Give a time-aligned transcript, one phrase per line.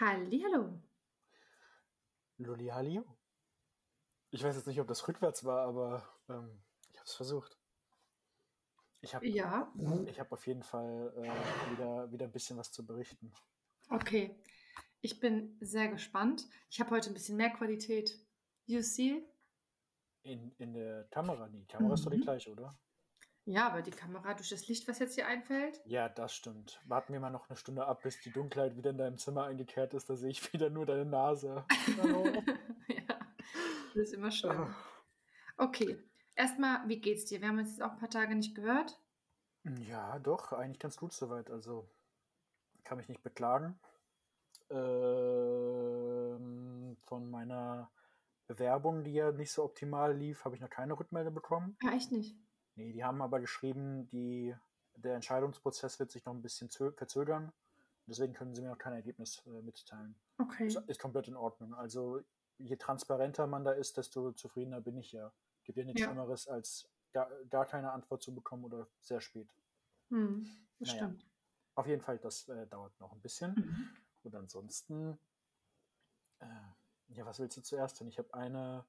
[0.00, 0.80] Hallihallo.
[2.38, 3.04] Lulli Hallio.
[4.30, 7.56] Ich weiß jetzt nicht, ob das rückwärts war, aber ähm, ich habe es versucht.
[9.00, 9.72] Ich habe Ja,
[10.06, 13.32] ich hab auf jeden Fall äh, wieder, wieder ein bisschen was zu berichten.
[13.90, 14.34] okay.
[15.02, 16.48] Ich bin sehr gespannt.
[16.70, 18.18] Ich habe heute ein bisschen mehr Qualität.
[18.66, 19.22] You see?
[20.22, 22.22] In, in der Kamera, die Kamera ist doch die Mhm.
[22.22, 22.78] gleiche, oder?
[23.46, 25.82] Ja, aber die Kamera durch das Licht, was jetzt hier einfällt.
[25.84, 26.80] Ja, das stimmt.
[26.86, 29.92] Warten wir mal noch eine Stunde ab, bis die Dunkelheit wieder in deinem Zimmer eingekehrt
[29.92, 30.08] ist.
[30.08, 31.64] Da sehe ich wieder nur deine Nase.
[32.86, 33.18] Ja,
[33.94, 34.74] das ist immer schlimm.
[35.56, 35.98] Okay.
[36.36, 37.40] Erstmal, wie geht's dir?
[37.40, 39.00] Wir haben uns jetzt auch ein paar Tage nicht gehört.
[39.88, 41.50] Ja, doch, eigentlich ganz gut soweit.
[41.50, 41.88] Also
[42.82, 43.78] kann mich nicht beklagen.
[44.70, 45.84] Ähm,
[47.04, 47.90] von meiner
[48.46, 51.76] Bewerbung, die ja nicht so optimal lief, habe ich noch keine Rückmeldung bekommen.
[51.82, 52.36] Ja, echt nicht.
[52.76, 54.54] Nee, die haben aber geschrieben, die,
[54.96, 57.52] der Entscheidungsprozess wird sich noch ein bisschen zö- verzögern.
[58.06, 60.14] Deswegen können sie mir noch kein Ergebnis äh, mitteilen.
[60.38, 60.66] Okay.
[60.66, 61.74] Ist, ist komplett in Ordnung.
[61.74, 62.20] Also
[62.58, 65.32] je transparenter man da ist, desto zufriedener bin ich ja.
[65.64, 66.08] Gibt ja nichts Ja.
[66.08, 69.48] Schlimmeres, als gar, gar keine Antwort zu bekommen oder sehr spät.
[70.10, 70.46] Hm,
[70.78, 71.04] das Naja.
[71.04, 71.26] stimmt.
[71.76, 73.54] Auf jeden Fall, das äh, dauert noch ein bisschen.
[73.54, 73.88] Mhm.
[74.24, 75.18] Und ansonsten,
[76.40, 76.46] äh,
[77.08, 78.08] ja, was willst du zuerst denn?
[78.08, 78.84] Ich habe eine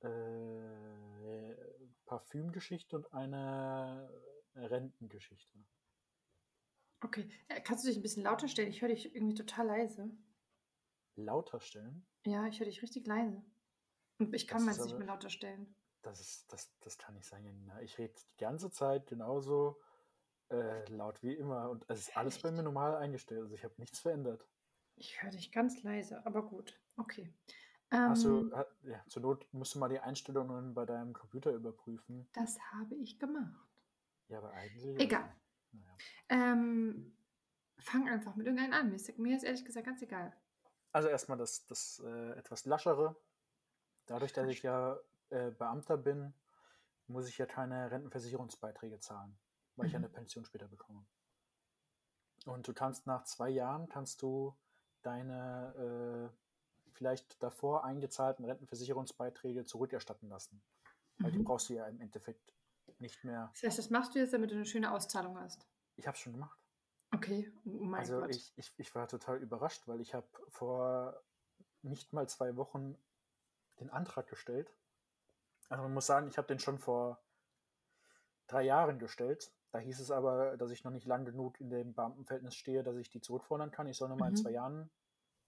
[0.00, 1.50] äh,
[2.06, 4.08] Parfümgeschichte und eine
[4.54, 5.58] Rentengeschichte.
[7.02, 7.28] Okay.
[7.48, 8.70] Äh, Kannst du dich ein bisschen lauter stellen?
[8.70, 10.10] Ich höre dich irgendwie total leise.
[11.16, 13.42] Lauter stellen, Ja, ich höre dich richtig leise.
[14.18, 15.74] Und ich kann meins nicht mehr lauter stellen.
[16.02, 17.80] das, ist, das, das kann nicht sein, Janina.
[17.82, 19.80] Ich rede die ganze Zeit genauso
[20.50, 23.42] äh, laut wie immer und es ist alles bei mir normal eingestellt.
[23.42, 24.46] Also ich habe nichts verändert.
[24.94, 26.78] Ich höre dich ganz leise, aber gut.
[26.96, 27.32] Okay.
[27.92, 32.28] Ähm, ja, zur Not musst du mal die Einstellungen bei deinem Computer überprüfen.
[32.32, 33.68] Das habe ich gemacht.
[34.28, 35.00] Ja, aber eigentlich.
[35.00, 35.32] Egal.
[35.72, 35.96] Naja.
[36.28, 37.16] Ähm,
[37.78, 38.88] fang einfach mit irgendeinem an.
[38.88, 40.32] Mir ist, mir ist ehrlich gesagt ganz egal.
[40.92, 43.16] Also erstmal das, das äh, etwas laschere.
[44.06, 44.98] Dadurch, dass ich ja
[45.30, 46.32] äh, Beamter bin,
[47.06, 49.36] muss ich ja keine Rentenversicherungsbeiträge zahlen,
[49.76, 50.06] weil ich ja Mhm.
[50.06, 51.04] eine Pension später bekomme.
[52.46, 54.56] Und du kannst nach zwei Jahren kannst du
[55.02, 56.45] deine äh,
[56.96, 60.62] vielleicht davor eingezahlten Rentenversicherungsbeiträge zurückerstatten lassen.
[61.18, 61.44] Weil die Mhm.
[61.44, 62.52] brauchst du ja im Endeffekt
[62.98, 63.50] nicht mehr.
[63.54, 65.66] Das heißt, das machst du jetzt, damit du eine schöne Auszahlung hast.
[65.96, 66.58] Ich habe es schon gemacht.
[67.12, 67.52] Okay.
[67.64, 68.30] Oh mein also Gott.
[68.30, 71.22] ich, ich, ich war total überrascht, weil ich habe vor
[71.82, 72.96] nicht mal zwei Wochen
[73.80, 74.72] den Antrag gestellt.
[75.68, 77.22] Also man muss sagen, ich habe den schon vor
[78.46, 79.52] drei Jahren gestellt.
[79.72, 82.96] Da hieß es aber, dass ich noch nicht lang genug in dem Beamtenverhältnis stehe, dass
[82.96, 83.86] ich die zurückfordern kann.
[83.86, 84.38] Ich soll nochmal in Mhm.
[84.40, 84.90] zwei Jahren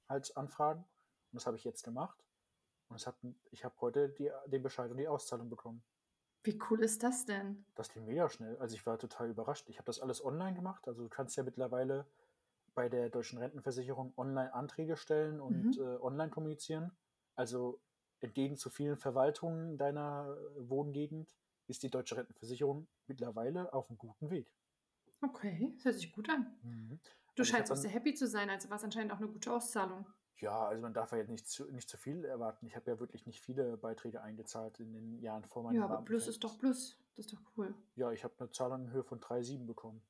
[0.08, 0.84] halt anfragen.
[1.32, 2.24] Und das habe ich jetzt gemacht.
[2.88, 3.16] Und hat,
[3.50, 5.82] ich habe heute die, den Bescheid und die Auszahlung bekommen.
[6.42, 7.64] Wie cool ist das denn?
[7.74, 8.56] Das ging mega schnell.
[8.58, 9.68] Also ich war total überrascht.
[9.68, 10.86] Ich habe das alles online gemacht.
[10.88, 12.06] Also du kannst ja mittlerweile
[12.74, 15.82] bei der deutschen Rentenversicherung online Anträge stellen und Mhm.
[15.82, 16.92] äh, online kommunizieren.
[17.36, 17.80] Also
[18.20, 21.34] entgegen zu vielen Verwaltungen deiner äh, Wohngegend
[21.68, 24.52] ist die deutsche Rentenversicherung mittlerweile auf einem guten Weg.
[25.22, 26.58] Okay, das hört sich gut an.
[27.36, 29.52] Du Also scheinst auch sehr happy zu sein, also war es anscheinend auch eine gute
[29.52, 30.06] Auszahlung.
[30.40, 32.66] Ja, also man darf ja jetzt nicht zu, nicht zu viel erwarten.
[32.66, 36.02] Ich habe ja wirklich nicht viele Beiträge eingezahlt in den Jahren vor meinem Ja, aber
[36.02, 36.96] Plus ist doch Plus.
[37.16, 37.74] Das ist doch cool.
[37.96, 40.00] Ja, ich habe eine Zahlung in Höhe von 3,7 bekommen.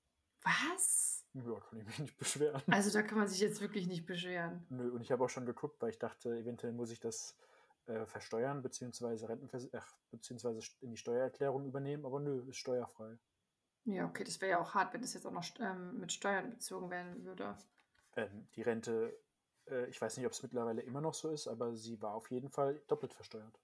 [0.43, 1.25] Was?
[1.35, 2.63] Ja, kann ich mich nicht beschweren.
[2.71, 4.67] Also da kann man sich jetzt wirklich nicht beschweren.
[4.69, 7.37] Nö, und ich habe auch schon geguckt, weil ich dachte, eventuell muss ich das
[7.87, 13.19] äh, versteuern, beziehungsweise, Rentenvers ach, beziehungsweise in die Steuererklärung übernehmen, aber nö, ist steuerfrei.
[13.85, 16.51] Ja, okay, das wäre ja auch hart, wenn das jetzt auch noch ähm, mit Steuern
[16.51, 17.57] bezogen werden würde.
[18.17, 19.19] Ähm, die Rente,
[19.71, 22.31] äh, ich weiß nicht, ob es mittlerweile immer noch so ist, aber sie war auf
[22.31, 23.61] jeden Fall doppelt versteuert.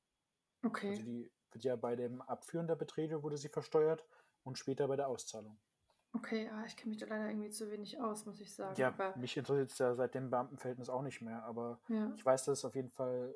[0.62, 0.90] Okay.
[0.90, 4.04] Also die wird ja bei dem Abführen der Beträge wurde sie versteuert
[4.42, 5.58] und später bei der Auszahlung.
[6.12, 8.78] Okay, ah, ich kenne mich da leider irgendwie zu wenig aus, muss ich sagen.
[8.80, 12.12] Ja, Aber, mich interessiert es ja seit dem Beamtenverhältnis auch nicht mehr, aber ja.
[12.14, 13.34] ich weiß, dass es auf jeden Fall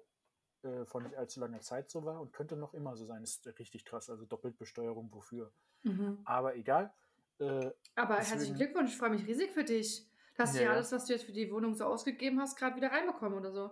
[0.63, 3.23] äh, vor nicht allzu langer Zeit so war und könnte noch immer so sein.
[3.25, 5.53] Ist richtig krass, also Doppeltbesteuerung, wofür?
[5.83, 6.21] Mhm.
[6.25, 6.93] Aber egal.
[7.41, 7.45] Äh,
[7.97, 10.09] Aber Deswegen- herzlichen Glückwunsch, ich freue mich riesig für dich.
[10.39, 10.73] Du hast Ja, ja, ja.
[10.77, 13.71] alles, was du jetzt für die Wohnung so ausgegeben hast, gerade wieder reinbekommen oder so.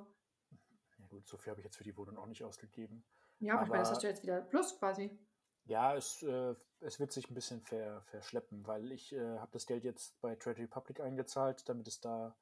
[0.99, 3.05] ja gut, so viel habe ich jetzt für die Wohnung auch nicht ausgegeben.
[3.39, 5.17] Ja, aber, ich meine, das hast du jetzt wieder plus quasi.
[5.65, 9.67] Ja, es, äh, es wird sich ein bisschen ver, verschleppen, weil ich äh, habe das
[9.67, 12.37] Geld jetzt bei Trade Republic eingezahlt, damit es da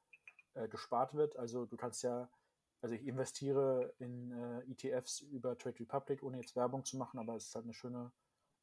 [0.53, 1.35] äh, gespart wird.
[1.37, 2.29] Also du kannst ja,
[2.81, 7.35] also ich investiere in äh, ETFs über Trade Republic, ohne jetzt Werbung zu machen, aber
[7.35, 8.11] es ist halt eine schöne,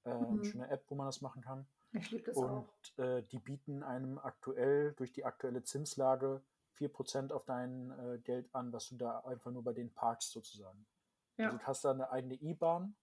[0.04, 0.26] äh, Mhm.
[0.34, 1.66] eine schöne App, wo man das machen kann.
[1.92, 2.66] Ich liebe das auch.
[2.96, 6.42] Und äh, die bieten einem aktuell durch die aktuelle Zinslage
[6.78, 10.86] 4% auf dein äh, Geld an, was du da einfach nur bei den parkst sozusagen.
[11.36, 11.46] Ja.
[11.46, 12.94] Also du hast da eine eigene IBAN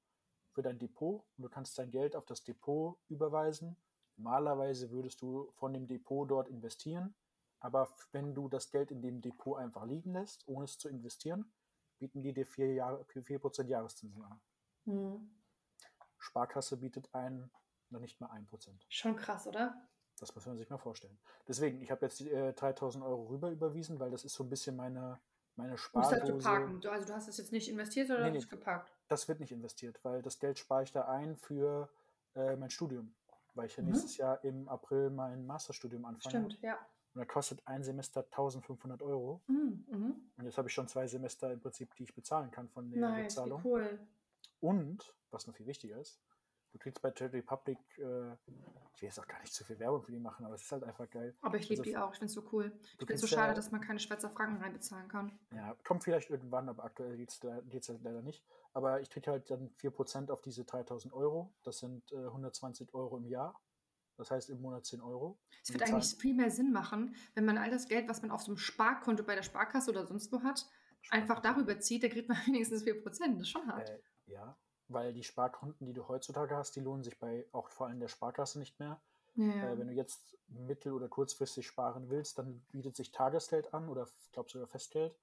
[0.51, 3.77] für dein Depot und du kannst dein Geld auf das Depot überweisen.
[4.17, 7.15] Normalerweise würdest du von dem Depot dort investieren,
[7.61, 11.51] Aber wenn du das Geld in dem Depot einfach liegen lässt, ohne es zu investieren,
[11.99, 14.41] bieten die dir 4%, Jahre, 4 Jahreszinsen an.
[14.85, 15.29] Mhm.
[16.17, 17.49] Sparkasse bietet ein,
[17.91, 18.69] noch nicht mal 1%.
[18.89, 19.75] Schon krass, oder?
[20.19, 21.17] Das muss man sich mal vorstellen.
[21.47, 24.49] Deswegen, ich habe jetzt die, äh, 3000 Euro rüber überwiesen, weil das ist so ein
[24.49, 25.19] bisschen meine,
[25.55, 26.43] meine Du musst halt Spardose.
[26.47, 26.81] parken.
[26.81, 28.37] Du, also du hast es jetzt nicht investiert oder Nee, hast nee.
[28.39, 28.91] es geparkt?
[29.07, 31.89] Das wird nicht investiert, weil das Geld spare ich da ein für
[32.35, 33.13] äh, mein Studium.
[33.55, 33.89] Weil ich ja Mhm.
[33.89, 36.49] nächstes Jahr im April mein Masterstudium anfange.
[36.49, 36.77] Stimmt, ja.
[37.15, 39.41] Und da kostet ein Semester 1500 Euro.
[39.47, 39.85] Mhm.
[39.89, 40.15] Mhm.
[40.37, 42.99] Und jetzt habe ich schon zwei Semester im Prinzip, die ich bezahlen kann von der
[42.99, 43.61] Nice, wie Bezahlung.
[43.63, 43.99] cool.
[44.59, 46.19] Und, was noch viel wichtiger ist,
[46.71, 48.33] du kriegst bei Trade Republic, äh,
[48.93, 50.71] ich will jetzt auch gar nicht zu viel Werbung für die machen, aber es ist
[50.71, 51.35] halt einfach geil.
[51.41, 52.11] Aber ich liebe Also, die auch.
[52.13, 52.71] Ich finde es so cool.
[52.83, 55.39] Ich finde es so schade, ja- dass man keine Schweizer Franken reinbezahlen kann.
[55.53, 57.41] Ja, kommt vielleicht irgendwann, aber aktuell geht es
[57.89, 58.43] halt leider nicht.
[58.73, 61.53] Aber ich kriege halt dann 4% auf diese 3000 Euro.
[61.63, 63.59] Das sind äh, 120 Euro im Jahr.
[64.17, 65.39] Das heißt im Monat 10 Euro.
[65.63, 68.41] Es die eigentlich viel mehr Sinn machen, wenn man all das Geld, was man auf
[68.41, 72.09] so einem Sparkonto bei der Sparkasse oder sonst wo hat, zahlen- einfach darüber zieht, da
[72.09, 73.03] kriegt man wenigstens 4%.
[73.37, 73.89] Das ist schon hart.
[73.89, 74.57] Äh, ja,
[74.89, 78.07] weil die Sparkonten, die du heutzutage hast, die lohnen sich bei auch vor allem der
[78.07, 78.99] Sparkasse nicht mehr.
[79.35, 79.71] ja.
[79.71, 84.07] Äh, wenn du jetzt mittel- oder kurzfristig sparen willst, dann bietet sich Tagesgeld an oder
[84.23, 85.15] ich glaube sogar Festgeld.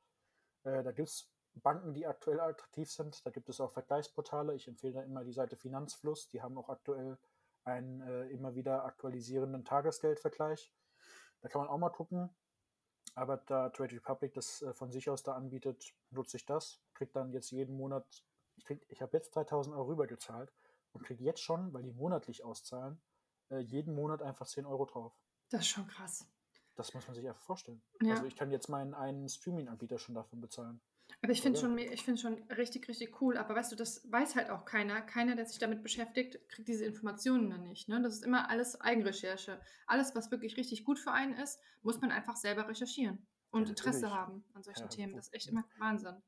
[0.64, 1.30] Äh, da gibt es
[1.62, 3.24] Banken, die aktuell attraktiv sind.
[3.24, 4.54] Da gibt es auch Vergleichsportale.
[4.54, 6.28] Ich empfehle da immer die Seite Finanzfluss.
[6.28, 7.18] Die haben auch aktuell
[7.64, 10.72] einen äh, immer wieder aktualisierenden Tagesgeldvergleich.
[11.40, 12.30] Da kann man auch mal gucken.
[13.14, 16.80] Aber da Trade Republic das äh, von sich aus da anbietet, nutze ich das.
[16.94, 18.24] Krieg dann jetzt jeden Monat,
[18.56, 20.53] ich, krieg- ich habe jetzt 3000 Euro rübergezahlt
[20.93, 23.00] und kriege jetzt schon, weil die monatlich auszahlen,
[23.50, 25.12] äh, jeden Monat einfach 10 Euro drauf.
[25.50, 26.26] das ist schon krass.
[26.75, 27.82] Das muss man sich einfach vorstellen.
[28.03, 28.14] Ja.
[28.14, 30.81] Also ich kann jetzt meinen einen Streaming-Anbieter schon davon bezahlen.
[31.23, 31.69] Aber ich finde Oder?
[31.69, 33.38] schon, me- ich finde schon richtig, richtig cool.
[33.38, 35.00] Aber weißt du, das weiß halt auch keiner.
[35.00, 37.88] Keiner, der sich damit beschäftigt, kriegt diese Informationen dann nicht.
[37.88, 38.02] Ne?
[38.02, 39.59] Das ist immer alles Eigenrecherche.
[39.87, 43.69] Alles, was wirklich richtig gut für einen ist, muss man einfach selber recherchieren und Ja,
[43.70, 45.14] Interesse haben an solchen Ja, Themen.
[45.14, 46.20] Das ist echt immer Wahnsinn.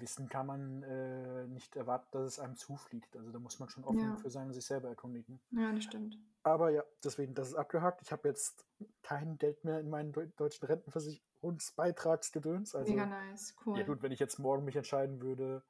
[0.00, 3.14] Wissen kann man äh, nicht erwarten, dass es einem zufliegt.
[3.16, 4.16] Also da muss man schon offen Ja.
[4.16, 5.40] für sein und sich selber erkundigen.
[5.50, 6.18] Ja, das stimmt.
[6.42, 8.00] Aber ja, deswegen, das ist abgehakt.
[8.02, 8.64] Ich habe jetzt
[9.02, 12.74] kein Geld mehr in meinen deu- deutschen Rentenversicherungsbeitragsgedöns.
[12.74, 13.78] Also, Mega nice, cool.
[13.78, 15.62] ja gut, wenn ich jetzt morgen mich entscheiden würde,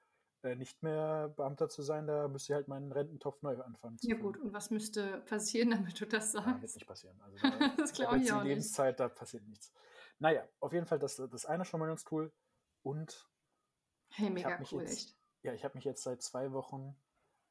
[0.43, 3.97] äh, nicht mehr Beamter zu sein, da müsste ich halt meinen Rententopf neu anfangen.
[4.03, 6.77] Ja gut, und was müsste passieren, damit du das Ja, wird sagst?
[6.77, 7.21] nicht passieren.
[7.23, 8.49] Also, da, Das glaube ich jetzt auch nicht.
[8.49, 9.73] Lebenszeit, da passiert nichts.
[10.21, 12.33] Naja, auf jeden Fall, das, das eine schon mal ganz cool.
[12.83, 13.29] Und
[14.11, 15.17] Hey, mega cool, jetzt, echt.
[15.43, 16.97] ja, ich habe mich jetzt seit zwei Wochen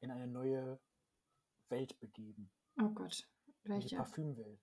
[0.00, 0.78] in eine neue
[1.68, 2.50] Welt begeben.
[2.80, 3.28] Oh Gott.
[3.64, 3.96] In die Welche?
[3.96, 4.60] Parfümwelt.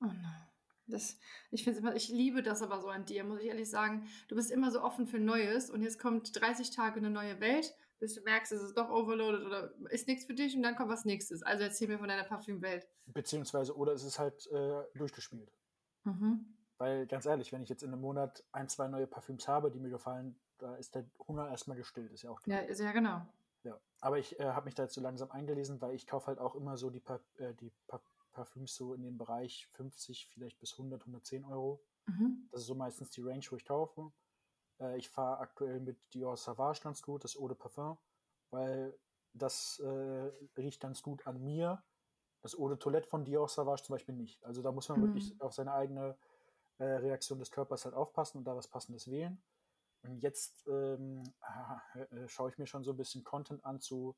[0.00, 0.48] Oh nein.
[0.86, 1.16] Das,
[1.50, 4.06] ich finde immer, ich liebe das aber so an dir, muss ich ehrlich sagen.
[4.28, 7.74] Du bist immer so offen für Neues und jetzt kommt 30 Tage eine neue Welt,
[8.00, 10.90] bis du merkst, es ist doch overloaded oder ist nichts für dich und dann kommt
[10.90, 11.42] was nächstes.
[11.42, 12.86] Also erzähl mir von deiner Parfümwelt.
[13.06, 15.50] Beziehungsweise, oder es ist halt äh, durchgespielt.
[16.04, 16.54] Mhm.
[16.84, 19.78] Weil ganz ehrlich, wenn ich jetzt in einem Monat ein, zwei neue Parfüms habe, die
[19.78, 22.12] mir gefallen, da ist der Hunger erstmal gestillt.
[22.12, 23.22] Ist ja auch Ja, ist ja genau.
[23.62, 26.38] Ja, aber ich äh, habe mich da jetzt so langsam eingelesen, weil ich kaufe halt
[26.38, 28.02] auch immer so die, pa äh, die pa
[28.32, 31.80] Parfüms so in dem Bereich 50, vielleicht bis 100, 110 Euro.
[32.04, 32.48] Mhm.
[32.52, 34.12] Das ist so meistens die Range, wo ich kaufe.
[34.78, 37.96] Äh, ich fahre aktuell mit Dior Savage ganz gut, das Eau de Parfum,
[38.50, 38.94] weil
[39.32, 41.82] das äh, riecht ganz gut an mir.
[42.42, 44.44] Das Eau de Toilette von Dior Savage zum Beispiel nicht.
[44.44, 45.04] Also da muss man Mhm.
[45.04, 46.18] wirklich auf seine eigene
[46.78, 49.42] äh, Reaktion des Körpers halt aufpassen und da was Passendes wählen.
[50.02, 54.16] Und jetzt ähm, ah, äh, schaue ich mir schon so ein bisschen Content an zu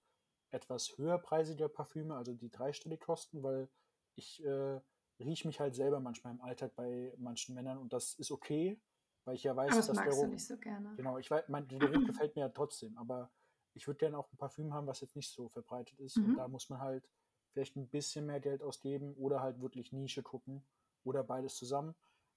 [0.51, 3.69] etwas höherpreisiger Parfüme, also die dreistellig kosten, weil
[4.17, 4.81] ich äh,
[5.21, 8.81] rieche mich halt selber manchmal im Alltag bei manchen Männern und das ist okay,
[9.25, 10.95] weil ich ja weiß, Aber das dass der magst du Geruch, nicht so gerne.
[10.97, 13.31] genau, ich weiß, mein der Geruch gefällt mir ja trotzdem, aber
[13.75, 16.37] ich würde gerne auch ein Parfüm haben, was jetzt nicht so verbreitet ist und Mhm.
[16.37, 17.09] da muss man halt
[17.53, 20.67] vielleicht ein bisschen mehr Geld ausgeben oder halt wirklich Nische gucken
[21.05, 21.95] oder beides zusammen.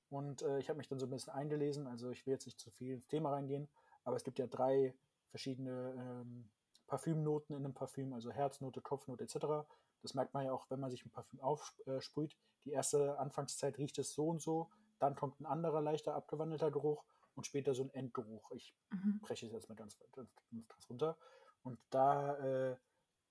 [0.10, 2.60] Und äh, ich habe mich dann so ein bisschen eingelesen, also ich will jetzt nicht
[2.60, 3.68] zu viel ins Thema reingehen,
[4.04, 4.96] aber es gibt ja drei
[5.30, 6.50] verschiedene ähm,
[6.88, 9.68] Parfümnoten in einem Parfüm, also Herznote, Kopfnote etc.
[10.02, 12.36] Das merkt man ja auch, wenn man sich ein Parfüm aufsprüht.
[12.66, 17.04] Die erste Anfangszeit riecht es so und so, dann kommt ein anderer leichter abgewandelter Geruch
[17.36, 18.52] und später so ein Endgeruch.
[18.52, 19.20] Ich Mhm.
[19.22, 20.30] breche es jetzt mal ganz, ganz,
[20.68, 21.16] ganz runter.
[21.64, 22.76] Und da äh,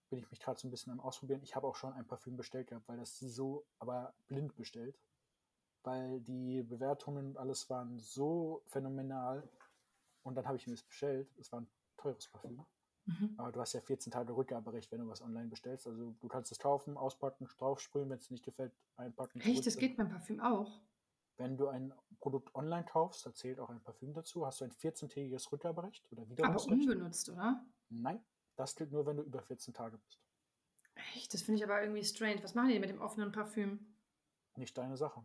[0.09, 1.43] bin ich mich gerade so ein bisschen am Ausprobieren.
[1.43, 4.97] Ich habe auch schon ein Parfüm bestellt gehabt, weil das so, aber blind bestellt.
[5.89, 9.49] Weil die Bewertungen und alles waren so phänomenal.
[10.23, 11.35] Und dann habe ich mir das bestellt.
[11.39, 12.63] Es war ein teures Parfüm.
[13.07, 13.35] Mhm.
[13.39, 15.87] Aber du hast ja 14 Tage Rückgaberecht, wenn du was online bestellst.
[15.87, 19.41] Also du kannst es kaufen, auspacken, draufsprühen, wenn es nicht gefällt, einpacken.
[19.41, 20.83] Echt, das geht beim Parfüm auch.
[21.39, 24.73] Wenn du ein Produkt online kaufst, da zählt auch ein Parfüm dazu, hast du ein
[24.73, 26.83] 14-tägiges Rückgaberecht oder Aber Widerrufsrecht.
[26.83, 27.65] unbenutzt, oder?
[27.89, 28.23] Nein,
[28.57, 30.21] das gilt nur, wenn du über 14 Tage bist.
[31.15, 32.43] Echt, das finde ich aber irgendwie strange.
[32.43, 33.95] Was machen die mit dem offenen Parfüm?
[34.57, 35.25] Nicht deine Sache.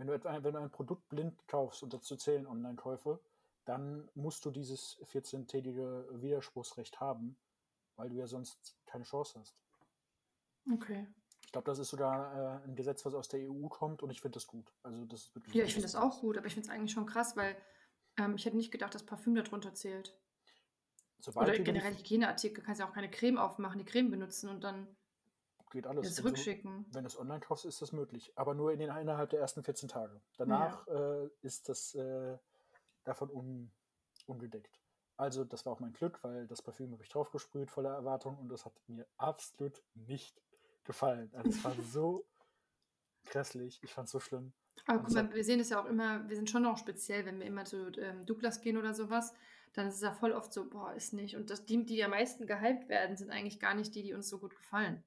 [0.00, 3.20] Wenn du, etwa, wenn du ein Produkt blind kaufst und dazu zählen Online-Käufe,
[3.66, 7.36] dann musst du dieses 14-tägige Widerspruchsrecht haben,
[7.96, 9.60] weil du ja sonst keine Chance hast.
[10.72, 11.06] Okay.
[11.44, 14.22] Ich glaube, das ist sogar äh, ein Gesetz, was aus der EU kommt und ich
[14.22, 14.72] finde das gut.
[14.82, 16.92] Also das ist wirklich Ja, ich finde das auch gut, aber ich finde es eigentlich
[16.92, 17.54] schon krass, weil
[18.16, 20.18] ähm, ich hätte nicht gedacht, dass Parfüm darunter zählt.
[21.18, 24.64] Sobald Oder du generell Hygieneartikel, kannst ja auch keine Creme aufmachen, die Creme benutzen und
[24.64, 24.96] dann
[25.70, 26.06] geht alles.
[26.06, 26.86] Und so- zurückschicken.
[26.92, 28.32] Wenn du es online kaufst, ist das möglich.
[28.36, 30.20] Aber nur in den, innerhalb der ersten 14 Tage.
[30.36, 32.36] Danach äh, ist das äh,
[33.04, 33.70] davon un,
[34.26, 34.78] ungedeckt.
[35.16, 38.48] Also, das war auch mein Glück, weil das Parfüm habe ich draufgesprüht voller Erwartung und
[38.48, 40.40] das hat mir absolut nicht
[40.84, 41.30] gefallen.
[41.34, 42.26] Also, es war so
[43.26, 43.80] grässlich.
[43.82, 44.52] Ich fand es so schlimm.
[44.86, 47.26] Aber guck es mal, wir sehen das ja auch immer, wir sind schon auch speziell,
[47.26, 49.34] wenn wir immer zu ähm, Douglas gehen oder sowas,
[49.74, 51.36] dann ist es ja voll oft so, boah, ist nicht.
[51.36, 54.28] Und das, die, die am meisten gehypt werden, sind eigentlich gar nicht die, die uns
[54.28, 55.04] so gut gefallen.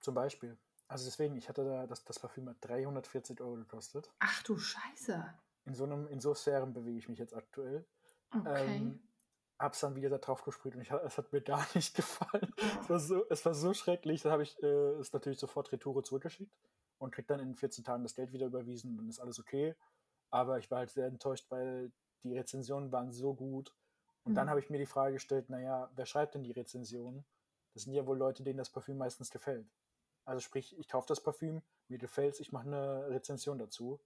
[0.00, 0.58] Zum Beispiel.
[0.88, 4.10] Also, deswegen, ich hatte da, das, das Parfüm hat 340 Euro gekostet.
[4.18, 5.24] Ach du Scheiße.
[5.66, 7.86] In so einem, in so Sphären bewege ich mich jetzt aktuell.
[8.34, 8.76] Okay.
[8.78, 9.02] Ähm,
[9.58, 12.52] hab's dann wieder da drauf gesprüht und ich, es hat mir gar nicht gefallen.
[12.82, 14.22] Es war so, es war so schrecklich.
[14.22, 14.66] Da habe ich äh,
[14.98, 16.50] es natürlich sofort Retoure zurückgeschickt
[16.98, 19.76] und krieg dann in 14 Tagen das Geld wieder überwiesen und dann ist alles okay.
[20.30, 21.92] Aber ich war halt sehr enttäuscht, weil
[22.24, 23.74] die Rezensionen waren so gut.
[24.24, 24.50] Und dann Mhm.
[24.50, 27.24] habe ich mir die Frage gestellt, naja, wer schreibt denn die Rezensionen?
[27.74, 29.66] Das sind ja wohl Leute, denen das Parfüm meistens gefällt.
[30.24, 34.00] Also sprich, ich kaufe das Parfüm, mir gefällt es, ich mache eine Rezension dazu.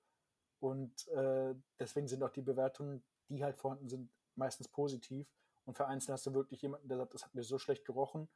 [0.61, 5.26] Und äh, deswegen sind auch die Bewertungen, die halt vorhanden sind, meistens positiv.
[5.64, 8.28] Und vereinzelt hast du wirklich jemanden, der sagt, das hat mir so schlecht gerochen,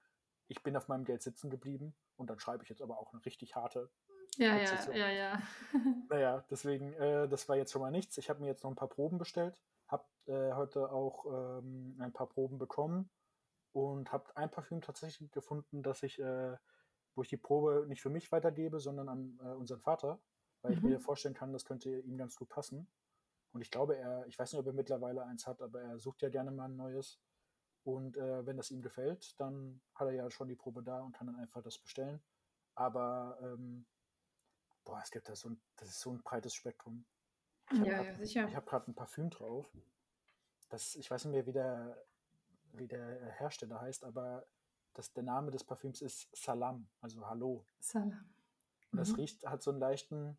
[0.49, 1.95] ich bin auf meinem Geld sitzen geblieben.
[2.17, 3.91] Und dann schreibe ich jetzt aber auch eine richtig harte.
[4.37, 4.97] ja, ja, Rezension.
[4.97, 5.43] ja, ja.
[6.09, 8.19] Naja, deswegen, äh, das war jetzt schon mal nichts.
[8.19, 12.13] Ich habe mir jetzt noch ein paar Proben bestellt, habe äh, heute auch ähm, ein
[12.13, 13.11] paar Proben bekommen
[13.73, 16.57] und habe ein Parfüm tatsächlich gefunden, dass ich, äh,
[17.19, 20.21] wo ich die Probe nicht für mich weitergebe, sondern an äh, unseren Vater,
[20.63, 20.91] weil ich Mhm.
[20.91, 22.87] mir vorstellen kann, das könnte ihm ganz gut passen.
[23.53, 26.23] Und ich glaube, er, ich weiß nicht, ob er mittlerweile eins hat, aber er sucht
[26.23, 27.19] ja gerne mal ein neues.
[27.83, 31.11] Und äh, wenn das ihm gefällt, dann hat er ja schon die Probe da und
[31.13, 32.23] kann dann einfach das bestellen.
[32.77, 33.85] Aber ähm,
[34.85, 37.05] boah, es gibt da so ein, das ist so ein breites Spektrum.
[37.73, 38.47] Ich Ja, grad- ja, sicher.
[38.49, 39.67] ich habe gerade ein Parfüm drauf.
[40.69, 42.07] Das, ich weiß nicht mehr, wie der,
[42.75, 44.47] wie der Hersteller heißt, aber
[44.99, 47.65] das, der Name des Parfüms ist Salam, also Hallo.
[47.79, 48.35] Salam.
[48.91, 49.15] Und das Mhm.
[49.15, 50.37] riecht, hat so einen leichten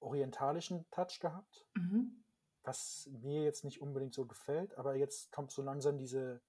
[0.00, 2.24] orientalischen Touch gehabt, Mhm.
[2.64, 6.42] was mir jetzt nicht unbedingt so gefällt, aber jetzt kommt so langsam diese,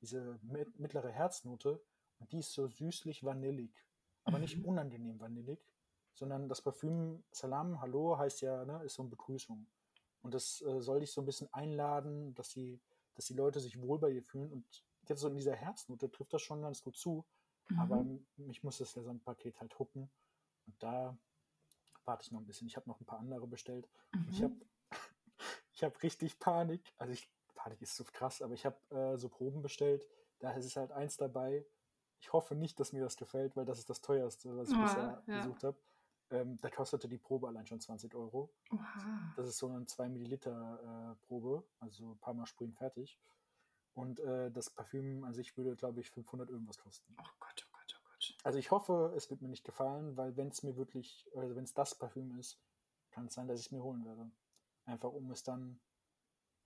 [0.00, 1.82] diese mit- mittlere Herznote
[2.20, 3.74] und die ist so süßlich vanillig,
[4.22, 4.64] aber nicht Mhm.
[4.66, 5.66] unangenehm vanillig,
[6.14, 9.66] sondern das Parfüm Salam, Hallo heißt ja, ne, ist so eine Begrüßung.
[10.20, 12.80] Und das äh, soll dich so ein bisschen einladen, dass die,
[13.14, 14.52] dass die Leute sich wohl bei dir fühlen.
[14.52, 17.24] Und jetzt so in dieser Herznote trifft das schon ganz gut zu.
[17.76, 18.26] Aber Mhm.
[18.36, 20.10] m- mich muss das Gesamtpaket halt hucken.
[20.66, 21.16] Und da
[22.04, 22.66] warte ich noch ein bisschen.
[22.66, 23.88] Ich habe noch ein paar andere bestellt.
[24.12, 24.44] Und Ich Mhm.
[24.44, 24.56] habe
[25.72, 26.92] ich hab richtig Panik.
[26.98, 30.06] Also ich, Panik ist so krass, aber ich habe äh, so Proben bestellt.
[30.40, 31.64] Da ist es halt eins dabei.
[32.20, 34.80] Ich hoffe nicht, dass mir das gefällt, weil das ist das teuerste, was ich Ah,
[34.80, 35.34] bisher ja.
[35.40, 35.76] gesucht habe.
[36.30, 38.52] Ähm, da kostete die Probe allein schon 20 Euro.
[38.70, 39.32] Oha.
[39.36, 43.18] Das ist so eine 2 Milliliter äh, Probe, also ein paar Mal sprühen fertig.
[43.94, 47.14] Und äh, das Parfüm an sich würde, glaube ich, 500 irgendwas kosten.
[47.20, 48.34] Oh Gott, oh Gott, oh Gott.
[48.42, 51.64] Also ich hoffe, es wird mir nicht gefallen, weil wenn es mir wirklich, also wenn
[51.64, 52.58] es das Parfüm ist,
[53.10, 54.30] kann es sein, dass ich es mir holen werde.
[54.86, 55.78] Einfach um es dann,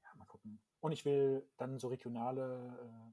[0.04, 0.60] ja, mal gucken.
[0.80, 3.12] Und ich will dann so regionale äh,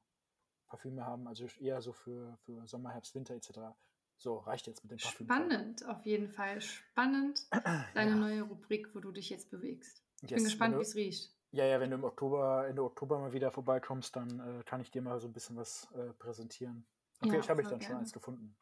[0.67, 3.49] Parfüme haben, also eher so für, für Sommer, Herbst, Winter etc.
[4.17, 5.25] So, reicht jetzt mit dem Parfüm.
[5.27, 6.61] Spannend, auf jeden Fall.
[6.61, 7.47] Spannend.
[7.95, 8.15] Deine Ja.
[8.15, 10.03] neue Rubrik, wo du dich jetzt bewegst.
[10.21, 11.32] Ich Yes, bin gespannt, wie es riecht.
[11.53, 14.91] Ja, ja, wenn du im Oktober, Ende Oktober mal wieder vorbeikommst, dann äh, kann ich
[14.91, 16.85] dir mal so ein bisschen was äh, präsentieren.
[17.21, 17.99] Und Ja, vielleicht habe ich dann schon gerne.
[17.99, 18.57] eins gefunden.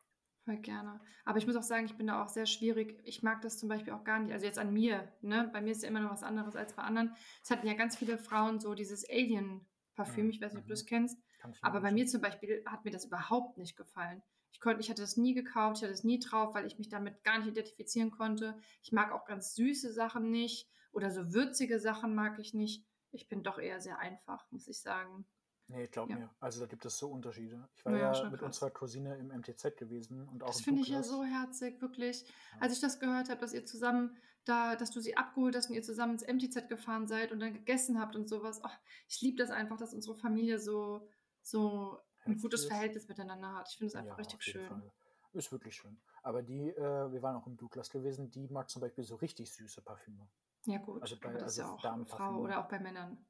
[0.46, 1.02] Voll gerne.
[1.24, 3.00] Aber ich muss auch sagen, ich bin da auch sehr schwierig.
[3.04, 4.34] Ich mag das zum Beispiel auch gar nicht.
[4.34, 5.50] Also jetzt an mir, ne?
[5.54, 7.16] Bei mir ist ja immer noch was anderes als bei anderen.
[7.44, 10.30] Es hatten ja ganz viele Frauen so dieses Alien-Parfüm.
[10.30, 10.74] Mhm, Ich weiß nicht, ob du mhm.
[10.74, 11.20] es kennst.
[11.38, 14.24] Ich mir Aber bei mir zum Beispiel hat mir das überhaupt nicht gefallen.
[14.52, 16.90] Ich, konnte, ich hatte das nie gekauft, ich hatte es nie drauf, weil ich mich
[16.90, 18.58] damit gar nicht identifizieren konnte.
[18.82, 22.86] Ich mag auch ganz süße Sachen nicht oder so würzige Sachen mag ich nicht.
[23.12, 25.26] Ich bin doch eher sehr einfach, muss ich sagen.
[25.68, 26.18] Nee, glaub Ja.
[26.18, 26.30] mir.
[26.40, 27.70] Also da gibt es so Unterschiede.
[27.76, 28.48] Ich war Ja, ja, mit krass.
[28.48, 32.24] unserer Cousine im MTZ gewesen und auch Das finde ich ja so herzig, wirklich.
[32.28, 32.62] Ja.
[32.62, 35.76] Als ich das gehört habe, dass ihr zusammen da, dass du sie abgeholt hast und
[35.76, 38.60] ihr zusammen ins MTZ gefahren seid und dann gegessen habt und sowas.
[38.64, 41.08] Ach, ich liebe das einfach, dass unsere Familie so,
[41.42, 42.66] so ein gutes.
[42.66, 43.70] Verhältnis miteinander hat.
[43.70, 44.68] Ich finde es einfach richtig schön.
[44.68, 44.92] Fall.
[45.34, 46.02] Ist wirklich schön.
[46.24, 49.52] Aber die, äh, wir waren auch im Douglas gewesen, die mag zum Beispiel so richtig
[49.54, 50.28] süße Parfüme.
[50.66, 51.02] Ja, gut.
[51.02, 52.08] Also bei- aber das ist also ja auch.
[52.08, 53.26] Frau oder auch bei Männern.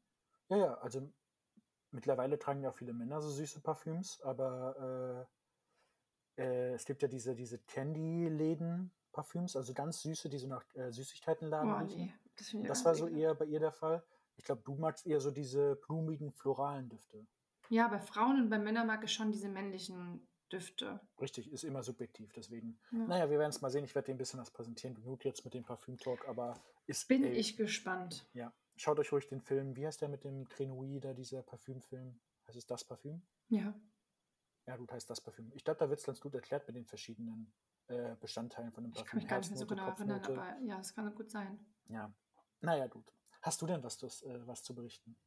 [0.50, 1.12] Ja, ja, also
[1.92, 5.28] mittlerweile tragen ja auch viele Männer so süße Parfüms, aber
[6.38, 10.64] äh, äh, es gibt ja diese, diese Candy-Läden, Parfüms, also ganz süße, die so nach
[10.76, 13.22] äh, Süßigkeitenladen Oh nee, das Das war so ekelhaft.
[13.24, 14.04] eher bei ihr der Fall.
[14.38, 17.28] Ich glaube, du magst eher so diese blumigen, floralen Düfte.
[17.70, 21.00] Ja, bei Frauen und bei Männern mag ich schon diese männlichen Düfte.
[21.20, 22.80] Richtig, ist immer subjektiv, deswegen.
[22.92, 23.00] Ja.
[23.00, 23.84] Naja, wir werden es mal sehen.
[23.86, 24.96] Ich werde dir ein bisschen was präsentieren.
[24.96, 27.08] Genug jetzt mit dem Parfüm-Talk, aber ist.
[27.08, 28.28] Bin ey, ich gespannt.
[28.34, 28.54] Ja.
[28.76, 29.76] Schaut euch ruhig den Film.
[29.76, 32.20] Wie heißt der mit dem Grenouille da, dieser Parfümfilm?
[32.48, 33.22] Heißt es das Parfüm?
[33.50, 33.74] Ja.
[34.68, 35.52] Ja, gut, heißt das Parfüm.
[35.54, 37.52] Ich glaube, da wird es ganz gut erklärt mit den verschiedenen
[37.88, 39.10] äh, Bestandteilen von dem Ich Parfüm.
[39.10, 41.60] kann mich gar nicht mehr so genau erinnern, aber ja, es kann gut sein.
[41.88, 42.14] Ja.
[42.62, 43.12] Naja, gut.
[43.42, 45.18] Hast du denn was, äh, was zu berichten?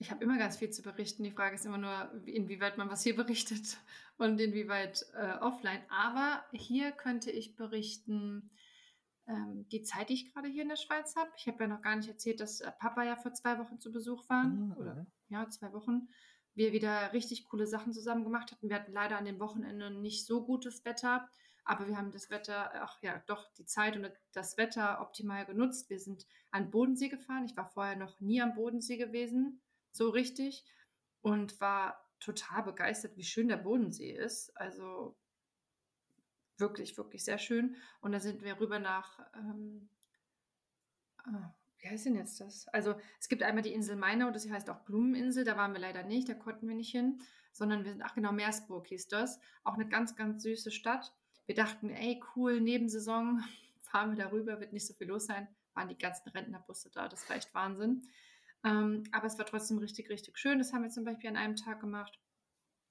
[0.00, 1.24] Ich habe immer ganz viel zu berichten.
[1.24, 3.78] Die Frage ist immer nur, wie- inwieweit man was hier berichtet
[4.16, 5.80] und inwieweit äh, offline.
[5.88, 8.50] Aber hier könnte ich berichten,
[9.26, 11.30] ähm, die Zeit, die ich gerade hier in der Schweiz habe.
[11.36, 13.92] Ich habe ja noch gar nicht erzählt, dass äh, Papa ja vor zwei Wochen zu
[13.92, 14.44] Besuch war.
[14.44, 15.06] Mhm, Oder mhm.
[15.28, 16.08] ja, zwei Wochen.
[16.54, 18.68] Wir wieder richtig coole Sachen zusammen gemacht hatten.
[18.68, 21.28] Wir hatten leider an den Wochenenden nicht so gutes Wetter,
[21.64, 25.90] aber wir haben das Wetter, ach ja, doch die Zeit und das Wetter optimal genutzt.
[25.90, 27.44] Wir sind an den Bodensee gefahren.
[27.44, 29.60] Ich war vorher noch nie am Bodensee gewesen,
[29.92, 30.64] so richtig,
[31.20, 34.56] und war total begeistert, wie schön der Bodensee ist.
[34.56, 35.16] Also
[36.56, 37.76] wirklich, wirklich sehr schön.
[38.00, 39.88] Und da sind wir rüber nach, ähm,
[41.18, 42.66] ah, wie heißt denn jetzt das?
[42.68, 46.02] Also es gibt einmal die Insel Mainau, das heißt auch Blumeninsel, da waren wir leider
[46.02, 47.20] nicht, da konnten wir nicht hin,
[47.52, 51.14] sondern wir sind, ach genau, Meersburg hieß das, auch eine ganz, ganz süße Stadt.
[51.46, 53.42] Wir dachten, ey, cool, Nebensaison,
[53.80, 57.28] fahren wir darüber, wird nicht so viel los sein, waren die ganzen Rentnerbusse da, das
[57.28, 58.08] war echt Wahnsinn.
[58.64, 61.56] Ähm, aber es war trotzdem richtig, richtig schön, das haben wir zum Beispiel an einem
[61.56, 62.18] Tag gemacht.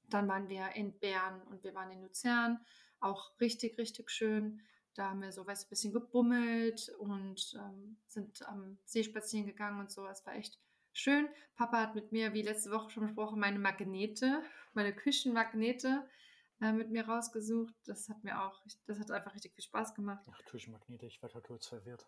[0.10, 2.60] Dann waren wir in Bern und wir waren in Luzern,
[3.00, 4.62] auch richtig, richtig schön.
[4.94, 9.46] Da haben wir so weißt, du, ein bisschen gebummelt und ähm, sind am See spazieren
[9.46, 10.08] gegangen und so.
[10.08, 10.60] Es war echt
[10.94, 11.28] schön.
[11.56, 14.42] Papa hat mit mir, wie letzte Woche schon besprochen, meine Magnete,
[14.74, 16.08] meine Küchenmagnete
[16.62, 17.76] äh, mit mir rausgesucht.
[17.86, 20.26] Das hat mir auch, das hat einfach richtig viel Spaß gemacht.
[20.32, 22.08] Ach, Küchenmagnete, ich werde halt kurz verwirrt.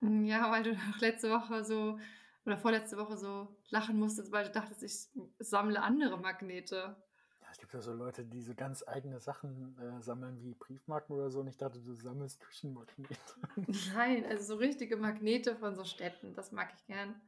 [0.00, 1.98] Mm, Ja, weil du auch letzte Woche so
[2.44, 5.08] oder vorletzte Woche so lachen musstest, weil du dachtest, ich
[5.38, 6.96] sammle andere Magnete.
[7.40, 11.14] Ja, es gibt ja so Leute, die so ganz eigene Sachen äh, sammeln, wie Briefmarken
[11.14, 11.40] oder so.
[11.40, 13.16] Und ich dachte, du sammelst Küchenmagnete.
[13.94, 17.20] Nein, also so richtige Magnete von so Städten, das mag ich gern.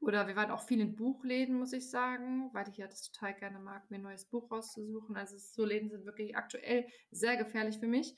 [0.00, 3.34] Oder wir waren auch viel in Buchläden, muss ich sagen, weil ich ja das total
[3.34, 5.16] gerne mag, mir ein neues Buch rauszusuchen.
[5.16, 8.16] Also so Läden sind wirklich aktuell sehr gefährlich für mich.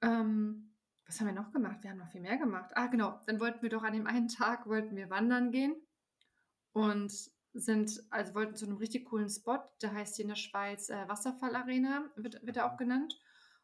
[0.00, 0.74] Ähm,
[1.06, 1.82] was haben wir noch gemacht?
[1.82, 2.70] Wir haben noch viel mehr gemacht.
[2.74, 3.20] Ah, genau.
[3.26, 5.76] Dann wollten wir doch an dem einen Tag wollten wir wandern gehen
[6.72, 7.12] und
[7.52, 11.08] sind, also wollten zu einem richtig coolen Spot, der heißt hier in der Schweiz äh,
[11.08, 13.18] Wasserfallarena, wird, wird er auch genannt.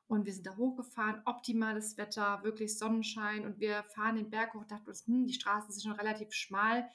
[0.06, 4.64] Und wir sind da hochgefahren, optimales Wetter, wirklich Sonnenschein und wir fahren den Berg hoch,
[4.64, 6.88] dachten uns, hm, die Straßen sind schon relativ schmal.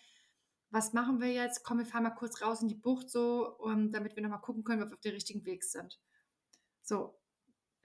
[0.69, 1.63] Was machen wir jetzt?
[1.63, 4.63] Komm, wir fahren mal kurz raus in die Bucht so, um, damit wir nochmal gucken
[4.63, 5.99] können, ob wir auf dem richtigen Weg sind.
[6.83, 7.17] So,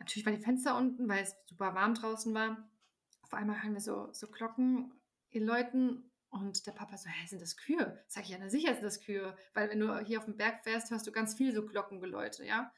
[0.03, 2.69] natürlich waren die Fenster unten, weil es super warm draußen war.
[3.23, 4.93] Auf einmal hören wir so, so Glocken
[5.33, 8.05] läuten und der Papa so, hä, sind das Kühe?
[8.09, 10.65] Sag ich, ja, na sicher sind das Kühe, weil wenn du hier auf dem Berg
[10.65, 12.73] fährst, hörst du ganz viel so Glockengeläute, ja.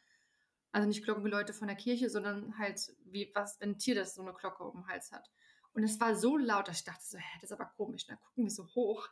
[0.70, 4.22] Also nicht Glockengeläute von der Kirche, sondern halt wie was, wenn ein Tier das so
[4.22, 5.30] eine Glocke um den Hals hat.
[5.72, 8.06] Und es war so laut, dass ich dachte so, hä, das ist aber komisch.
[8.06, 9.08] Dann gucken wir so hoch,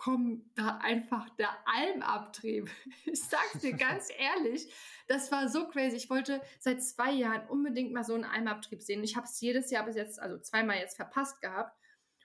[0.00, 2.70] kommt da einfach der Almabtrieb.
[3.04, 4.72] Ich sag's dir ganz ehrlich,
[5.08, 5.96] das war so crazy.
[5.96, 9.04] Ich wollte seit zwei Jahren unbedingt mal so einen Almabtrieb sehen.
[9.04, 11.76] Ich habe es jedes Jahr bis jetzt, also zweimal jetzt verpasst gehabt.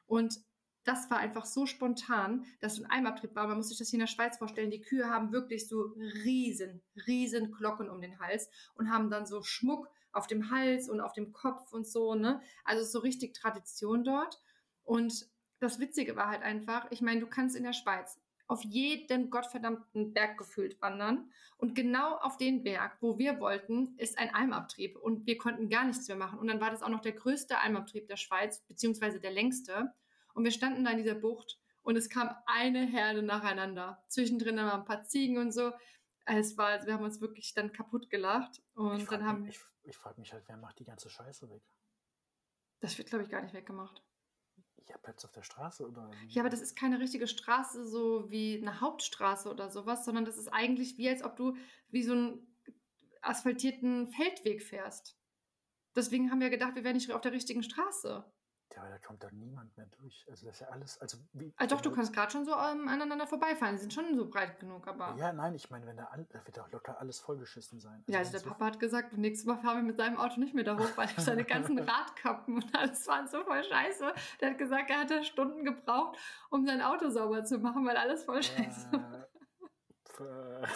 [0.07, 0.39] Und
[0.85, 3.47] das war einfach so spontan, dass so ein Almabtrieb war.
[3.47, 4.71] Man muss sich das hier in der Schweiz vorstellen.
[4.71, 5.81] Die Kühe haben wirklich so
[6.23, 11.01] riesen, riesen Glocken um den Hals und haben dann so Schmuck auf dem Hals und
[11.01, 12.41] auf dem Kopf und so, ne?
[12.63, 14.39] Also so richtig Tradition dort.
[14.83, 15.27] Und
[15.59, 20.13] das Witzige war halt einfach, ich meine, du kannst in der Schweiz auf jeden gottverdammten
[20.13, 21.31] Berg gefühlt wandern.
[21.57, 24.97] Und genau auf den Berg, wo wir wollten, ist ein Almabtrieb.
[24.97, 26.37] Und wir konnten gar nichts mehr machen.
[26.37, 29.93] Und dann war das auch noch der größte Almabtrieb der Schweiz, beziehungsweise der längste.
[30.33, 34.03] Und wir standen da in dieser Bucht und es kam eine Herde nacheinander.
[34.09, 35.71] Zwischendrin waren ein paar Ziegen und so.
[36.25, 38.61] Es war, also wir haben uns wirklich dann kaputt gelacht.
[38.73, 41.09] Und Ich frage dann haben mich, ich, ich frag mich halt, wer macht die ganze
[41.09, 41.63] Scheiße weg?
[42.81, 44.03] das wird, glaube ich, gar nicht weggemacht.
[44.87, 46.11] Ja, bleibt auf der Straße oder?
[46.27, 50.37] Ja, aber das ist keine richtige Straße, so wie eine Hauptstraße oder sowas, sondern das
[50.37, 51.55] ist eigentlich wie, als ob du
[51.89, 52.55] wie so einen
[53.21, 55.17] asphaltierten Feldweg fährst.
[55.95, 58.25] Deswegen haben wir gedacht, wir wären nicht auf der richtigen Straße.
[58.73, 60.25] Ja, aber da kommt da niemand mehr durch.
[60.29, 61.53] Also das ist ja alles, also wie.
[61.57, 63.75] Ah, doch, du kannst gerade schon so ähm, aneinander vorbeifahren.
[63.75, 65.15] Die sind schon so breit genug, aber.
[65.17, 68.03] Ja, nein, ich meine, wenn da, all, da wird doch locker alles vollgeschissen sein.
[68.07, 70.39] Ja, also wenn der so- Papa hat gesagt, nächstes Mal fahren wir mit seinem Auto
[70.39, 74.13] nicht mehr da hoch, weil seine ganzen Radkappen und alles waren so voll scheiße.
[74.41, 76.17] Der hat gesagt, er hat da Stunden gebraucht,
[76.49, 79.27] um sein Auto sauber zu machen, weil alles voll scheiße war.
[80.19, 80.67] Äh,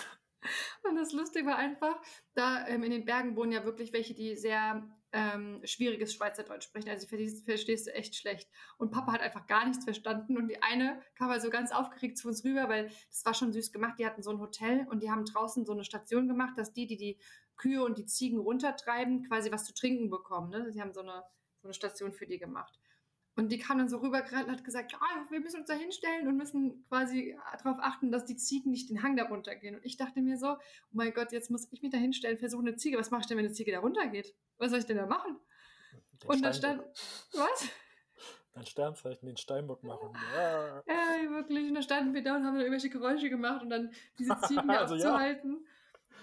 [0.88, 2.00] Und das Lustige war einfach,
[2.34, 6.90] da ähm, in den Bergen wohnen ja wirklich welche, die sehr ähm, schwieriges Schweizerdeutsch sprechen.
[6.90, 8.50] Also verstehst, verstehst du echt schlecht.
[8.78, 10.38] Und Papa hat einfach gar nichts verstanden.
[10.38, 13.72] Und die eine kam also ganz aufgeregt zu uns rüber, weil das war schon süß
[13.72, 13.96] gemacht.
[14.00, 16.88] Die hatten so ein Hotel und die haben draußen so eine Station gemacht, dass die,
[16.88, 17.18] die die
[17.58, 20.50] Kühe und die Ziegen runtertreiben, quasi was zu trinken bekommen.
[20.50, 20.72] Ne?
[20.72, 21.24] Sie haben so eine,
[21.62, 22.80] so eine Station für die gemacht.
[23.40, 25.00] Und die kam dann so rübergerannt und hat gesagt, ja,
[25.30, 29.02] wir müssen uns da hinstellen und müssen quasi darauf achten, dass die Ziegen nicht den
[29.02, 29.76] Hang da runtergehen.
[29.76, 30.58] Und ich dachte mir so, oh
[30.92, 32.98] mein Gott, jetzt muss ich mich da hinstellen, versuche eine Ziege.
[32.98, 34.36] Was mache ich denn, wenn eine Ziege da runtergeht?
[34.58, 35.40] Was soll ich denn da machen?
[36.22, 36.84] Den und dann stand,
[37.32, 37.70] was?
[38.56, 40.12] Ein Sternzeichen, den Steinbock machen.
[40.36, 40.84] Ja.
[40.88, 41.70] ja, wirklich.
[41.70, 44.68] Und dann standen wir da und haben dann irgendwelche Geräusche gemacht und dann diese Ziegen
[44.68, 45.66] da also, aufzuhalten.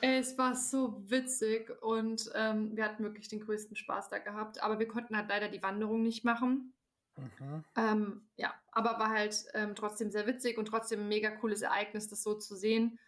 [0.03, 0.11] Ja.
[0.11, 4.63] Es war so witzig und ähm, wir hatten wirklich den größten Spaß da gehabt.
[4.63, 6.75] Aber wir konnten halt leider die Wanderung nicht machen
[7.17, 7.65] Mhm.
[7.77, 12.09] Ähm, ja, aber war halt ähm, trotzdem sehr witzig und trotzdem ein mega cooles Ereignis,
[12.09, 12.99] das so zu sehen.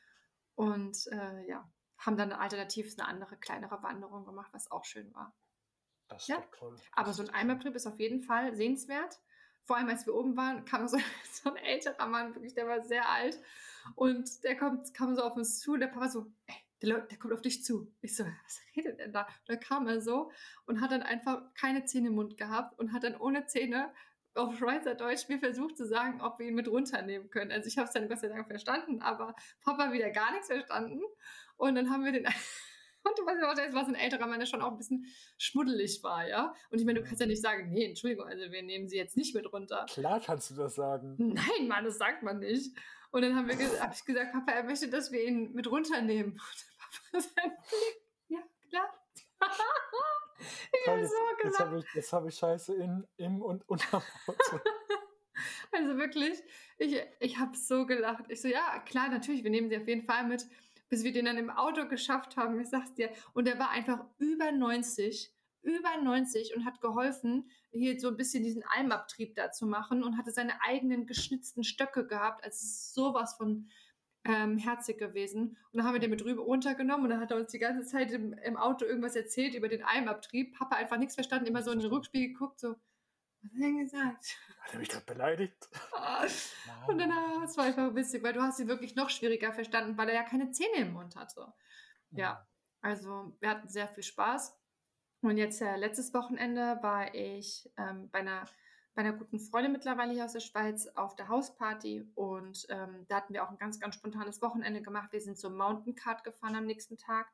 [0.54, 1.68] Und äh, ja,
[1.98, 5.34] haben dann alternativ eine andere, kleinere Wanderung gemacht, was auch schön war.
[6.08, 6.42] Das ist ja.
[6.58, 6.74] toll.
[6.92, 9.20] aber so ein Eimertrip ist auf jeden Fall sehenswert.
[9.64, 10.96] Vor allem, als wir oben waren, kam so,
[11.32, 13.38] so ein älterer Mann, wirklich, der war sehr alt.
[13.94, 17.18] Und der kommt, kam so auf uns zu und der Papa so, ey, der, der,
[17.18, 17.92] kommt auf dich zu.
[18.00, 19.22] Ich so, was redet denn da?
[19.22, 20.30] Und dann kam er so
[20.66, 23.92] und hat dann einfach keine Zähne im Mund gehabt und hat dann ohne Zähne
[24.34, 27.50] auf Schweizerdeutsch mir versucht zu sagen, ob wir ihn mit runternehmen können.
[27.50, 31.02] Also ich habe es dann Gott sei Dank verstanden, aber Papa wieder gar nichts verstanden.
[31.56, 32.24] Und dann haben wir den
[33.04, 35.06] und du weißt, es war so ein älterer Mann, der schon auch ein bisschen
[35.38, 36.54] schmuddelig war, ja.
[36.70, 39.16] Und ich meine, du kannst ja nicht sagen, nee, Entschuldigung, also wir nehmen sie jetzt
[39.16, 39.86] nicht mit runter.
[39.88, 41.16] Klar kannst du das sagen.
[41.18, 42.76] Nein, Mann, das sagt man nicht.
[43.10, 46.38] Und dann haben wir hab ich gesagt, Papa, er möchte, dass wir ihn mit runternehmen.
[48.28, 48.94] Ja, klar.
[50.72, 54.60] ich habe so Jetzt habe ich, hab ich Scheiße in, im und unterm Auto.
[55.72, 56.42] also wirklich,
[56.78, 58.24] ich, ich habe so gelacht.
[58.28, 60.46] Ich so, ja, klar, natürlich, wir nehmen sie auf jeden Fall mit,
[60.88, 62.60] bis wir den dann im Auto geschafft haben.
[62.60, 63.10] Ich sag's dir.
[63.32, 68.42] Und er war einfach über 90 über 90 und hat geholfen, hier so ein bisschen
[68.42, 72.44] diesen Almabtrieb da zu machen und hatte seine eigenen geschnitzten Stöcke gehabt.
[72.44, 73.68] Also sowas von
[74.28, 75.56] ähm, herzig gewesen.
[75.72, 77.86] Und dann haben wir den mit rüber runtergenommen und dann hat er uns die ganze
[77.86, 80.56] Zeit im, im Auto irgendwas erzählt über den Almabtrieb.
[80.56, 82.76] Papa einfach nichts verstanden, immer so in den Rückspiegel geguckt, so,
[83.42, 84.36] was hat er denn gesagt?
[84.60, 85.68] Hat er mich gerade beleidigt?
[86.88, 89.96] und dann, ah, es war einfach witzig, weil du hast ihn wirklich noch schwieriger verstanden,
[89.96, 91.52] weil er ja keine Zähne im Mund hatte.
[92.10, 92.46] Ja,
[92.80, 94.56] also wir hatten sehr viel Spaß.
[95.20, 98.44] Und jetzt äh, letztes Wochenende war ich ähm, bei, einer,
[98.98, 103.18] bei einer guten Freundin mittlerweile hier aus der Schweiz auf der Hausparty und ähm, da
[103.18, 105.12] hatten wir auch ein ganz, ganz spontanes Wochenende gemacht.
[105.12, 107.30] Wir sind zum Mountain Kart gefahren am nächsten Tag.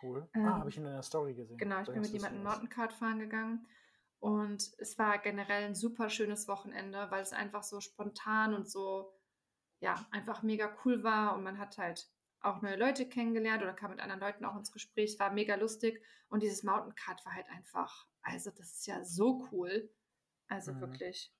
[0.00, 0.28] Cool.
[0.32, 1.58] Ähm, ah, habe ich in deiner Story gesehen.
[1.58, 3.66] Genau, ich da bin mit jemandem Mountain Kart fahren gegangen.
[4.20, 9.12] Und es war generell ein super schönes Wochenende, weil es einfach so spontan und so,
[9.80, 11.34] ja, einfach mega cool war.
[11.34, 12.08] Und man hat halt
[12.42, 15.18] auch neue Leute kennengelernt oder kam mit anderen Leuten auch ins Gespräch.
[15.18, 16.00] war mega lustig.
[16.28, 19.90] Und dieses Mountain Cut war halt einfach, also das ist ja so cool.
[20.48, 20.80] Also mhm.
[20.80, 21.32] wirklich.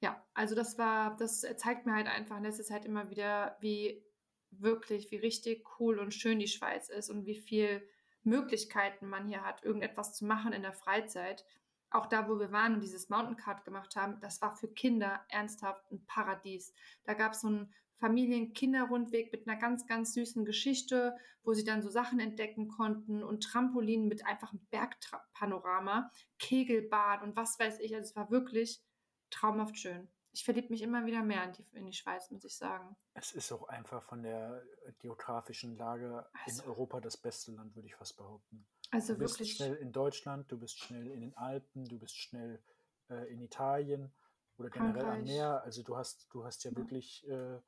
[0.00, 4.04] Ja, also das war, das zeigt mir halt einfach in letzter Zeit immer wieder, wie
[4.50, 7.86] wirklich, wie richtig cool und schön die Schweiz ist und wie viel
[8.22, 11.44] Möglichkeiten man hier hat, irgendetwas zu machen in der Freizeit.
[11.90, 15.24] Auch da, wo wir waren und dieses Mountain Card gemacht haben, das war für Kinder
[15.28, 16.74] ernsthaft ein Paradies.
[17.04, 21.82] Da gab es so ein Familien-Kinderrundweg mit einer ganz, ganz süßen Geschichte, wo sie dann
[21.82, 27.94] so Sachen entdecken konnten und Trampolinen mit einfachem Bergpanorama, Kegelbahn und was weiß ich.
[27.94, 28.82] Also es war wirklich
[29.30, 30.08] traumhaft schön.
[30.32, 32.94] Ich verliebe mich immer wieder mehr in die, in die Schweiz, muss ich sagen.
[33.14, 34.62] Es ist auch einfach von der
[34.98, 38.66] geografischen Lage also, in Europa das beste Land, würde ich fast behaupten.
[38.90, 39.56] Also du bist wirklich.
[39.56, 42.62] schnell in Deutschland, du bist schnell in den Alpen, du bist schnell
[43.08, 44.12] äh, in Italien
[44.58, 45.18] oder generell Frankreich.
[45.20, 45.62] am Meer.
[45.64, 46.76] Also du hast, du hast ja, ja.
[46.76, 47.58] wirklich äh,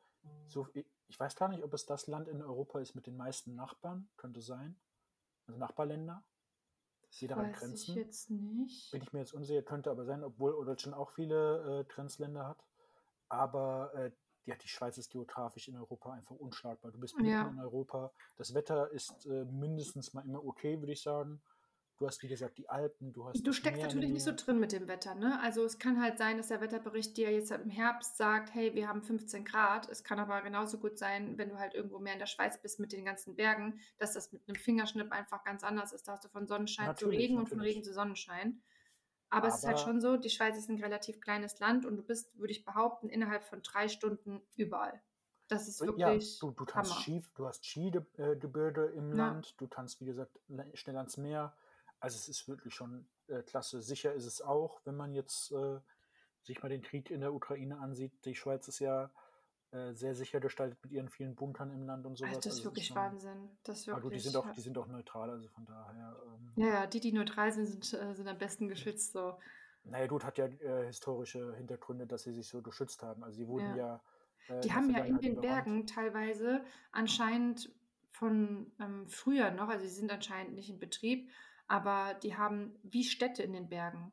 [0.46, 3.54] so, ich weiß gar nicht, ob es das Land in Europa ist mit den meisten
[3.54, 4.78] Nachbarn, könnte sein.
[5.46, 6.24] Also Nachbarländer.
[7.02, 7.90] Das Jeder weiß Grenzen.
[7.90, 8.90] ich jetzt nicht.
[8.92, 12.64] Bin ich mir jetzt unsicher, könnte aber sein, obwohl Deutschland auch viele äh, Grenzländer hat.
[13.28, 14.10] Aber äh,
[14.44, 16.90] ja, die Schweiz ist geografisch in Europa einfach unschlagbar.
[16.90, 17.48] Du bist mitten ja.
[17.48, 18.12] in Europa.
[18.36, 21.42] Das Wetter ist äh, mindestens mal immer okay, würde ich sagen.
[21.98, 23.44] Du hast, wie gesagt, die Alpen, du hast.
[23.44, 25.40] Du steckst natürlich nicht so drin mit dem Wetter, ne?
[25.42, 28.86] Also es kann halt sein, dass der Wetterbericht dir jetzt im Herbst sagt, hey, wir
[28.86, 29.88] haben 15 Grad.
[29.88, 32.78] Es kann aber genauso gut sein, wenn du halt irgendwo mehr in der Schweiz bist
[32.78, 36.06] mit den ganzen Bergen, dass das mit einem Fingerschnipp einfach ganz anders ist.
[36.06, 37.52] Da hast du von Sonnenschein natürlich, zu Regen natürlich.
[37.52, 38.62] und von Regen zu Sonnenschein.
[39.30, 41.96] Aber, aber, es ist halt schon so, die Schweiz ist ein relativ kleines Land und
[41.96, 45.02] du bist, würde ich behaupten, innerhalb von drei Stunden überall.
[45.48, 46.38] Das ist wirklich.
[46.40, 49.16] Ja, du, du, kannst Ski, du hast Skigebilde im ja.
[49.16, 50.38] Land, du kannst, wie gesagt,
[50.74, 51.56] schnell ans Meer
[52.00, 53.82] also es ist wirklich schon äh, klasse.
[53.82, 55.80] Sicher ist es auch, wenn man jetzt äh,
[56.42, 58.12] sich mal den Krieg in der Ukraine ansieht.
[58.24, 59.10] Die Schweiz ist ja
[59.70, 62.36] äh, sehr sicher gestaltet mit ihren vielen Bunkern im Land und sowas.
[62.36, 63.50] Also das ist Also wirklich schon, Wahnsinn.
[63.64, 66.16] Das ist aber gut, die wirklich, sind auch, die sind auch neutral, also von daher.
[66.26, 69.12] Ähm, Ja, ja, die, die neutral sind, sind, äh, sind am besten geschützt.
[69.12, 69.38] So.
[69.84, 73.22] naja gut, hat ja äh, historische Hintergründe, dass sie sich so geschützt haben.
[73.24, 74.00] Also sie wurden Ja.
[74.48, 75.40] ja äh, Die haben ja in den.
[75.40, 77.70] Bergen teilweise anscheinend
[78.10, 81.30] von ähm, früher noch, also sie sind anscheinend nicht in Betrieb,
[81.68, 84.12] aber die haben wie Städte in den Bergen.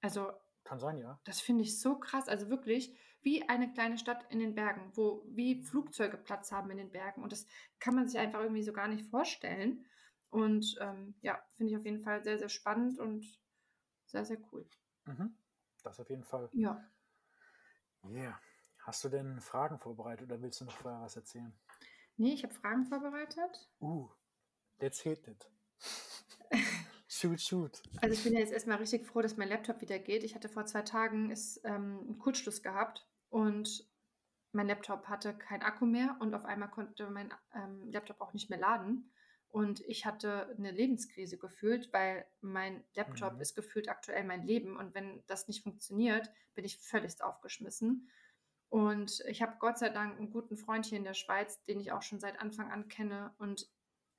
[0.00, 0.32] Also
[0.64, 1.20] Kann sein, ja.
[1.24, 2.28] das finde ich so krass.
[2.28, 6.76] Also wirklich wie eine kleine Stadt in den Bergen, wo wie Flugzeuge Platz haben in
[6.76, 7.22] den Bergen.
[7.22, 7.46] Und das
[7.80, 9.84] kann man sich einfach irgendwie so gar nicht vorstellen.
[10.30, 13.24] Und ähm, ja, finde ich auf jeden Fall sehr, sehr spannend und
[14.06, 14.68] sehr, sehr cool.
[15.04, 15.36] Mhm.
[15.82, 16.48] Das auf jeden Fall.
[16.52, 16.84] Ja.
[18.04, 18.38] Yeah.
[18.80, 21.58] Hast du denn Fragen vorbereitet oder willst du noch vorher was erzählen?
[22.16, 23.70] Nee, ich habe Fragen vorbereitet.
[23.80, 24.10] Uh,
[24.78, 25.50] let's hit it.
[27.24, 27.82] Shoot, shoot.
[28.00, 30.24] Also ich bin ja jetzt erstmal richtig froh, dass mein Laptop wieder geht.
[30.24, 33.86] Ich hatte vor zwei Tagen ist, ähm, einen Kurzschluss gehabt und
[34.52, 38.50] mein Laptop hatte keinen Akku mehr und auf einmal konnte mein ähm, Laptop auch nicht
[38.50, 39.10] mehr laden.
[39.48, 43.40] Und ich hatte eine Lebenskrise gefühlt, weil mein Laptop Mhm.
[43.40, 44.76] ist gefühlt aktuell mein Leben.
[44.76, 48.08] Und wenn das nicht funktioniert, bin ich völlig aufgeschmissen.
[48.68, 51.92] Und ich habe Gott sei Dank einen guten Freund hier in der Schweiz, den ich
[51.92, 53.32] auch schon seit Anfang an kenne.
[53.38, 53.68] Und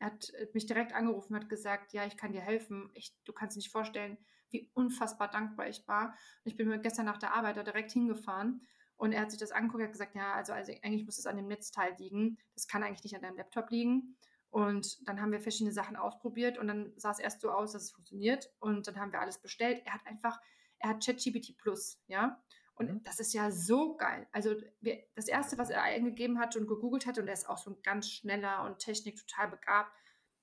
[0.05, 2.89] hat äh, mich direkt angerufen und hat gesagt, ja, ich kann dir helfen.
[2.93, 4.17] Ich, du kannst dir nicht vorstellen,
[4.49, 6.09] wie unfassbar dankbar ich war.
[6.43, 8.61] Und ich bin gestern nach der Arbeit da direkt hingefahren
[8.97, 11.35] und er hat sich das angeguckt hat gesagt, ja, also, also eigentlich muss es an
[11.35, 12.37] dem Netzteil liegen.
[12.53, 14.15] Das kann eigentlich nicht an deinem Laptop liegen.
[14.49, 17.83] Und dann haben wir verschiedene Sachen ausprobiert und dann sah es erst so aus, dass
[17.83, 18.49] es funktioniert.
[18.59, 19.81] Und dann haben wir alles bestellt.
[19.85, 20.39] Er hat einfach,
[20.79, 22.41] er hat ChatGPT Plus, ja.
[22.75, 23.03] Und Mhm.
[23.03, 24.27] das ist ja so geil.
[24.31, 27.57] Also wir, das Erste, was er eingegeben hat und gegoogelt hat, und er ist auch
[27.57, 29.91] so ein ganz schneller und Technik total begabt,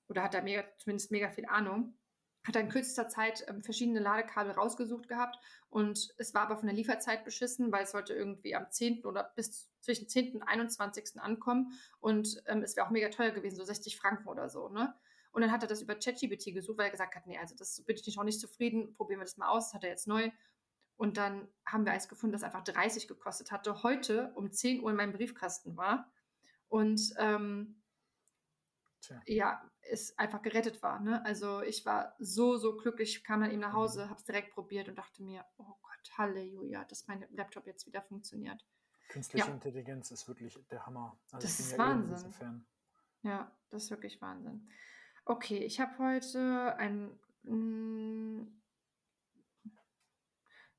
[0.07, 1.97] oder hat da mega, zumindest mega viel Ahnung,
[2.45, 5.37] hat er in kürzester Zeit ähm, verschiedene Ladekabel rausgesucht gehabt
[5.69, 9.05] und es war aber von der Lieferzeit beschissen, weil es sollte irgendwie am 10.
[9.05, 10.35] oder bis zwischen 10.
[10.35, 11.21] und 21.
[11.21, 14.93] ankommen und ähm, es wäre auch mega teuer gewesen, so 60 Franken oder so, ne?
[15.31, 17.81] Und dann hat er das über ChatGPT gesucht, weil er gesagt hat, nee, also das
[17.85, 20.07] bin ich nicht noch nicht zufrieden, probieren wir das mal aus, das hat er jetzt
[20.07, 20.29] neu.
[20.97, 24.91] Und dann haben wir eins gefunden, das einfach 30 gekostet hatte, heute um 10 Uhr
[24.91, 26.11] in meinem Briefkasten war.
[26.69, 27.81] Und ähm,
[29.01, 29.21] Tja.
[29.25, 30.99] ja, es einfach gerettet war.
[30.99, 31.23] Ne?
[31.25, 34.87] Also ich war so, so glücklich, kam dann eben nach Hause, habe es direkt probiert
[34.87, 38.65] und dachte mir, oh Gott, Halleluja, dass mein Laptop jetzt wieder funktioniert.
[39.09, 39.53] Künstliche Ja.
[39.53, 41.17] Intelligenz ist wirklich der Hammer.
[41.31, 42.65] Also Das ist ja Wahnsinn.
[43.23, 44.69] Ja, das ist wirklich Wahnsinn.
[45.25, 48.47] Okay, ich habe heute ein mh,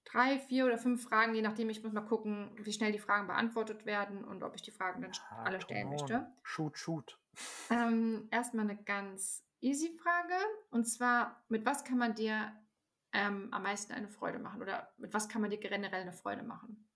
[0.05, 3.27] drei, vier oder fünf Fragen, je nachdem, ich muss mal gucken, wie schnell die Fragen
[3.27, 5.93] beantwortet werden und ob ich die Fragen dann Ah, alle stellen on.
[5.93, 6.27] möchte.
[6.43, 7.19] Shoot, shoot.
[7.71, 10.35] Ähm, erstmal eine ganz easy Frage.
[10.71, 12.53] Und zwar, mit was kann man dir
[13.13, 14.61] ähm, am meisten eine Freude machen?
[14.63, 16.89] Oder mit was kann man dir generell eine Freude machen?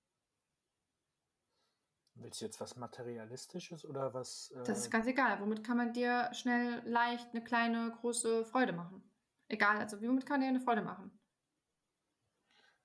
[2.14, 4.52] Willst du jetzt was Materialistisches oder was?
[4.64, 5.40] Das ist Äh, ganz egal.
[5.40, 9.08] Womit kann man dir schnell, leicht eine kleine, große Freude machen?
[9.48, 11.17] Egal, also womit kann man dir eine Freude machen?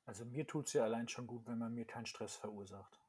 [0.06, 3.00] Also mir tut es ja allein schon gut, wenn man mir keinen Stress verursacht.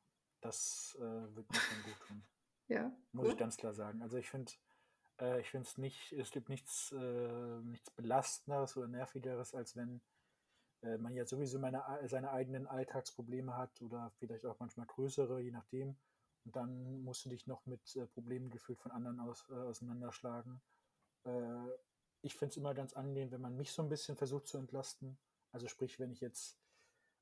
[0.40, 2.22] Das äh, wird mir schon gut tun.
[2.66, 3.40] Ja, Muss ich gut.
[3.40, 4.00] ganz klar sagen.
[4.00, 4.50] Also ich finde,
[5.20, 10.00] äh, ich finde es nicht, es gibt nichts, äh, nichts Belastenderes oder Nervigeres, als wenn
[10.80, 15.50] äh, man ja sowieso meine, seine eigenen Alltagsprobleme hat oder vielleicht auch manchmal größere, je
[15.50, 15.98] nachdem.
[16.46, 20.62] Und dann musst du dich noch mit äh, Problemen gefühlt von anderen aus, äh, auseinanderschlagen.
[22.20, 25.16] Ich finde es immer ganz angenehm, wenn man mich so ein bisschen versucht zu entlasten.
[25.52, 26.58] Also sprich, wenn ich jetzt,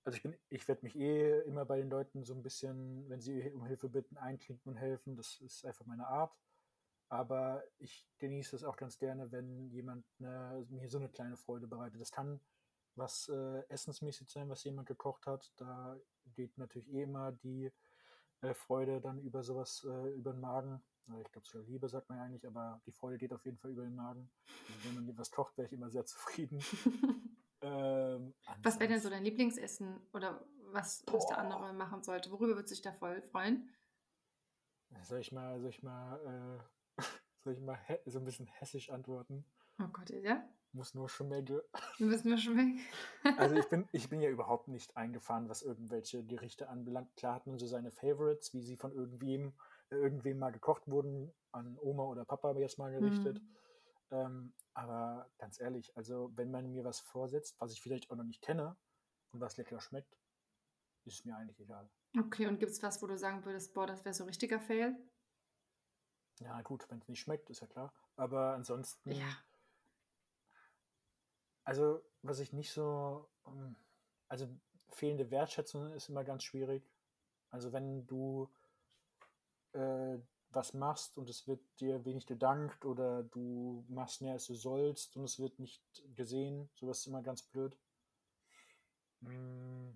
[0.04, 3.20] also ich bin, ich werde mich eh immer bei den Leuten so ein bisschen, wenn
[3.20, 5.16] sie um Hilfe bitten, einklinken und helfen.
[5.16, 6.32] Das ist einfach meine Art.
[7.08, 11.66] Aber ich genieße es auch ganz gerne, wenn jemand ne, mir so eine kleine Freude
[11.66, 12.00] bereitet.
[12.00, 12.40] Das kann
[12.96, 15.52] was äh, essensmäßig sein, was jemand gekocht hat.
[15.56, 15.98] Da
[16.34, 17.70] geht natürlich eh immer die
[18.40, 20.82] äh, Freude dann über sowas, äh, über den Magen.
[21.08, 23.58] Äh, Ich glaube, sogar Liebe sagt man ja eigentlich, aber die Freude geht auf jeden
[23.58, 24.30] Fall über den Magen.
[24.68, 26.60] Also wenn man was kocht, wäre ich immer sehr zufrieden.
[27.62, 32.31] Ähm, Was wäre denn so dein Lieblingsessen oder was, was der andere machen sollte?
[32.31, 33.70] Worüber wird sich der voll freuen?
[35.03, 36.61] Soll ich mal, soll ich mal,
[36.98, 37.03] äh,
[37.44, 39.44] soll ich mal so ein bisschen hessisch antworten?
[39.79, 40.44] Oh Gott, ja?
[40.72, 41.61] Muss nur schmecken.
[41.98, 42.81] Mir schon weg.
[43.37, 47.14] Also ich bin, ich bin ja überhaupt nicht eingefahren, was irgendwelche Gerichte anbelangt.
[47.16, 49.53] Klar hat man so seine Favorites, wie sie von irgendwem,
[49.90, 53.40] irgendwem mal gekocht wurden, an Oma oder Papa jetzt mal gerichtet.
[53.42, 53.57] Mhm.
[54.12, 58.25] Ähm, aber ganz ehrlich, also wenn man mir was vorsetzt, was ich vielleicht auch noch
[58.25, 58.77] nicht kenne
[59.33, 60.16] und was lecker schmeckt,
[61.05, 61.90] ist es mir eigentlich egal.
[62.18, 64.96] Okay, und gibt es was, wo du sagen würdest, boah, das wäre so richtiger Fail?
[66.40, 67.92] Ja gut, wenn es nicht schmeckt, ist ja klar.
[68.16, 69.37] Aber ansonsten, Ja.
[71.64, 73.77] also was ich nicht so, ähm,
[74.29, 74.48] also
[74.90, 76.90] fehlende Wertschätzung ist immer ganz schwierig.
[77.51, 78.51] Also wenn du
[80.54, 85.16] was machst und es wird dir wenig gedankt oder du machst mehr als du sollst
[85.16, 85.82] und es wird nicht
[86.14, 86.70] gesehen.
[86.74, 87.76] Sowas ist immer ganz blöd.
[89.20, 89.90] Mm.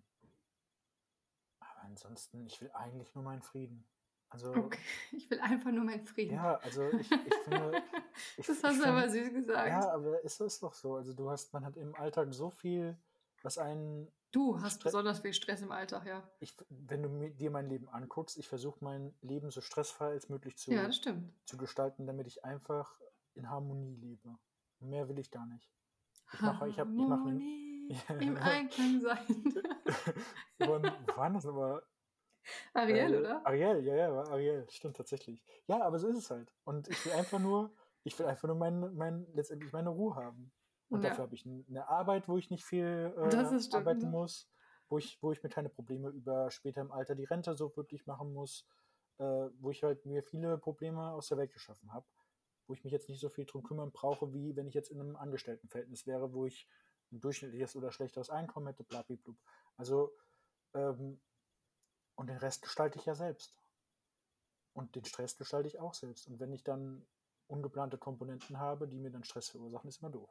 [1.61, 3.87] Aber ansonsten, ich will eigentlich nur meinen Frieden.
[4.29, 4.81] Also, okay,
[5.12, 6.35] ich will einfach nur meinen Frieden.
[6.35, 7.83] Ja, also ich, ich finde.
[8.37, 9.69] Ich, das hast du aber süß gesagt.
[9.69, 10.97] Ja, aber ist es doch so.
[10.97, 12.97] Also du hast, man hat im Alltag so viel,
[13.42, 14.11] was einen.
[14.33, 16.29] Du hast besonders viel Stress im Alltag, ja.
[16.41, 20.57] Ich, wenn du dir mein Leben anguckst, ich versuche mein Leben so stressfrei als möglich
[20.57, 23.01] zu, ja, zu gestalten, damit ich einfach
[23.35, 24.39] in Harmonie lebe.
[24.81, 25.71] Mehr will ich gar nicht.
[26.33, 27.29] Ich mache, ich habe, ich mache
[28.21, 29.55] im Einklang sein.
[31.17, 31.83] Wann das aber?
[32.75, 33.47] Ariel, äh, oder?
[33.47, 35.43] Ariel, ja, ja, war Ariel, stimmt tatsächlich.
[35.67, 36.53] Ja, aber so ist es halt.
[36.65, 40.53] Und ich will einfach nur, ich will einfach nur mein, mein, letztendlich meine Ruhe haben.
[40.88, 41.11] Und ja.
[41.11, 44.11] dafür habe ich eine Arbeit, wo ich nicht viel äh, stimmt, arbeiten ne?
[44.11, 44.49] muss,
[44.88, 48.07] wo ich, wo ich mir keine Probleme über später im Alter die Rente so wirklich
[48.07, 48.66] machen muss,
[49.18, 49.25] äh,
[49.59, 52.07] wo ich halt mir viele Probleme aus der Welt geschaffen habe,
[52.66, 55.01] wo ich mich jetzt nicht so viel drum kümmern brauche, wie wenn ich jetzt in
[55.01, 56.68] einem Angestelltenverhältnis wäre, wo ich
[57.12, 59.37] ein durchschnittliches oder schlechteres Einkommen hätte, blablablub.
[59.77, 60.12] Also,
[60.75, 61.20] ähm,
[62.14, 63.55] und den Rest gestalte ich ja selbst.
[64.72, 66.27] Und den Stress gestalte ich auch selbst.
[66.29, 67.07] Und wenn ich dann
[67.46, 70.31] ungeplante Komponenten habe, die mir dann Stress verursachen, ist immer doof.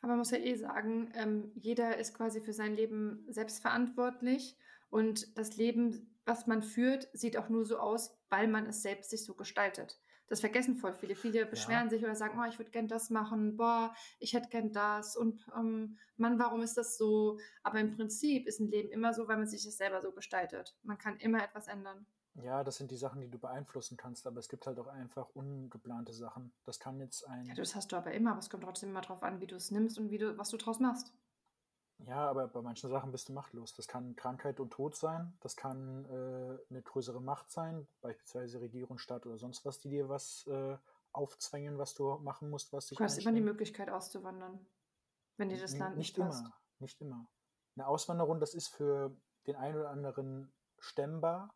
[0.00, 4.56] Aber man muss ja eh sagen, ähm, jeder ist quasi für sein Leben selbst verantwortlich
[4.88, 9.10] und das Leben, was man führt, sieht auch nur so aus, weil man es selbst
[9.10, 10.00] sich so gestaltet.
[10.30, 11.16] Das vergessen voll viele.
[11.16, 11.90] Viele beschweren ja.
[11.90, 15.44] sich oder sagen, oh, ich würde gern das machen, boah, ich hätte gern das und
[15.56, 17.40] ähm, Mann, warum ist das so?
[17.64, 20.76] Aber im Prinzip ist ein Leben immer so, weil man sich es selber so gestaltet.
[20.84, 22.06] Man kann immer etwas ändern.
[22.42, 25.28] Ja, das sind die Sachen, die du beeinflussen kannst, aber es gibt halt auch einfach
[25.34, 26.52] ungeplante Sachen.
[26.64, 27.46] Das kann jetzt ein.
[27.46, 29.56] Ja, das hast du aber immer, aber es kommt trotzdem immer darauf an, wie du
[29.56, 31.12] es nimmst und wie du, was du draus machst.
[32.06, 33.74] Ja, aber bei manchen Sachen bist du machtlos.
[33.74, 38.98] Das kann Krankheit und Tod sein, das kann äh, eine größere Macht sein, beispielsweise Regierung,
[38.98, 40.76] Staat oder sonst was, die dir was äh,
[41.12, 42.98] aufzwängen, was du machen musst, was dich.
[42.98, 44.64] Du hast immer die Möglichkeit auszuwandern,
[45.36, 46.40] wenn dir das Land nicht, nicht passt.
[46.40, 47.26] immer, nicht immer.
[47.76, 49.14] Eine Auswanderung, das ist für
[49.46, 51.54] den einen oder anderen stemmbar,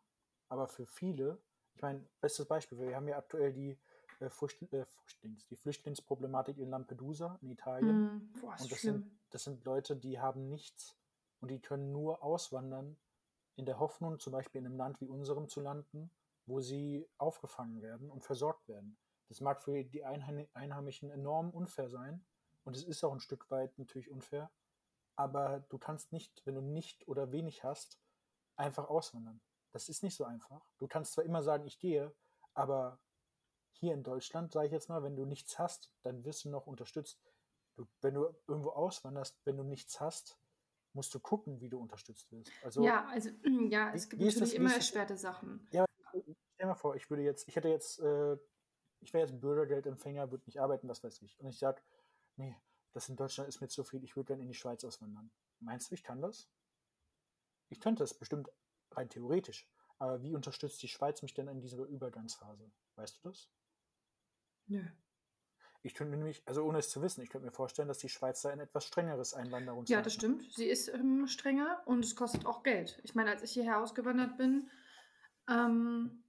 [0.55, 1.37] aber für viele,
[1.75, 3.77] ich meine, bestes Beispiel, wir haben ja aktuell die
[4.21, 7.97] äh, Flüchtling, äh, Flüchtlings, die Flüchtlingsproblematik in Lampedusa in Italien.
[7.97, 10.95] Mm, boah, und das sind, das sind Leute, die haben nichts
[11.41, 12.95] und die können nur auswandern
[13.57, 16.09] in der Hoffnung, zum Beispiel in einem Land wie unserem zu landen,
[16.45, 18.97] wo sie aufgefangen werden und versorgt werden.
[19.27, 22.23] Das mag für die Einheimischen enorm unfair sein
[22.63, 24.49] und es ist auch ein Stück weit natürlich unfair,
[25.17, 27.99] aber du kannst nicht, wenn du nicht oder wenig hast,
[28.55, 29.41] einfach auswandern.
[29.75, 30.65] Das ist nicht so einfach.
[30.77, 32.15] Du kannst zwar immer sagen, ich gehe,
[32.53, 32.97] aber
[33.73, 36.65] hier in Deutschland, sage ich jetzt mal, wenn du nichts hast, dann wirst du noch
[36.65, 37.21] unterstützt.
[37.75, 40.39] Du, wenn du irgendwo auswanderst, wenn du nichts hast,
[40.93, 42.53] musst du gucken, wie du unterstützt wirst.
[42.63, 43.31] Also, ja, also
[43.69, 45.67] ja, es gibt natürlich das, immer erschwerte Sachen.
[45.71, 45.83] Ja,
[46.53, 48.37] stell mal vor, ich würde jetzt, ich hätte jetzt, äh,
[49.01, 51.37] ich wäre jetzt Bürgergeldempfänger, würde nicht arbeiten, was weiß ich.
[51.41, 51.81] Und ich sage,
[52.37, 52.55] nee,
[52.93, 55.31] das in Deutschland ist mir zu viel, ich würde dann in die Schweiz auswandern.
[55.59, 56.47] Meinst du, ich kann das?
[57.67, 58.49] Ich könnte das bestimmt
[58.97, 59.67] rein theoretisch.
[59.97, 62.69] Aber wie unterstützt die Schweiz mich denn in dieser Übergangsphase?
[62.95, 63.49] Weißt du das?
[64.67, 64.83] Nö.
[65.83, 68.09] Ich könnte mir nämlich, also ohne es zu wissen, ich könnte mir vorstellen, dass die
[68.09, 70.51] Schweiz da ein etwas strengeres Einwanderungsrecht Ja, das stimmt.
[70.51, 72.99] Sie ist ähm, strenger und es kostet auch Geld.
[73.03, 74.69] Ich meine, als ich hierher ausgewandert bin,
[75.47, 76.23] ähm,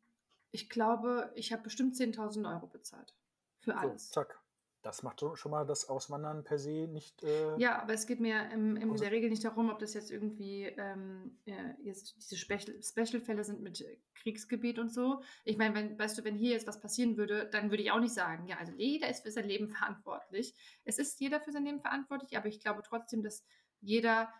[0.50, 3.14] ich glaube, ich habe bestimmt 10.000 Euro bezahlt.
[3.60, 4.08] Für alles.
[4.08, 4.45] So, zack
[4.86, 7.24] das macht schon mal das Auswandern per se nicht.
[7.24, 10.12] Äh, ja, aber es geht mir im, in der Regel nicht darum, ob das jetzt
[10.12, 15.22] irgendwie ähm, ja, jetzt diese Special-Fälle sind mit Kriegsgebiet und so.
[15.44, 17.98] Ich meine, wenn, weißt du, wenn hier jetzt was passieren würde, dann würde ich auch
[17.98, 20.54] nicht sagen, ja, also jeder ist für sein Leben verantwortlich.
[20.84, 23.44] Es ist jeder für sein Leben verantwortlich, aber ich glaube trotzdem, dass
[23.80, 24.32] jeder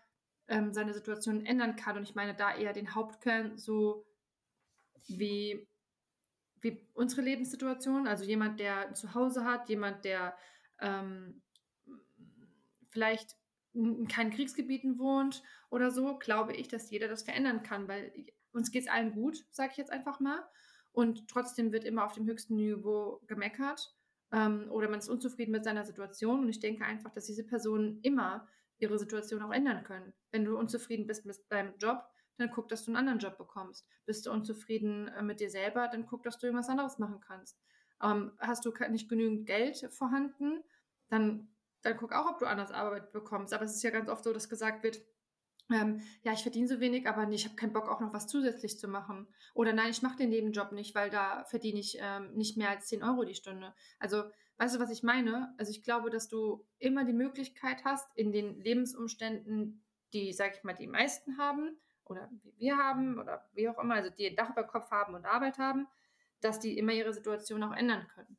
[0.47, 1.97] ähm, seine Situation ändern kann.
[1.97, 4.05] Und ich meine da eher den Hauptkern so
[5.07, 5.67] wie
[6.61, 10.35] wie unsere Lebenssituation, also jemand, der zu Hause hat, jemand, der
[10.79, 11.41] ähm,
[12.89, 13.35] vielleicht
[13.73, 18.11] in keinen Kriegsgebieten wohnt oder so, glaube ich, dass jeder das verändern kann, weil
[18.51, 20.43] uns geht es allen gut, sage ich jetzt einfach mal.
[20.91, 23.95] Und trotzdem wird immer auf dem höchsten Niveau gemeckert
[24.31, 26.39] ähm, oder man ist unzufrieden mit seiner Situation.
[26.39, 28.47] Und ich denke einfach, dass diese Personen immer
[28.79, 30.13] ihre Situation auch ändern können.
[30.31, 32.03] Wenn du unzufrieden bist mit deinem Job,
[32.37, 33.87] dann guck, dass du einen anderen Job bekommst.
[34.05, 37.59] Bist du unzufrieden äh, mit dir selber, dann guck, dass du irgendwas anderes machen kannst.
[38.01, 40.63] Ähm, hast du nicht genügend Geld vorhanden,
[41.09, 41.49] dann,
[41.81, 43.53] dann guck auch, ob du anders Arbeit bekommst.
[43.53, 45.01] Aber es ist ja ganz oft so, dass gesagt wird,
[45.69, 48.27] ähm, ja, ich verdiene so wenig, aber nee, ich habe keinen Bock, auch noch was
[48.27, 49.27] zusätzlich zu machen.
[49.53, 52.87] Oder nein, ich mache den Nebenjob nicht, weil da verdiene ich ähm, nicht mehr als
[52.87, 53.73] 10 Euro die Stunde.
[53.99, 54.23] Also,
[54.57, 55.53] weißt du, was ich meine?
[55.57, 59.83] Also, ich glaube, dass du immer die Möglichkeit hast, in den Lebensumständen,
[60.13, 61.77] die, sag ich mal, die meisten haben,
[62.09, 65.15] oder wie wir haben oder wie auch immer, also die ein Dach über Kopf haben
[65.15, 65.87] und Arbeit haben,
[66.41, 68.37] dass die immer ihre Situation auch ändern können.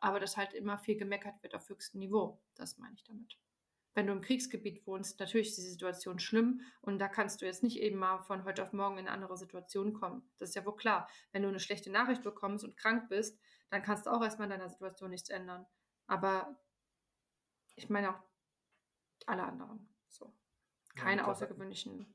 [0.00, 2.40] Aber dass halt immer viel gemeckert wird auf höchstem Niveau.
[2.54, 3.38] Das meine ich damit.
[3.94, 7.62] Wenn du im Kriegsgebiet wohnst, natürlich ist die Situation schlimm und da kannst du jetzt
[7.62, 10.28] nicht eben mal von heute auf morgen in eine andere Situation kommen.
[10.38, 11.08] Das ist ja wohl klar.
[11.30, 13.38] Wenn du eine schlechte Nachricht bekommst und krank bist,
[13.70, 15.64] dann kannst du auch erstmal in deiner Situation nichts ändern.
[16.06, 16.60] Aber
[17.76, 18.22] ich meine auch
[19.26, 19.88] alle anderen.
[20.08, 20.34] So.
[20.96, 22.13] Keine ja, außergewöhnlichen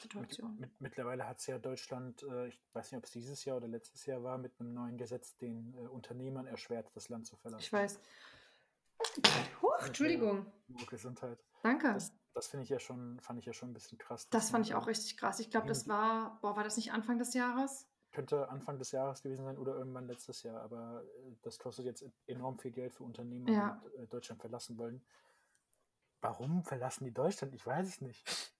[0.00, 0.58] Situationen.
[0.58, 3.56] Mit, mit, mittlerweile hat es ja Deutschland, äh, ich weiß nicht, ob es dieses Jahr
[3.56, 7.36] oder letztes Jahr war, mit einem neuen Gesetz den äh, Unternehmern erschwert, das Land zu
[7.36, 7.62] verlassen.
[7.62, 8.00] Ich weiß.
[9.62, 10.46] Huch, Entschuldigung.
[10.88, 11.38] Gesundheit.
[11.62, 11.92] Danke.
[11.92, 14.28] Das, das finde ich ja schon, fand ich ja schon ein bisschen krass.
[14.30, 15.40] Das fand ich auch richtig krass.
[15.40, 17.86] Ich glaube, das war, boah, war das nicht Anfang des Jahres?
[18.12, 22.04] Könnte Anfang des Jahres gewesen sein oder irgendwann letztes Jahr, aber äh, das kostet jetzt
[22.26, 23.82] enorm viel Geld für Unternehmen, ja.
[23.98, 25.02] die Deutschland verlassen wollen.
[26.20, 27.54] Warum verlassen die Deutschland?
[27.54, 28.52] Ich weiß es nicht.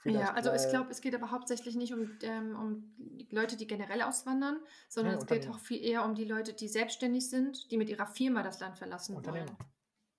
[0.00, 3.66] Vielleicht, ja, also ich glaube, es geht aber hauptsächlich nicht um, ähm, um Leute, die
[3.66, 7.70] generell auswandern, sondern ja, es geht auch viel eher um die Leute, die selbstständig sind,
[7.72, 9.48] die mit ihrer Firma das Land verlassen Unternehmer.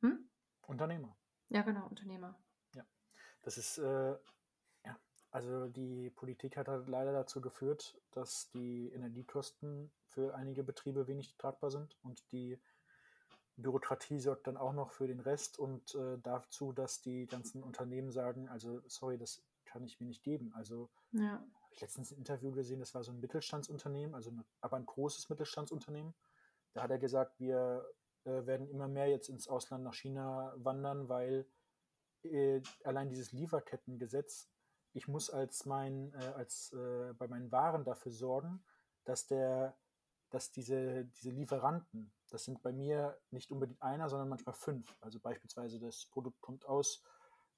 [0.01, 0.13] wollen.
[0.13, 0.29] Hm?
[0.67, 1.15] Unternehmer.
[1.47, 2.37] Ja, genau, Unternehmer.
[2.75, 2.83] Ja,
[3.41, 4.17] das ist, äh,
[4.85, 4.99] ja,
[5.31, 11.37] also die Politik hat halt leider dazu geführt, dass die Energiekosten für einige Betriebe wenig
[11.37, 12.59] tragbar sind und die
[13.55, 18.11] Bürokratie sorgt dann auch noch für den Rest und äh, dazu, dass die ganzen Unternehmen
[18.11, 20.51] sagen, also sorry, das kann ich mir nicht geben.
[20.53, 21.33] Also ja.
[21.33, 24.85] habe ich letztens ein Interview gesehen, das war so ein Mittelstandsunternehmen, also eine, aber ein
[24.85, 26.13] großes Mittelstandsunternehmen.
[26.73, 27.85] Da hat er gesagt, wir
[28.25, 31.47] äh, werden immer mehr jetzt ins Ausland nach China wandern, weil
[32.23, 34.49] äh, allein dieses Lieferkettengesetz,
[34.93, 38.63] ich muss als mein, äh, als äh, bei meinen Waren dafür sorgen,
[39.05, 39.77] dass der,
[40.29, 44.95] dass diese, diese Lieferanten, das sind bei mir nicht unbedingt einer, sondern manchmal fünf.
[44.99, 47.03] Also beispielsweise das Produkt kommt aus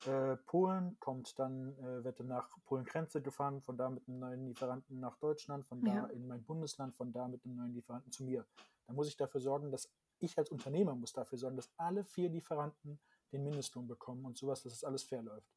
[0.07, 4.47] äh, Polen, kommt dann, äh, wird dann nach Polen-Grenze gefahren, von da mit einem neuen
[4.47, 6.05] Lieferanten nach Deutschland, von da Ja.
[6.07, 8.45] in mein Bundesland, von da mit einem neuen Lieferanten zu mir.
[8.87, 9.89] Da muss ich dafür sorgen, dass
[10.19, 12.99] ich als Unternehmer muss dafür sorgen, dass alle vier Lieferanten
[13.31, 15.49] den Mindestlohn bekommen und sowas, dass es alles fair läuft.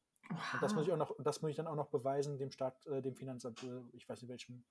[0.53, 2.85] Und das muss ich auch noch, das muss ich dann auch noch beweisen dem Staat,
[2.87, 4.63] äh, dem Finanzamt, äh, ich weiß nicht welchem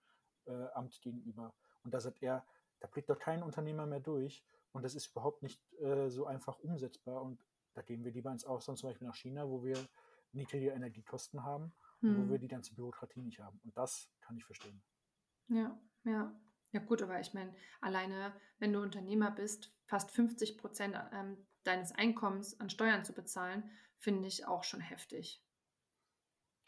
[0.47, 1.53] äh, Amt gegenüber.
[1.85, 2.45] Und da sagt er,
[2.81, 6.59] da blickt doch kein Unternehmer mehr durch und das ist überhaupt nicht äh, so einfach
[6.59, 7.23] umsetzbar.
[7.23, 7.39] Und
[7.75, 9.77] da gehen wir lieber ins Ausland, zum Beispiel nach China, wo wir
[10.33, 12.17] niedrige Energiekosten haben hm.
[12.17, 13.61] und wo wir die ganze Bürokratie nicht haben.
[13.65, 14.83] Und das kann ich verstehen.
[15.49, 16.35] Ja, ja.
[16.73, 21.93] Ja gut, aber ich meine, alleine, wenn du Unternehmer bist, fast 50 Prozent ähm, deines
[21.93, 25.41] Einkommens an Steuern zu bezahlen, finde ich auch schon heftig.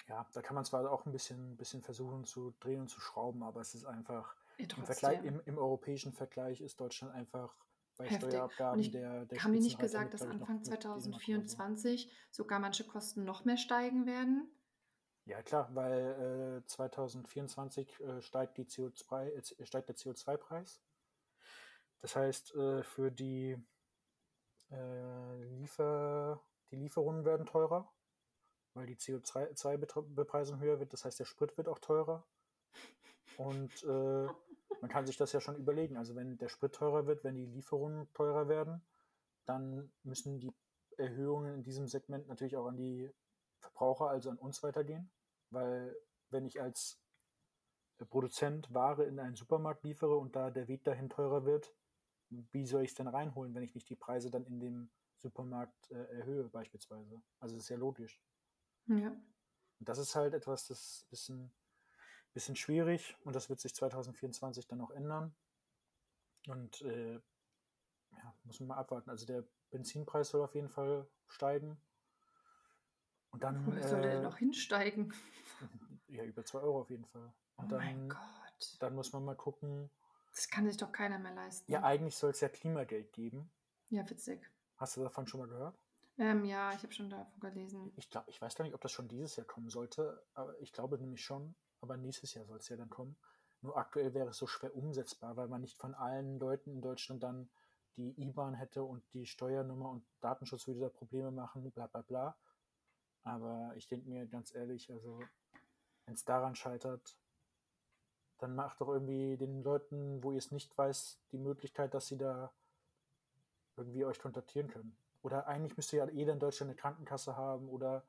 [0.06, 3.42] Ja, da kann man zwar auch ein bisschen, bisschen versuchen zu drehen und zu schrauben,
[3.42, 7.52] aber es ist einfach, ja, im, Vergleich, im, im europäischen Vergleich ist Deutschland einfach
[7.96, 8.30] bei Heftig.
[8.30, 13.44] Steuerabgaben ich, der, der Haben die nicht gesagt, dass Anfang 2024 sogar manche Kosten noch
[13.44, 14.50] mehr steigen werden?
[15.26, 20.80] Ja, klar, weil äh, 2024 äh, steigt, die CO2, äh, steigt der CO2-Preis.
[22.00, 23.56] Das heißt, äh, für die,
[24.70, 26.40] äh, Liefer,
[26.70, 27.92] die Lieferungen werden teurer,
[28.74, 30.92] weil die CO2-Bepreisung höher wird.
[30.92, 32.24] Das heißt, der Sprit wird auch teurer.
[33.36, 34.28] Und äh,
[34.80, 35.96] man kann sich das ja schon überlegen.
[35.96, 38.82] Also wenn der Sprit teurer wird, wenn die Lieferungen teurer werden,
[39.44, 40.52] dann müssen die
[40.96, 43.10] Erhöhungen in diesem Segment natürlich auch an die
[43.58, 45.10] Verbraucher, also an uns weitergehen.
[45.50, 45.96] Weil
[46.30, 46.98] wenn ich als
[48.04, 51.74] Produzent Ware in einen Supermarkt liefere und da der Weg dahin teurer wird,
[52.28, 55.90] wie soll ich es denn reinholen, wenn ich nicht die Preise dann in dem Supermarkt
[55.90, 57.22] äh, erhöhe beispielsweise?
[57.38, 58.20] Also das ist ja logisch.
[58.86, 59.08] Ja.
[59.78, 61.52] Und das ist halt etwas, das ein bisschen
[62.36, 65.34] bisschen schwierig und das wird sich 2024 dann auch ändern.
[66.46, 69.08] Und äh, ja, muss man mal abwarten.
[69.08, 71.80] Also der Benzinpreis soll auf jeden Fall steigen.
[73.30, 73.66] Und dann.
[73.66, 75.12] Wo soll der denn noch hinsteigen?
[76.08, 77.34] Ja, über 2 Euro auf jeden Fall.
[77.56, 78.76] Und oh dann, mein Gott.
[78.78, 79.90] Dann muss man mal gucken.
[80.32, 81.70] Das kann sich doch keiner mehr leisten.
[81.70, 83.50] Ja, eigentlich soll es ja Klimageld geben.
[83.88, 84.48] Ja, witzig.
[84.76, 85.76] Hast du davon schon mal gehört?
[86.18, 87.92] Ähm, ja, ich habe schon davon gelesen.
[87.96, 90.72] Ich, glaub, ich weiß gar nicht, ob das schon dieses Jahr kommen sollte, aber ich
[90.72, 93.16] glaube nämlich schon aber nächstes Jahr soll es ja dann kommen.
[93.62, 97.22] Nur aktuell wäre es so schwer umsetzbar, weil man nicht von allen Leuten in Deutschland
[97.22, 97.48] dann
[97.96, 102.36] die IBAN hätte und die Steuernummer und Datenschutz würde da Probleme machen, bla bla bla.
[103.24, 105.18] Aber ich denke mir ganz ehrlich, also
[106.04, 107.16] wenn es daran scheitert,
[108.38, 112.18] dann macht doch irgendwie den Leuten, wo ihr es nicht weiß, die Möglichkeit, dass sie
[112.18, 112.52] da
[113.76, 114.96] irgendwie euch kontaktieren können.
[115.22, 118.04] Oder eigentlich müsste ja jeder in Deutschland eine Krankenkasse haben oder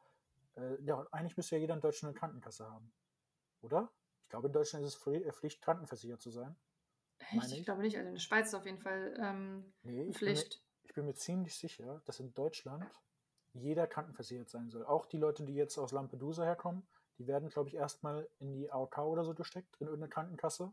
[0.55, 2.91] äh, ja, eigentlich müsste ja jeder in Deutschland eine Krankenkasse haben.
[3.62, 3.91] Oder?
[4.24, 6.55] Ich glaube, in Deutschland ist es äh, Pflicht, krankenversichert zu sein.
[7.32, 7.51] Echt?
[7.51, 7.60] Ich.
[7.60, 7.66] ich.
[7.66, 7.95] glaube nicht.
[7.97, 10.49] Also in der Schweiz ist auf jeden Fall ähm, nee, ich Pflicht.
[10.49, 12.86] Bin mir, ich bin mir ziemlich sicher, dass in Deutschland
[13.53, 14.86] jeder krankenversichert sein soll.
[14.86, 16.88] Auch die Leute, die jetzt aus Lampedusa herkommen,
[17.18, 20.72] die werden, glaube ich, erstmal in die AOK oder so gesteckt, in irgendeine Krankenkasse.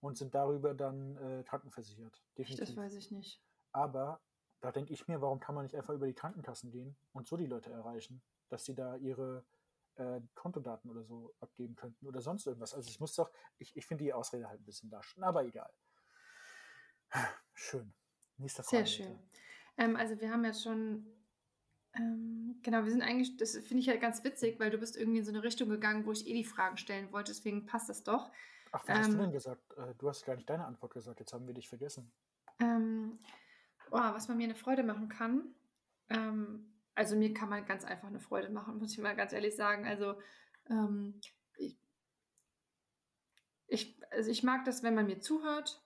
[0.00, 2.22] und sind darüber dann äh, krankenversichert.
[2.36, 2.66] Definitiv.
[2.66, 3.40] Das weiß ich nicht.
[3.72, 4.20] Aber
[4.60, 7.36] da denke ich mir, warum kann man nicht einfach über die Krankenkassen gehen und so
[7.36, 9.44] die Leute erreichen, dass sie da ihre
[10.00, 12.74] äh, Kontodaten oder so abgeben könnten oder sonst irgendwas.
[12.74, 15.44] Also ich muss doch, ich, ich finde die Ausrede halt ein bisschen da schon, aber
[15.44, 15.70] egal.
[17.54, 17.92] Schön.
[18.38, 18.86] Nächste Frage.
[18.86, 19.18] Sehr schön.
[19.76, 21.06] Ähm, also wir haben jetzt schon,
[21.94, 25.18] ähm, genau, wir sind eigentlich, das finde ich halt ganz witzig, weil du bist irgendwie
[25.18, 28.02] in so eine Richtung gegangen, wo ich eh die Fragen stellen wollte, deswegen passt das
[28.02, 28.30] doch.
[28.72, 29.72] Ach, was ähm, hast du ähm, denn gesagt?
[29.76, 32.10] Äh, du hast gar nicht deine Antwort gesagt, jetzt haben wir dich vergessen.
[32.60, 33.18] Ähm,
[33.90, 35.54] oh, was man mir eine Freude machen kann.
[36.08, 39.56] Ähm, also mir kann man ganz einfach eine Freude machen, muss ich mal ganz ehrlich
[39.56, 39.86] sagen.
[39.86, 40.20] Also
[40.68, 41.18] ähm,
[41.56, 41.78] ich,
[43.68, 45.82] ich, also ich mag das, wenn man mir zuhört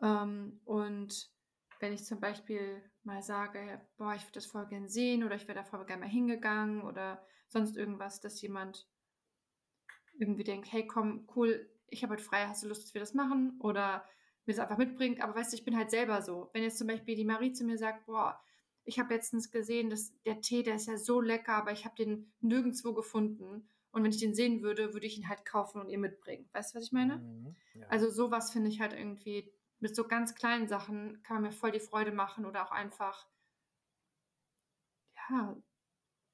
[0.00, 1.30] ähm, und
[1.78, 5.46] wenn ich zum Beispiel mal sage, boah, ich würde das voll gern sehen oder ich
[5.46, 8.88] wäre da voll gerne mal hingegangen oder sonst irgendwas, dass jemand
[10.18, 13.12] irgendwie denkt, hey komm, cool, ich habe heute frei, hast du Lust, dass wir das
[13.12, 13.60] machen?
[13.60, 14.06] Oder
[14.46, 15.20] mir das einfach mitbringt.
[15.20, 16.48] Aber weißt du, ich bin halt selber so.
[16.54, 18.40] Wenn jetzt zum Beispiel die Marie zu mir sagt, boah,
[18.86, 21.96] ich habe letztens gesehen, dass der Tee, der ist ja so lecker, aber ich habe
[21.96, 23.68] den nirgendwo gefunden.
[23.90, 26.48] Und wenn ich den sehen würde, würde ich ihn halt kaufen und ihr mitbringen.
[26.52, 27.18] Weißt du, was ich meine?
[27.18, 27.86] Mhm, ja.
[27.88, 31.72] Also sowas finde ich halt irgendwie, mit so ganz kleinen Sachen kann man mir voll
[31.72, 33.26] die Freude machen oder auch einfach,
[35.28, 35.56] ja,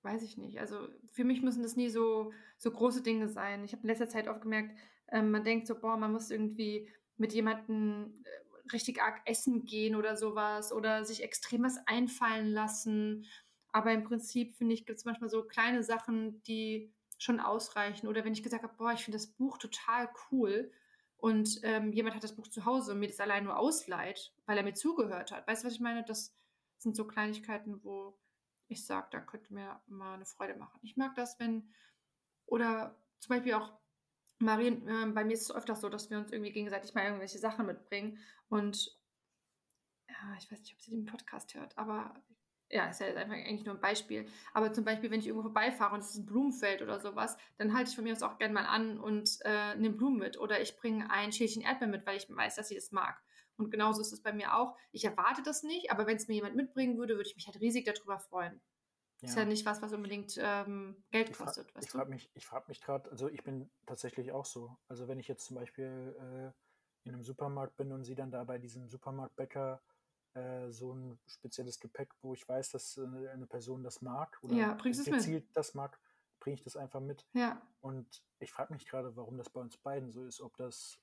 [0.03, 0.61] weiß ich nicht.
[0.61, 3.64] Also für mich müssen das nie so, so große Dinge sein.
[3.64, 4.76] Ich habe in letzter Zeit oft gemerkt,
[5.09, 8.41] ähm, man denkt so, boah, man muss irgendwie mit jemandem äh,
[8.72, 13.26] richtig arg essen gehen oder sowas oder sich extrem was einfallen lassen.
[13.72, 18.08] Aber im Prinzip finde ich, gibt es manchmal so kleine Sachen, die schon ausreichen.
[18.08, 20.70] Oder wenn ich gesagt habe, boah, ich finde das Buch total cool
[21.16, 24.58] und ähm, jemand hat das Buch zu Hause und mir das allein nur ausleiht, weil
[24.58, 25.46] er mir zugehört hat.
[25.46, 26.04] Weißt du, was ich meine?
[26.04, 26.34] Das
[26.78, 28.18] sind so Kleinigkeiten, wo
[28.66, 30.80] ich sage, da könnte mir mal eine Freude machen.
[30.82, 31.72] Ich mag das, wenn,
[32.46, 33.72] oder zum Beispiel auch
[34.43, 37.38] Marien, äh, bei mir ist es öfter so, dass wir uns irgendwie gegenseitig mal irgendwelche
[37.38, 38.18] Sachen mitbringen.
[38.49, 38.97] Und
[40.09, 42.14] ja, ich weiß nicht, ob sie den Podcast hört, aber
[42.72, 44.26] ja, ist ja einfach eigentlich nur ein Beispiel.
[44.55, 47.74] Aber zum Beispiel, wenn ich irgendwo vorbeifahre und es ist ein Blumenfeld oder sowas, dann
[47.74, 50.38] halte ich von mir aus auch gerne mal an und äh, nehme Blumen mit.
[50.38, 53.22] Oder ich bringe ein Schälchen Erdbeeren mit, weil ich weiß, dass sie das mag.
[53.59, 54.76] Und genauso ist es bei mir auch.
[54.90, 57.61] Ich erwarte das nicht, aber wenn es mir jemand mitbringen würde, würde ich mich halt
[57.61, 58.61] riesig darüber freuen.
[59.22, 59.28] Ja.
[59.28, 61.72] Ist ja nicht was, was unbedingt ähm, Geld ich kostet.
[61.80, 64.76] ich frage mich, ich frag mich gerade, also ich bin tatsächlich auch so.
[64.88, 68.42] Also wenn ich jetzt zum Beispiel äh, in einem Supermarkt bin und sie dann da
[68.42, 69.80] bei diesem Supermarktbäcker
[70.34, 74.54] äh, so ein spezielles Gepäck, wo ich weiß, dass äh, eine Person das mag oder
[74.56, 76.00] ja, gezielt das mag,
[76.40, 77.24] bringe ich das einfach mit.
[77.32, 77.62] Ja.
[77.80, 80.98] Und ich frage mich gerade, warum das bei uns beiden so ist, ob das,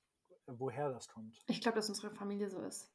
[0.46, 1.42] woher das kommt.
[1.46, 2.92] Ich glaube, dass unsere Familie so ist.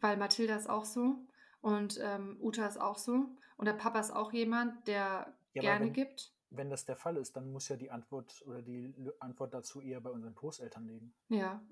[0.00, 1.26] Weil Mathilda ist auch so
[1.64, 3.26] und ähm, Uta ist auch so.
[3.56, 6.34] Und der Papa ist auch jemand, der ja, gerne wenn, gibt.
[6.50, 10.02] Wenn das der Fall ist, dann muss ja die Antwort oder die Antwort dazu eher
[10.02, 11.14] bei unseren Großeltern liegen.
[11.30, 11.62] Ja,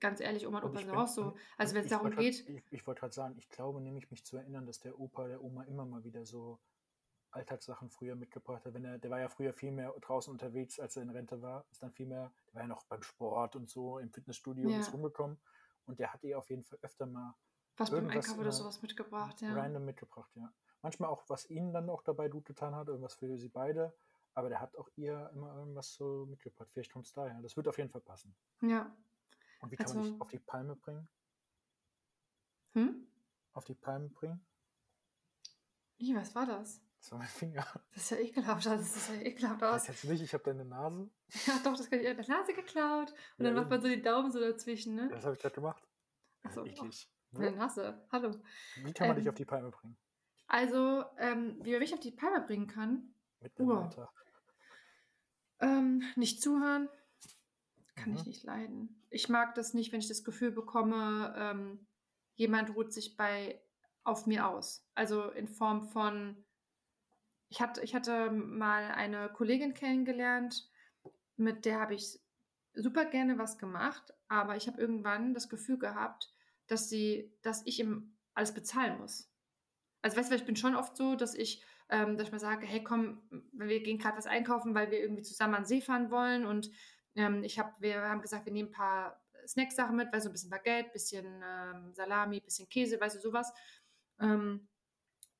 [0.00, 1.36] ganz ehrlich, Oma und Opa sind auch so.
[1.56, 2.44] Also wenn es darum geht.
[2.44, 5.28] Grad, ich, ich wollte gerade sagen, ich glaube nämlich mich zu erinnern, dass der Opa
[5.28, 6.58] der Oma immer mal wieder so
[7.30, 8.74] Alltagssachen früher mitgebracht hat.
[8.74, 11.64] Wenn er, der war ja früher viel mehr draußen unterwegs, als er in Rente war.
[11.70, 14.80] Ist dann viel mehr, der war ja noch beim Sport und so im Fitnessstudio ja.
[14.80, 15.38] ist rumgekommen.
[15.86, 17.36] Und der hat ihr auf jeden Fall öfter mal
[17.76, 19.52] was beim Einkauf oder sowas mitgebracht, ja.
[19.54, 20.52] Random mitgebracht, ja.
[20.82, 23.94] Manchmal auch, was ihnen dann auch dabei gut getan hat, irgendwas für sie beide.
[24.34, 26.68] Aber der hat auch ihr immer irgendwas so mitgebracht.
[26.72, 27.40] Vielleicht kommt es daher.
[27.42, 28.34] Das wird auf jeden Fall passen.
[28.62, 28.90] Ja.
[29.60, 31.08] Und wie kann also, man dich auf die Palme bringen?
[32.72, 33.06] Hm?
[33.52, 34.44] Auf die Palme bringen?
[35.98, 36.80] Wie, was war das?
[36.98, 37.66] Das war mein Finger.
[37.94, 39.84] Das ist ja ekelhaft, das ist ja ekelhaft aus.
[39.84, 41.10] Das jetzt nicht, ich habe deine Nase.
[41.46, 42.06] Ja, doch, das kann ich.
[42.06, 43.10] Deine Nase geklaut.
[43.38, 45.08] Und ja, dann macht man so die Daumen so dazwischen, ne?
[45.10, 45.86] Das habe ich gerade gemacht.
[46.42, 46.64] Achso.
[46.64, 47.08] Eklig.
[47.32, 48.06] Meine Nase.
[48.12, 48.34] Hallo.
[48.76, 49.96] Wie kann man ähm, dich auf die Palme bringen?
[50.46, 53.14] Also, ähm, wie man mich auf die Palme bringen kann.
[53.40, 53.88] Mit dem uh.
[55.60, 56.88] Ähm, nicht zuhören.
[57.96, 58.18] Kann mhm.
[58.18, 59.02] ich nicht leiden.
[59.08, 61.86] Ich mag das nicht, wenn ich das Gefühl bekomme, ähm,
[62.34, 63.62] jemand ruht sich bei
[64.04, 64.86] auf mir aus.
[64.94, 66.44] Also in Form von,
[67.48, 70.68] ich hatte, ich hatte mal eine Kollegin kennengelernt,
[71.36, 72.20] mit der habe ich
[72.74, 76.31] super gerne was gemacht, aber ich habe irgendwann das Gefühl gehabt,
[76.72, 79.30] dass sie, dass ich ihm alles bezahlen muss.
[80.00, 82.66] Also weißt du, ich bin schon oft so, dass ich, ähm, dass ich mal sage,
[82.66, 86.10] hey komm, wir gehen gerade was einkaufen, weil wir irgendwie zusammen an den See fahren
[86.10, 86.70] wollen und
[87.14, 90.32] ähm, ich habe, wir haben gesagt, wir nehmen ein paar Snacksachen mit, weil so ein
[90.32, 93.52] bisschen Baguette, bisschen ähm, Salami, bisschen Käse, weißt du, sowas.
[94.20, 94.68] Ähm,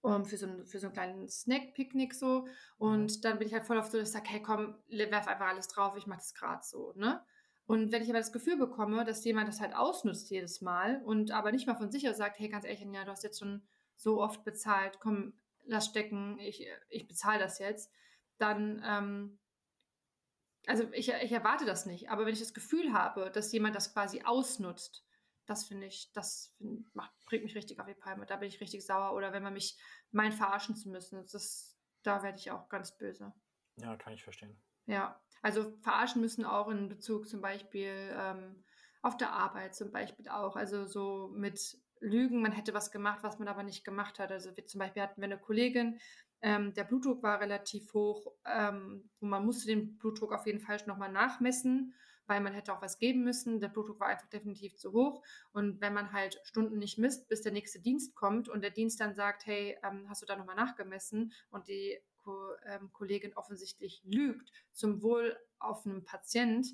[0.03, 2.47] um, für, so ein, für so einen kleinen Snack-Picknick so.
[2.76, 3.20] Und mhm.
[3.22, 5.68] dann bin ich halt voll auf so, dass ich sage, hey komm, werf einfach alles
[5.68, 7.24] drauf, ich mache das gerade so, ne?
[7.66, 11.30] Und wenn ich aber das Gefühl bekomme, dass jemand das halt ausnutzt jedes Mal und
[11.30, 13.62] aber nicht mal von sich aus sagt, hey, ganz ehrlich, ja, du hast jetzt schon
[13.96, 15.34] so oft bezahlt, komm,
[15.64, 17.92] lass stecken, ich, ich bezahle das jetzt,
[18.38, 19.38] dann, ähm,
[20.66, 23.92] also ich, ich erwarte das nicht, aber wenn ich das Gefühl habe, dass jemand das
[23.92, 25.04] quasi ausnutzt,
[25.46, 28.26] das finde ich, das find, macht, bringt mich richtig auf die Palme.
[28.26, 29.14] Da bin ich richtig sauer.
[29.14, 29.76] Oder wenn man mich
[30.10, 33.32] meint, verarschen zu müssen, das, da werde ich auch ganz böse.
[33.76, 34.60] Ja, kann ich verstehen.
[34.86, 38.64] Ja, also verarschen müssen auch in Bezug zum Beispiel ähm,
[39.03, 40.57] auf der Arbeit zum Beispiel auch.
[40.57, 44.32] Also so mit Lügen, man hätte was gemacht, was man aber nicht gemacht hat.
[44.32, 45.99] Also wir, zum Beispiel hatten wir eine Kollegin,
[46.43, 50.78] ähm, der Blutdruck war relativ hoch ähm, und man musste den Blutdruck auf jeden Fall
[50.86, 51.95] nochmal nachmessen,
[52.26, 53.61] weil man hätte auch was geben müssen.
[53.61, 55.22] Der Blutdruck war einfach definitiv zu hoch.
[55.53, 59.01] Und wenn man halt Stunden nicht misst, bis der nächste Dienst kommt und der Dienst
[59.01, 61.32] dann sagt, hey, ähm, hast du da nochmal nachgemessen?
[61.51, 66.66] Und die Ko ähm, Kollegin offensichtlich lügt zum Wohl auf einem Patient,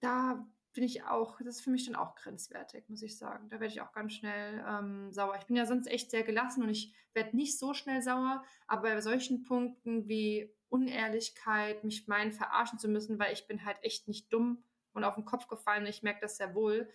[0.00, 0.46] da
[0.76, 3.48] bin ich auch, das ist für mich dann auch grenzwertig, muss ich sagen.
[3.48, 5.36] Da werde ich auch ganz schnell ähm, sauer.
[5.38, 8.82] Ich bin ja sonst echt sehr gelassen und ich werde nicht so schnell sauer, aber
[8.82, 14.06] bei solchen Punkten wie Unehrlichkeit, mich meinen, verarschen zu müssen, weil ich bin halt echt
[14.06, 14.62] nicht dumm
[14.92, 15.86] und auf den Kopf gefallen.
[15.86, 16.90] Ich merke das sehr wohl.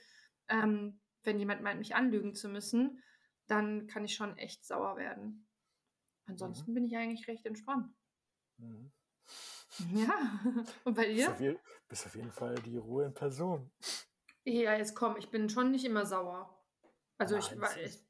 [0.48, 3.02] Ähm, wenn jemand meint, mich anlügen zu müssen,
[3.48, 5.48] dann kann ich schon echt sauer werden.
[6.26, 6.76] Ansonsten mhm.
[6.76, 7.94] bin ich eigentlich recht entspannt.
[8.58, 8.92] Mhm.
[9.94, 10.40] Ja,
[10.84, 11.16] und bei dir?
[11.16, 11.58] Bist auf, je,
[11.88, 13.72] bist auf jeden Fall die Ruhe in Person.
[14.44, 16.62] Ja, jetzt komm, ich bin schon nicht immer sauer.
[17.18, 18.08] Also Nein, ich weiß.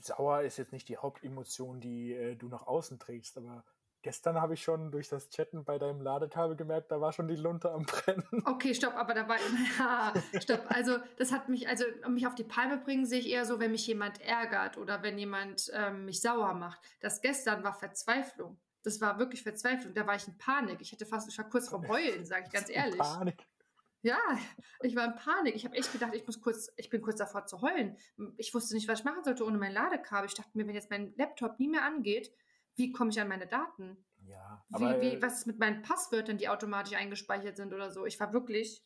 [0.00, 3.64] Sauer ist jetzt nicht die Hauptemotion, die äh, du nach außen trägst, aber
[4.02, 7.36] gestern habe ich schon durch das Chatten bei deinem Ladekabel gemerkt, da war schon die
[7.36, 8.24] Lunte am Brennen.
[8.46, 9.36] Okay, stopp, aber da war,
[9.78, 10.64] ja, stopp.
[10.68, 13.60] Also das hat mich, also um mich auf die Palme bringen, sehe ich eher so,
[13.60, 16.80] wenn mich jemand ärgert oder wenn jemand ähm, mich sauer macht.
[17.00, 19.94] Das gestern war Verzweiflung das war wirklich Verzweiflung.
[19.94, 20.80] Da war ich in Panik.
[20.80, 22.98] Ich hätte fast, ich war kurz vorm Heulen, sage ich ganz ehrlich.
[22.98, 23.46] Panik.
[24.04, 24.18] Ja,
[24.80, 25.54] ich war in Panik.
[25.54, 27.96] Ich habe echt gedacht, ich muss kurz, ich bin kurz davor zu heulen.
[28.36, 30.28] Ich wusste nicht, was ich machen sollte ohne mein Ladekabel.
[30.28, 32.32] Ich dachte mir, wenn jetzt mein Laptop nie mehr angeht,
[32.76, 34.04] wie komme ich an meine Daten?
[34.26, 34.64] Ja.
[34.72, 38.06] Aber, wie, wie, äh was ist mit meinen Passwörtern, die automatisch eingespeichert sind oder so?
[38.06, 38.84] Ich war wirklich.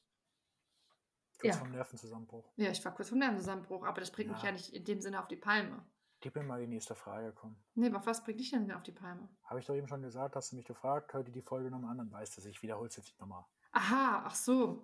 [1.38, 1.60] Kurz ja.
[1.60, 2.50] vom Nervenzusammenbruch.
[2.56, 4.34] Ja, ich war kurz vom Nervenzusammenbruch, aber das bringt ja.
[4.34, 5.84] mich ja nicht in dem Sinne auf die Palme.
[6.20, 7.56] Gib mir mal die nächste Frage, komm.
[7.74, 9.28] Nee, aber was bringt dich denn auf die Palme?
[9.44, 11.90] Habe ich doch eben schon gesagt, hast du mich gefragt, hör dir die Folge nochmal
[11.90, 12.46] an, dann weißt du es.
[12.46, 13.44] Ich wiederhole es jetzt nicht nochmal.
[13.72, 14.82] Aha, ach so.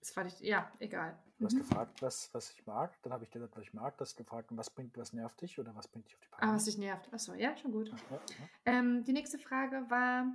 [0.00, 1.22] Das war nicht, ja, egal.
[1.38, 1.58] Du hast mhm.
[1.58, 2.96] gefragt, was, was ich mag.
[3.02, 3.96] Dann habe ich dir gesagt, was ich mag.
[3.98, 6.52] Du hast gefragt, was bringt, was nervt dich oder was bringt dich auf die Palme?
[6.52, 7.12] Ah, was dich nervt.
[7.12, 7.90] Achso, ja, schon gut.
[7.90, 8.20] Ja.
[8.64, 10.26] Ähm, die nächste Frage war,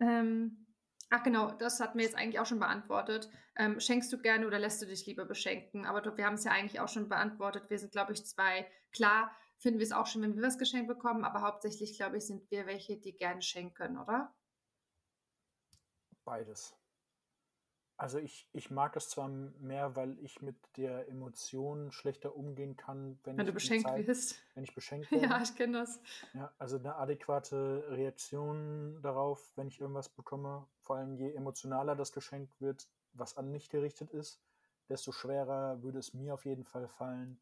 [0.00, 0.64] ähm,
[1.10, 3.30] Ach genau, das hatten wir jetzt eigentlich auch schon beantwortet.
[3.54, 5.86] Ähm, schenkst du gerne oder lässt du dich lieber beschenken?
[5.86, 7.70] Aber wir haben es ja eigentlich auch schon beantwortet.
[7.70, 8.68] Wir sind, glaube ich, zwei.
[8.90, 12.26] Klar finden wir es auch schon, wenn wir was geschenkt bekommen, aber hauptsächlich, glaube ich,
[12.26, 14.34] sind wir welche, die gerne schenken, oder?
[16.24, 16.74] Beides.
[17.96, 23.18] Also ich, ich mag es zwar mehr, weil ich mit der Emotion schlechter umgehen kann,
[23.22, 24.42] wenn, wenn du beschenkt Zeit, wirst.
[24.54, 25.26] Wenn ich beschenkt werde.
[25.26, 26.00] ja, ich kenne das.
[26.32, 30.66] Ja, also eine adäquate Reaktion darauf, wenn ich irgendwas bekomme.
[30.82, 34.40] Vor allem je emotionaler das Geschenk wird, was an mich gerichtet ist,
[34.88, 37.38] desto schwerer würde es mir auf jeden Fall fallen,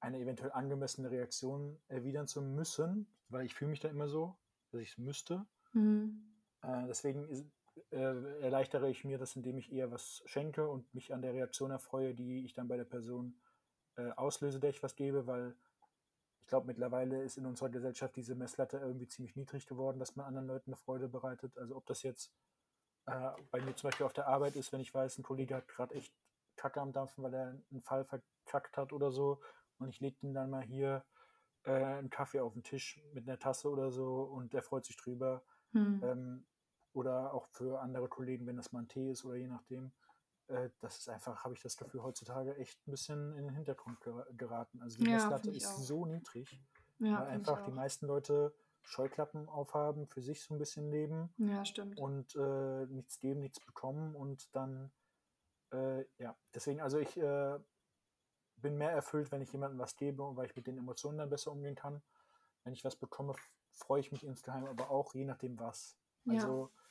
[0.00, 4.36] eine eventuell angemessene Reaktion erwidern zu müssen, weil ich fühle mich da immer so,
[4.70, 5.46] dass ich es müsste.
[5.72, 6.24] Mhm.
[6.62, 7.46] Äh, deswegen ist,
[7.90, 11.70] äh, erleichtere ich mir das, indem ich eher was schenke und mich an der Reaktion
[11.70, 13.40] erfreue, die ich dann bei der Person
[13.96, 15.54] äh, auslöse, der ich was gebe, weil
[16.40, 20.26] ich glaube, mittlerweile ist in unserer Gesellschaft diese Messlatte irgendwie ziemlich niedrig geworden, dass man
[20.26, 21.56] anderen Leuten eine Freude bereitet.
[21.56, 22.32] Also ob das jetzt
[23.06, 25.68] äh, bei mir zum Beispiel auf der Arbeit ist, wenn ich weiß, ein Kollege hat
[25.68, 26.12] gerade echt
[26.56, 29.40] Kacke am Dampfen, weil er einen Fall verkackt hat oder so
[29.78, 31.04] und ich lege ihm dann mal hier
[31.64, 34.96] äh, einen Kaffee auf den Tisch mit einer Tasse oder so und der freut sich
[34.96, 35.42] drüber.
[35.72, 36.02] Hm.
[36.04, 36.44] Ähm,
[36.94, 39.92] oder auch für andere Kollegen, wenn das mal ein Tee ist oder je nachdem.
[40.48, 43.98] Äh, das ist einfach, habe ich das Gefühl, heutzutage echt ein bisschen in den Hintergrund
[44.36, 44.82] geraten.
[44.82, 45.78] Also die ja, Messlatte ist auch.
[45.78, 46.60] so niedrig,
[46.98, 51.32] ja, weil einfach die meisten Leute Scheuklappen aufhaben, für sich so ein bisschen leben.
[51.38, 51.98] Ja, stimmt.
[51.98, 54.90] Und äh, nichts geben, nichts bekommen und dann,
[55.72, 57.58] äh, ja, deswegen, also ich äh,
[58.56, 61.30] bin mehr erfüllt, wenn ich jemandem was gebe und weil ich mit den Emotionen dann
[61.30, 62.02] besser umgehen kann.
[62.64, 63.34] Wenn ich was bekomme,
[63.70, 65.96] freue ich mich insgeheim, aber auch je nachdem was.
[66.28, 66.81] Also ja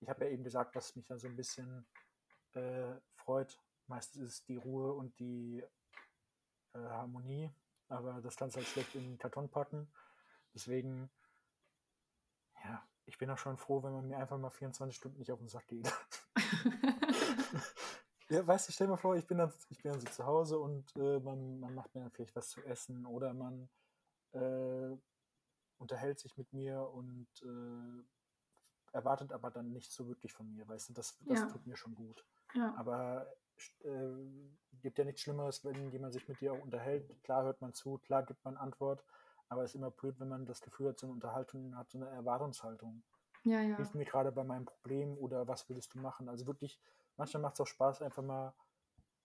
[0.00, 1.86] ich habe ja eben gesagt, was mich dann so ein bisschen
[2.52, 3.60] äh, freut.
[3.86, 5.62] Meistens ist es die Ruhe und die
[6.72, 7.50] äh, Harmonie,
[7.88, 9.92] aber das kannst du halt schlecht in den Karton packen.
[10.54, 11.10] Deswegen,
[12.64, 15.38] ja, ich bin auch schon froh, wenn man mir einfach mal 24 Stunden nicht auf
[15.38, 15.92] den Sack geht.
[18.30, 20.24] ja, weißt du, stell dir mal vor, ich bin dann, ich bin dann so zu
[20.24, 23.68] Hause und äh, man, man macht mir dann vielleicht was zu essen oder man
[24.32, 24.96] äh,
[25.78, 28.02] unterhält sich mit mir und äh,
[28.94, 31.46] erwartet aber dann nicht so wirklich von mir, weißt du, das, das ja.
[31.46, 32.24] tut mir schon gut.
[32.54, 32.74] Ja.
[32.76, 33.26] Aber
[33.84, 33.90] äh,
[34.80, 37.10] gibt ja nichts Schlimmeres, wenn jemand sich mit dir auch unterhält.
[37.22, 39.04] Klar hört man zu, klar gibt man Antwort,
[39.48, 41.98] aber es ist immer blöd, wenn man das Gefühl hat, so eine Unterhaltung hat, so
[41.98, 43.02] eine Erwartungshaltung.
[43.42, 43.76] Ja, ja.
[43.76, 46.28] hilf mir gerade bei meinem Problem oder was würdest du machen?
[46.28, 46.80] Also wirklich,
[47.16, 48.54] manchmal macht es auch Spaß, einfach mal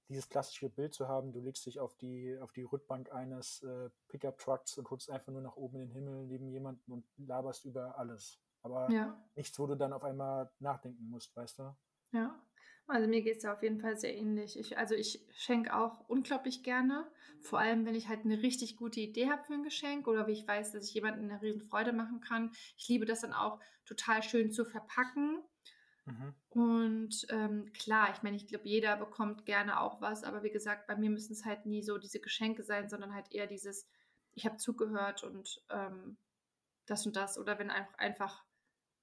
[0.09, 3.89] dieses klassische Bild zu haben, du legst dich auf die, auf die Rückbank eines äh,
[4.07, 7.97] Pickup-Trucks und guckst einfach nur nach oben in den Himmel neben jemanden und laberst über
[7.97, 8.39] alles.
[8.61, 11.75] Aber Ja, nichts, wo du dann auf einmal nachdenken musst, weißt du?
[12.11, 12.41] ja.
[12.87, 14.57] Also mir geht es ja auf jeden Fall sehr ähnlich.
[14.57, 17.07] Ich, also ich schenke auch unglaublich gerne.
[17.39, 20.31] Vor allem, wenn ich halt eine richtig gute Idee habe für ein Geschenk oder wie
[20.31, 22.51] ich weiß, dass ich jemandem eine riesen Freude machen kann.
[22.77, 25.43] Ich liebe das dann auch total schön zu verpacken.
[26.05, 26.33] Mhm.
[26.49, 30.87] Und ähm, klar, ich meine, ich glaube, jeder bekommt gerne auch was, aber wie gesagt,
[30.87, 33.87] bei mir müssen es halt nie so diese Geschenke sein, sondern halt eher dieses,
[34.33, 36.17] ich habe zugehört und ähm,
[36.87, 37.37] das und das.
[37.37, 38.45] Oder wenn einfach, einfach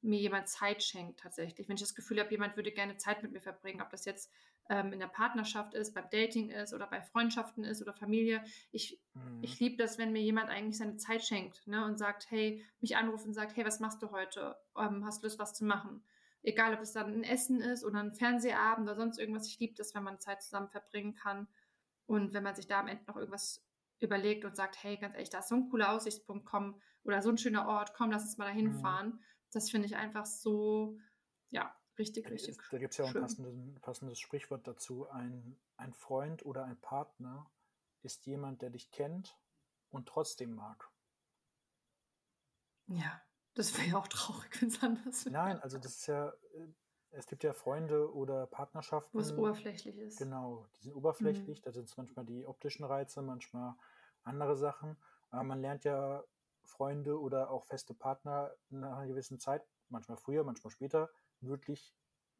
[0.06, 1.68] mir jemand Zeit schenkt tatsächlich.
[1.68, 4.32] Wenn ich das Gefühl habe, jemand würde gerne Zeit mit mir verbringen, ob das jetzt
[4.68, 8.42] ähm, in der Partnerschaft ist, beim Dating ist oder bei Freundschaften ist oder Familie.
[8.72, 9.36] Ich, Mhm.
[9.40, 12.96] ich liebe das, wenn mir jemand eigentlich seine Zeit schenkt ne, und sagt, hey, mich
[12.96, 14.56] anruft und sagt, hey, was machst du heute?
[14.78, 16.04] Ähm, hast Lust, was zu machen?
[16.42, 19.48] Egal, ob es dann ein Essen ist oder ein Fernsehabend oder sonst irgendwas.
[19.48, 21.48] Ich liebe das, wenn man Zeit zusammen verbringen kann.
[22.06, 23.64] Und wenn man sich da am Ende noch irgendwas
[24.00, 27.30] überlegt und sagt, hey, ganz ehrlich, da ist so ein cooler Aussichtspunkt, komm, oder so
[27.30, 29.08] ein schöner Ort, komm, lass uns mal dahin Mhm.
[29.52, 30.98] Das finde ich einfach so,
[31.50, 35.08] ja, richtig, richtig ist- da gibt es ja auch ein passendes, passendes Sprichwort dazu.
[35.08, 37.50] Ein, ein Freund oder ein Partner
[38.02, 39.38] ist jemand, der dich kennt
[39.90, 40.90] und trotzdem mag.
[42.88, 43.20] Ja,
[43.54, 45.34] das wäre ja auch traurig, wenn es anders wäre.
[45.34, 46.68] Nein, also das ist ja, äh,
[47.10, 48.46] es gibt ja Freunde oder
[49.10, 50.28] Wo es Partnerschaften, oberflächlich ist.
[50.28, 51.50] genau, die sind Mhm.
[51.50, 53.74] oberflächlich, da sind es manchmal die optischen Reize, manchmal
[54.22, 54.96] andere Sachen,
[55.30, 56.24] aber man lernt ja
[56.66, 61.10] Freunde oder auch feste Partner nach einer gewissen Zeit, manchmal früher, manchmal später,
[61.40, 61.94] wirklich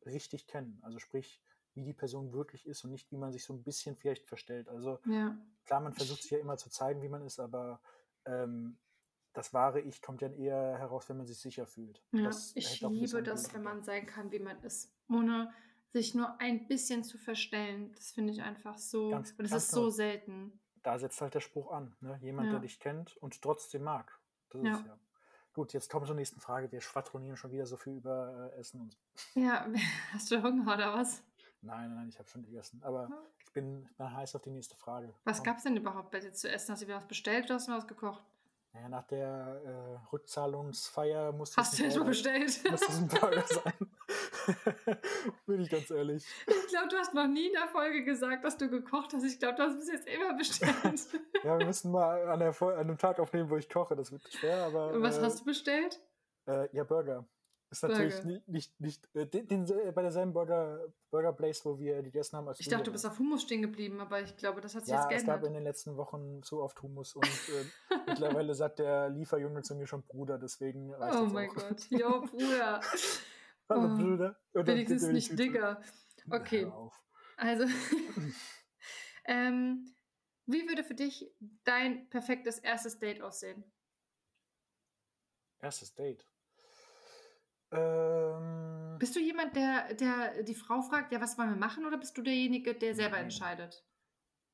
[0.05, 0.79] richtig kennen.
[0.83, 1.43] Also sprich,
[1.75, 4.69] wie die Person wirklich ist und nicht, wie man sich so ein bisschen vielleicht verstellt.
[4.69, 7.81] Also Ja, klar, man versucht sich ja immer zu zeigen, wie man ist, aber
[8.25, 8.79] ähm,
[9.33, 12.03] das wahre Ich kommt dann eher heraus, wenn man sich sicher fühlt.
[12.13, 12.25] Ja.
[12.25, 15.53] das Ich liebe das, wenn man sein kann, wie man ist, ohne
[15.93, 17.93] sich nur ein bisschen zu verstellen.
[17.95, 19.83] Das finde ich einfach so, Ganz, und es ganz ist genau.
[19.83, 20.61] so selten.
[20.87, 21.97] Da setzt halt der Spruch an.
[22.01, 22.17] Ne?
[22.23, 24.17] Jemand, der Ja, dich kennt und trotzdem mag.
[24.51, 24.85] Das ist ja.
[24.87, 24.99] ja.
[25.53, 26.71] Gut, jetzt kommen wir zur nächsten Frage.
[26.71, 29.41] Wir schwadronieren schon wieder so viel über äh, Essen und so.
[29.41, 29.67] Ja,
[30.13, 31.25] hast du Hunger oder was?
[31.61, 32.81] Nein, nein, nein, ich habe schon gegessen.
[32.85, 33.09] Aber
[33.45, 35.13] ich bin, ich bin heiß auf die nächste Frage.
[35.25, 36.71] Was gab es denn überhaupt bei dir zu essen?
[36.71, 38.23] Hast du wieder was bestellt oder hast du was gekocht?
[38.73, 42.63] Naja, nach der äh, Rückzahlungsfeier musste Hast du Burger, bestellt?
[42.71, 43.91] musste es ein Burger sein.
[45.47, 46.25] Bin ich ganz ehrlich.
[46.47, 49.25] Ich glaube, du hast noch nie in der Folge gesagt, dass du gekocht hast.
[49.25, 50.75] Ich glaube, du hast bis jetzt immer bestellt.
[51.45, 53.95] Ja, wir müssen mal an, an einem Tag aufnehmen, wo ich koche.
[53.95, 54.93] Das wird schwer, aber.
[54.93, 56.01] Und was äh, hast du bestellt?
[56.47, 57.25] Äh, ja, Burger.
[57.71, 58.29] Ist natürlich Burger.
[58.29, 60.81] nicht, nicht, nicht äh, den, den, äh, bei derselben Burger,
[61.11, 64.01] Burger Place, wo wir gegessen haben, als Ich dachte, du bist auf Hummus stehen geblieben,
[64.01, 65.49] aber ich glaube, das hat sich Ja, jetzt es gab geändert.
[65.49, 69.87] in den letzten Wochen zu oft Hummus und äh, mittlerweile sagt der Lieferjunge zu mir
[69.87, 71.55] schon Bruder, deswegen reicht Oh mein auch.
[71.55, 71.87] Gott.
[71.91, 72.81] Jo, Bruder.
[73.69, 74.37] Hallo Oh, Bruder.
[74.55, 75.39] Oder wenigstens bitte nicht.
[75.39, 75.83] Digger.
[76.31, 76.71] Okay,
[77.37, 77.65] also,
[79.27, 79.95] ähm,
[80.47, 81.31] wie würde für dich
[81.65, 83.65] dein perfektes erstes Date aussehen?
[85.61, 86.27] Erstes Date.
[87.73, 91.99] Ähm, Bist du jemand, der, der die Frau fragt, ja, was wollen wir machen, oder
[91.99, 93.25] bist du derjenige, der selber nein.
[93.25, 93.85] entscheidet?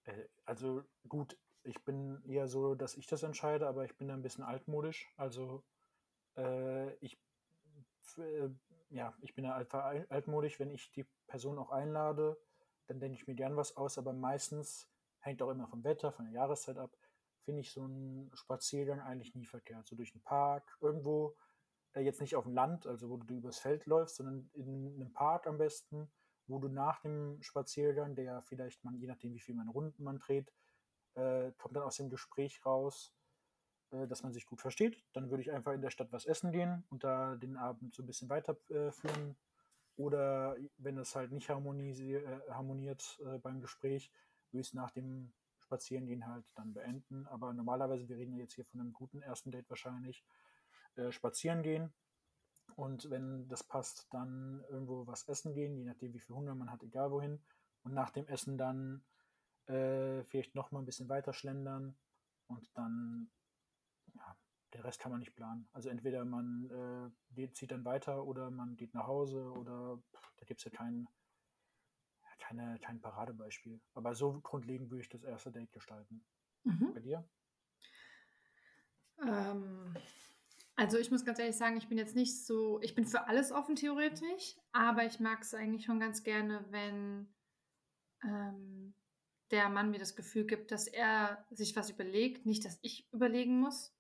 [0.05, 4.15] Äh, Also gut, ich bin eher so, dass ich das entscheide, aber ich bin da
[4.15, 5.13] ein bisschen altmodisch.
[5.17, 5.63] Also
[6.37, 7.19] äh, ich,
[8.19, 8.49] äh,
[8.93, 12.39] ja, ich bin da einfach al- altmodisch, wenn ich die Person auch einlade,
[12.87, 14.89] dann denke ich mir gern was aus, aber meistens
[15.21, 16.97] hängt auch immer vom Wetter, von der Jahreszeit ab,
[17.41, 19.87] finde ich so einen Spaziergang eigentlich nie verkehrt.
[19.87, 21.37] So durch einen Park, irgendwo,
[21.95, 25.13] äh, jetzt nicht auf dem Land, also wo du übers Feld läufst, sondern in einem
[25.13, 26.11] Park am besten,
[26.47, 30.19] wo du nach dem Spaziergang, der vielleicht man, je nachdem wie viel man Runden man
[30.19, 30.53] dreht,
[31.15, 33.15] äh, kommt dann aus dem Gespräch raus,
[33.93, 35.03] äh, dass man sich gut versteht.
[35.13, 38.03] Dann würde ich einfach in der Stadt was essen gehen und da den Abend so
[38.03, 39.31] ein bisschen weiterführen.
[39.31, 39.35] Äh.
[39.97, 44.11] Oder wenn es halt nicht äh, harmoniert beim Gespräch,
[44.51, 47.27] würde ich es nach dem Spazierengehen halt dann beenden.
[47.27, 50.25] Aber normalerweise, wir reden ja jetzt hier von einem guten ersten Date wahrscheinlich,
[51.11, 51.93] spazieren gehen.
[52.75, 56.71] Und wenn das passt, dann irgendwo was essen gehen, je nachdem, wie viel Hunger man
[56.71, 57.39] hat, egal wohin.
[57.83, 59.05] Und nach dem Essen dann
[59.67, 61.95] äh, vielleicht noch mal ein bisschen weiter schlendern
[62.49, 63.31] und dann,
[64.15, 64.37] ja,
[64.73, 65.69] der Rest kann man nicht planen.
[65.73, 70.45] Also entweder man äh, zieht dann weiter oder man geht nach Hause oder pff, da
[70.45, 71.09] gibt es ja kein,
[72.39, 73.81] keine, kein Paradebeispiel.
[73.95, 76.25] Aber so grundlegend würde ich das erste Date gestalten.
[76.65, 76.93] Mhm.
[76.95, 77.29] Bei dir?
[79.21, 79.95] Ähm,
[80.77, 83.53] also ich muss ganz ehrlich sagen, ich bin jetzt nicht so, ich bin für alles
[83.53, 87.33] offen theoretisch, aber ich mag es eigentlich schon ganz gerne, wenn
[88.25, 88.95] ähm,
[89.51, 93.61] der Mann mir das Gefühl gibt, dass er sich was überlegt, nicht, dass ich überlegen
[93.61, 93.95] muss.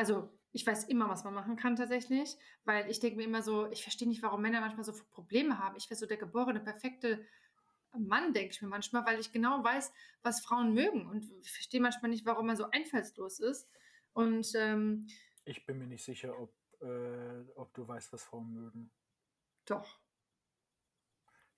[0.00, 3.70] Also Ich weiß immer, was man machen kann tatsächlich, weil ich denke mir immer so,
[3.70, 5.76] ich verstehe nicht, warum Männer manchmal so Probleme haben.
[5.76, 7.24] Ich wäre so der geborene, perfekte
[7.92, 9.92] Mann, denke ich mir manchmal, weil ich genau weiß,
[10.22, 13.68] was Frauen mögen und ich verstehe manchmal nicht, warum man so einfallslos ist.
[14.14, 15.06] Und ähm,
[15.44, 18.90] ich bin mir nicht sicher, ob, äh, ob du weißt, was Frauen mögen.
[19.66, 20.00] Doch.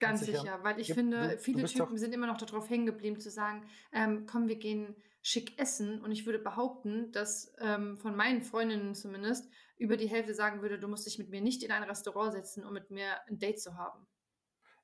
[0.02, 0.40] Ganz sicher?
[0.40, 3.20] sicher, weil ich ja, finde, du, viele du Typen sind immer noch darauf hängen geblieben
[3.20, 6.00] zu sagen, ähm, komm, wir gehen schick essen.
[6.00, 10.78] Und ich würde behaupten, dass ähm, von meinen Freundinnen zumindest über die Hälfte sagen würde,
[10.78, 13.60] du musst dich mit mir nicht in ein Restaurant setzen, um mit mir ein Date
[13.60, 14.06] zu haben.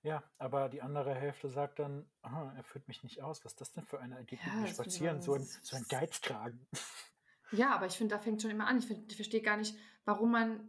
[0.03, 3.45] Ja, aber die andere Hälfte sagt dann, aha, er führt mich nicht aus.
[3.45, 4.25] Was ist das denn für eine?
[4.25, 6.67] Geht ja, spazieren, so ein, so ein Geizkragen.
[7.51, 8.79] Ja, aber ich finde, da fängt schon immer an.
[8.79, 10.69] Ich, ich verstehe gar nicht, warum man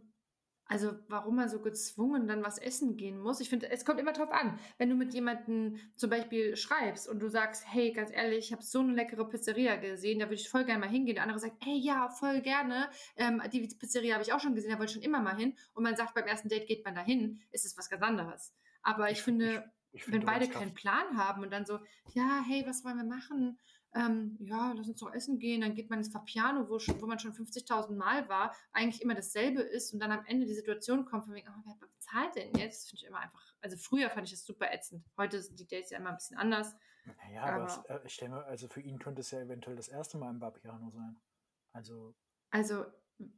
[0.70, 3.40] also warum man so gezwungen dann was essen gehen muss.
[3.40, 4.56] Ich finde, es kommt immer drauf an.
[4.78, 8.62] Wenn du mit jemandem zum Beispiel schreibst und du sagst, hey, ganz ehrlich, ich habe
[8.62, 11.16] so eine leckere Pizzeria gesehen, da würde ich voll gerne mal hingehen.
[11.16, 12.88] Der andere sagt, hey, ja, voll gerne.
[13.16, 15.56] Ähm, die Pizzeria habe ich auch schon gesehen, da wollte ich schon immer mal hin.
[15.74, 18.54] Und man sagt, beim ersten Date geht man da hin, ist es was ganz anderes.
[18.82, 21.80] Aber ich, ich finde, ich, ich wenn beide keinen Plan haben und dann so,
[22.14, 23.58] ja, hey, was wollen wir machen?
[23.94, 27.06] Ähm, ja, lass uns doch essen gehen, dann geht man ins Fapiano, wo, schon, wo
[27.06, 31.04] man schon 50.000 Mal war, eigentlich immer dasselbe ist und dann am Ende die Situation
[31.04, 32.82] kommt von wegen, oh, wer bezahlt denn jetzt?
[32.82, 35.04] Das finde ich immer einfach, also früher fand ich das super ätzend.
[35.16, 36.76] Heute sind die Dates ja immer ein bisschen anders.
[37.04, 39.76] Naja, aber, aber es, äh, ich stelle mir, also für ihn könnte es ja eventuell
[39.76, 41.20] das erste Mal im Fapiano sein.
[41.72, 42.14] Also.
[42.50, 42.84] Also,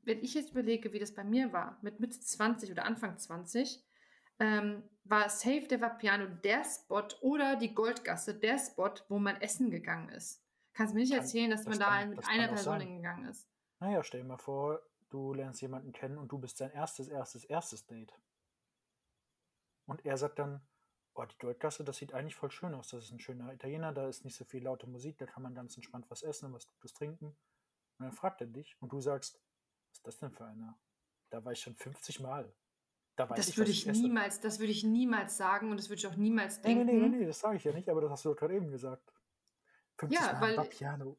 [0.05, 3.83] wenn ich jetzt überlege, wie das bei mir war, mit Mitte 20 oder Anfang 20,
[4.39, 9.71] ähm, war Safe der Vapiano der Spot oder die Goldgasse der Spot, wo man essen
[9.71, 10.41] gegangen ist.
[10.75, 13.49] Kannst du mir nicht erzählen, dass das man kann, da mit einer Person hingegangen ist?
[13.81, 17.45] Naja, stell dir mal vor, du lernst jemanden kennen und du bist sein erstes, erstes,
[17.45, 18.12] erstes Date.
[19.87, 20.62] Und er sagt dann,
[21.14, 22.89] oh, die Goldgasse, das sieht eigentlich voll schön aus.
[22.89, 25.55] Das ist ein schöner Italiener, da ist nicht so viel laute Musik, da kann man
[25.55, 27.27] ganz entspannt was essen und was Gutes trinken.
[27.27, 29.41] Und dann fragt er dich und du sagst,
[29.91, 30.79] was ist das denn für einer?
[31.31, 32.55] Da war ich schon 50 Mal.
[33.16, 35.99] Da das ich, würde ich, ich niemals, das würde ich niemals sagen und das würde
[35.99, 36.87] ich auch niemals denken.
[36.87, 38.55] Nee, nee, nee, nee das sage ich ja nicht, aber das hast du doch gerade
[38.55, 39.12] eben gesagt.
[39.99, 41.18] 50 ja, Mal weil, Piano.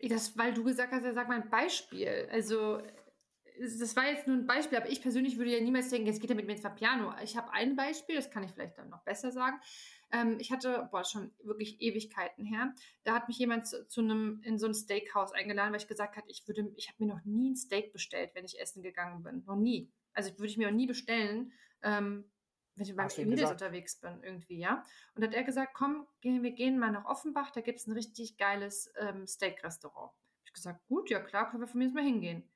[0.00, 2.28] Das, weil du gesagt hast, ja, sag mal ein Beispiel.
[2.30, 2.80] Also,
[3.60, 6.30] das war jetzt nur ein Beispiel, aber ich persönlich würde ja niemals denken, jetzt geht
[6.30, 7.12] er mit mir ins Piano.
[7.22, 9.60] Ich habe ein Beispiel, das kann ich vielleicht dann noch besser sagen.
[10.12, 12.74] Ähm, ich hatte, boah, schon wirklich Ewigkeiten her,
[13.04, 16.16] da hat mich jemand zu, zu einem, in so ein Steakhouse eingeladen, weil ich gesagt
[16.16, 19.22] habe, ich würde, ich habe mir noch nie ein Steak bestellt, wenn ich essen gegangen
[19.22, 19.44] bin.
[19.46, 19.92] Noch nie.
[20.12, 22.30] Also würde ich mir auch nie bestellen, ähm,
[22.80, 24.82] wenn ich beim Mädels unterwegs bin, irgendwie, ja.
[25.14, 28.38] Und hat er gesagt, komm, wir gehen mal nach Offenbach, da gibt es ein richtig
[28.38, 30.10] geiles ähm, Steak-Restaurant.
[30.10, 32.48] Hab ich gesagt, gut, ja klar, können wir von mir jetzt mal hingehen.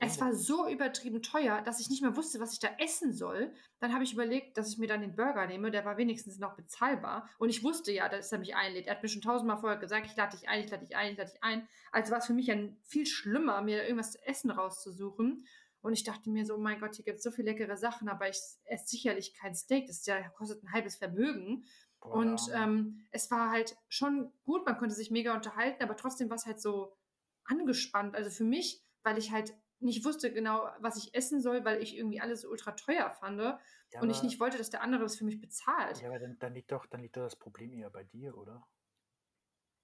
[0.00, 3.52] Es war so übertrieben teuer, dass ich nicht mehr wusste, was ich da essen soll.
[3.78, 5.70] Dann habe ich überlegt, dass ich mir dann den Burger nehme.
[5.70, 7.28] Der war wenigstens noch bezahlbar.
[7.36, 8.86] Und ich wusste ja, dass er mich einlädt.
[8.86, 11.12] Er hat mir schon tausendmal vorher gesagt, ich lade dich ein, ich lade dich ein,
[11.12, 11.68] ich lade dich ein.
[11.92, 15.46] Also war es für mich ja viel schlimmer, mir irgendwas zu essen rauszusuchen.
[15.80, 18.08] Und ich dachte mir so, oh mein Gott, hier gibt es so viele leckere Sachen,
[18.08, 19.86] aber ich esse sicherlich kein Steak.
[19.86, 21.64] Das ja, kostet ein halbes Vermögen.
[22.00, 26.28] Boah, und ähm, es war halt schon gut, man konnte sich mega unterhalten, aber trotzdem
[26.28, 26.96] war es halt so
[27.44, 28.14] angespannt.
[28.14, 31.96] Also für mich, weil ich halt nicht wusste genau, was ich essen soll, weil ich
[31.96, 33.58] irgendwie alles so ultra teuer fand ja,
[34.00, 36.00] und ich nicht wollte, dass der andere das für mich bezahlt.
[36.00, 38.66] Ja, aber dann, dann, liegt doch, dann liegt doch das Problem eher bei dir, oder?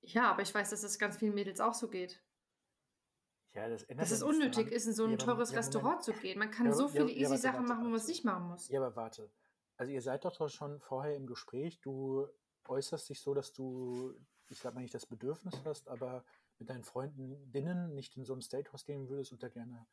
[0.01, 2.23] Ja, aber ich weiß, dass es das ganz vielen Mädels auch so geht.
[3.55, 6.39] Ja, das, dass es unnötig ist, in so ein ja, teures ja, Restaurant zu gehen.
[6.39, 8.69] Man kann ja, so viele easy Sachen machen, wo man es nicht machen muss.
[8.69, 9.31] Ja, aber warte.
[9.77, 11.81] Also ihr seid doch schon vorher im Gespräch.
[11.81, 12.27] Du
[12.69, 14.15] äußerst dich so, dass du,
[14.49, 16.25] ich sag mal nicht das Bedürfnis hast, aber
[16.59, 19.87] mit deinen Freundinnen nicht in so ein Steakhouse gehen würdest und da gerne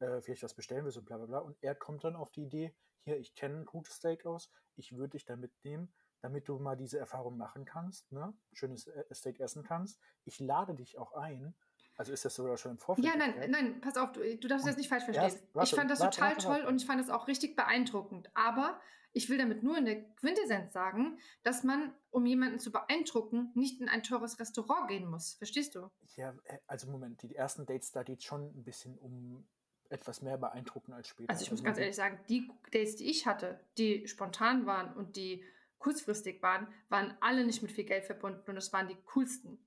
[0.00, 1.38] äh, vielleicht was bestellen willst und bla bla bla.
[1.38, 5.10] Und er kommt dann auf die Idee, hier, ich kenne ein gutes Steakhouse, ich würde
[5.10, 8.34] dich da mitnehmen, damit du mal diese Erfahrung machen kannst, ne?
[8.52, 10.00] schönes äh, Steak essen kannst.
[10.24, 11.54] Ich lade dich auch ein
[11.96, 13.06] also ist das sogar schon im Vorfeld?
[13.06, 15.24] Ja, nein, nein, pass auf, du, du darfst das nicht falsch verstehen.
[15.24, 17.56] Erst, warte, ich fand das warte, total warte, toll und ich fand das auch richtig
[17.56, 18.30] beeindruckend.
[18.34, 18.80] Aber
[19.12, 23.80] ich will damit nur in der Quintessenz sagen, dass man, um jemanden zu beeindrucken, nicht
[23.80, 25.34] in ein teures Restaurant gehen muss.
[25.34, 25.90] Verstehst du?
[26.16, 29.46] Ja, äh, also Moment, die ersten Dates, da geht es schon ein bisschen um
[29.88, 31.30] etwas mehr beeindrucken als später.
[31.30, 34.92] Also ich muss also ganz ehrlich sagen, die Dates, die ich hatte, die spontan waren
[34.94, 35.42] und die
[35.78, 39.58] kurzfristig waren, waren alle nicht mit viel Geld verbunden und es waren die coolsten.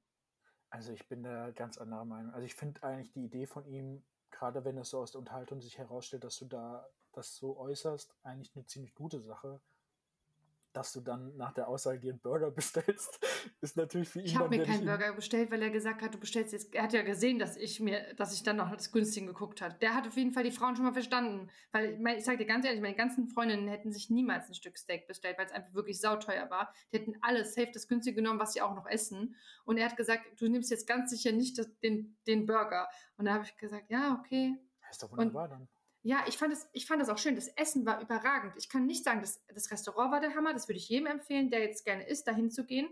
[0.69, 2.33] Also ich bin da ganz anderer Meinung.
[2.33, 5.61] Also ich finde eigentlich die Idee von ihm, gerade wenn es so aus der Unterhaltung
[5.61, 9.61] sich herausstellt, dass du da das so äußerst, eigentlich eine ziemlich gute Sache
[10.73, 13.19] dass du dann nach der Aussage dir einen Burger bestellst,
[13.61, 14.25] ist natürlich für ihn.
[14.25, 16.73] Ich habe mir keinen Burger bestellt, weil er gesagt hat, du bestellst jetzt.
[16.73, 19.75] Er hat ja gesehen, dass ich mir, dass ich dann noch das Günstige geguckt habe.
[19.75, 21.49] Der hat auf jeden Fall die Frauen schon mal verstanden.
[21.71, 25.07] Weil ich sage dir ganz ehrlich, meine ganzen Freundinnen hätten sich niemals ein Stück Steak
[25.07, 26.73] bestellt, weil es einfach wirklich sauteuer war.
[26.91, 29.35] Die hätten alles safe das Günstige genommen, was sie auch noch essen.
[29.65, 32.87] Und er hat gesagt, du nimmst jetzt ganz sicher nicht das, den, den Burger.
[33.17, 34.55] Und da habe ich gesagt, ja, okay,
[34.89, 35.67] Ist doch wunderbar und, dann.
[36.01, 37.35] Ja, ich fand, es, ich fand das auch schön.
[37.35, 38.53] Das Essen war überragend.
[38.57, 40.53] Ich kann nicht sagen, das, das Restaurant war der Hammer.
[40.53, 42.87] Das würde ich jedem empfehlen, der jetzt gerne isst, dahin zu gehen.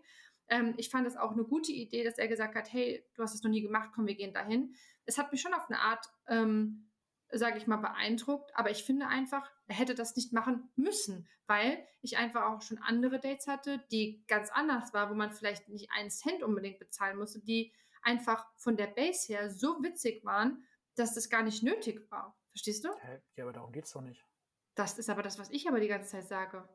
[0.50, 3.34] Ähm, ich fand es auch eine gute Idee, dass er gesagt hat, hey, du hast
[3.34, 4.76] es noch nie gemacht, komm, wir gehen dahin.
[5.06, 6.90] Es hat mich schon auf eine Art, ähm,
[7.32, 11.86] sage ich mal, beeindruckt, aber ich finde einfach, er hätte das nicht machen müssen, weil
[12.02, 15.92] ich einfach auch schon andere Dates hatte, die ganz anders war, wo man vielleicht nicht
[15.92, 21.14] einen Cent unbedingt bezahlen musste, die einfach von der Base her so witzig waren, dass
[21.14, 22.38] das gar nicht nötig war.
[22.58, 22.90] Verstehst du?
[23.36, 24.26] Ja, aber darum geht es doch nicht.
[24.74, 26.68] Das ist aber das, was ich aber die ganze Zeit sage.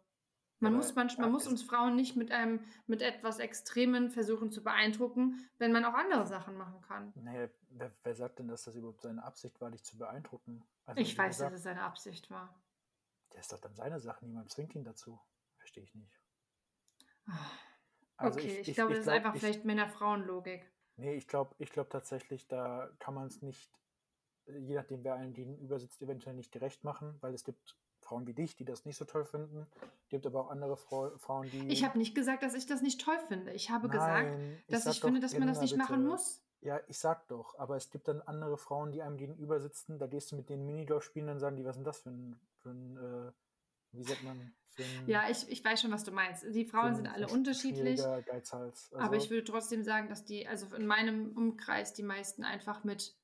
[0.61, 4.63] Man, muss, man, man muss uns Frauen nicht mit einem mit etwas Extremen versuchen zu
[4.63, 7.13] beeindrucken, wenn man auch andere Sachen machen kann.
[7.17, 10.65] Nee, wer, wer sagt denn, dass das überhaupt seine Absicht war, dich zu beeindrucken?
[10.87, 12.63] Also, ich weiß, gesagt, dass es seine Absicht war.
[13.33, 15.19] Der ist doch dann seine Sache, niemand zwingt ihn dazu.
[15.59, 16.21] Verstehe ich nicht.
[18.19, 20.71] Also okay, ich, ich, ich glaube, das glaub, ist einfach vielleicht Männer-Frauen-Logik.
[20.95, 23.73] Nee, ich glaube ich glaub tatsächlich, da kann man es nicht,
[24.47, 28.35] je nachdem, wer einem gegenüber sitzt, eventuell nicht gerecht machen, weil es gibt Frauen wie
[28.35, 29.67] dich, die das nicht so toll finden.
[30.03, 31.69] Es gibt aber auch andere Frau, Frauen, die.
[31.69, 33.53] Ich habe nicht gesagt, dass ich das nicht toll finde.
[33.53, 35.85] Ich habe Nein, gesagt, dass ich, ich finde, dass man das nicht bitte.
[35.85, 36.43] machen muss.
[36.61, 40.07] Ja, ich sag doch, aber es gibt dann andere Frauen, die einem gegenüber sitzen, da
[40.07, 42.41] gehst du mit denen Minigolf spielen, dann sagen die, was ist denn das für ein,
[42.61, 43.33] für ein äh,
[43.91, 44.55] wie sagt man, ein,
[45.07, 46.45] Ja, ich, ich weiß schon, was du meinst.
[46.55, 48.01] Die Frauen sind alle unterschiedlich.
[48.01, 52.85] Also, aber ich würde trotzdem sagen, dass die, also in meinem Umkreis, die meisten einfach
[52.85, 53.17] mit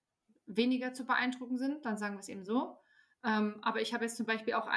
[0.48, 2.78] weniger zu beeindrucken sind, dann sagen wir es eben so.
[3.24, 4.68] Ähm, aber ich habe jetzt zum Beispiel auch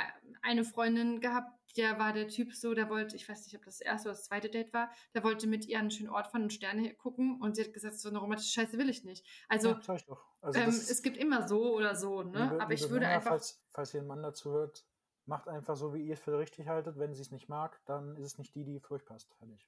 [0.42, 3.78] eine Freundin gehabt, der war der Typ so, der wollte, ich weiß nicht, ob das,
[3.78, 6.44] das erste oder das zweite Date war, der wollte mit ihr einen schönen Ort fahren
[6.44, 9.26] und Sterne gucken und sie hat gesagt, so eine romantische Scheiße will ich nicht.
[9.48, 9.98] Also, ja,
[10.42, 12.50] also ähm, es gibt immer so oder so, ne?
[12.52, 13.30] Liebe, aber ich würde Männer, einfach.
[13.30, 14.86] Falls, falls ihr ein Mann dazu hört,
[15.26, 16.98] macht einfach so, wie ihr es für richtig haltet.
[16.98, 19.34] Wenn sie es nicht mag, dann ist es nicht die, die für euch passt.
[19.36, 19.68] Fertig.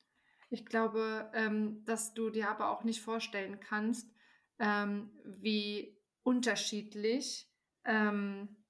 [0.49, 4.12] Ich glaube, ähm, dass du dir aber auch nicht vorstellen kannst,
[4.59, 7.49] ähm, wie unterschiedlich
[7.85, 8.63] ähm,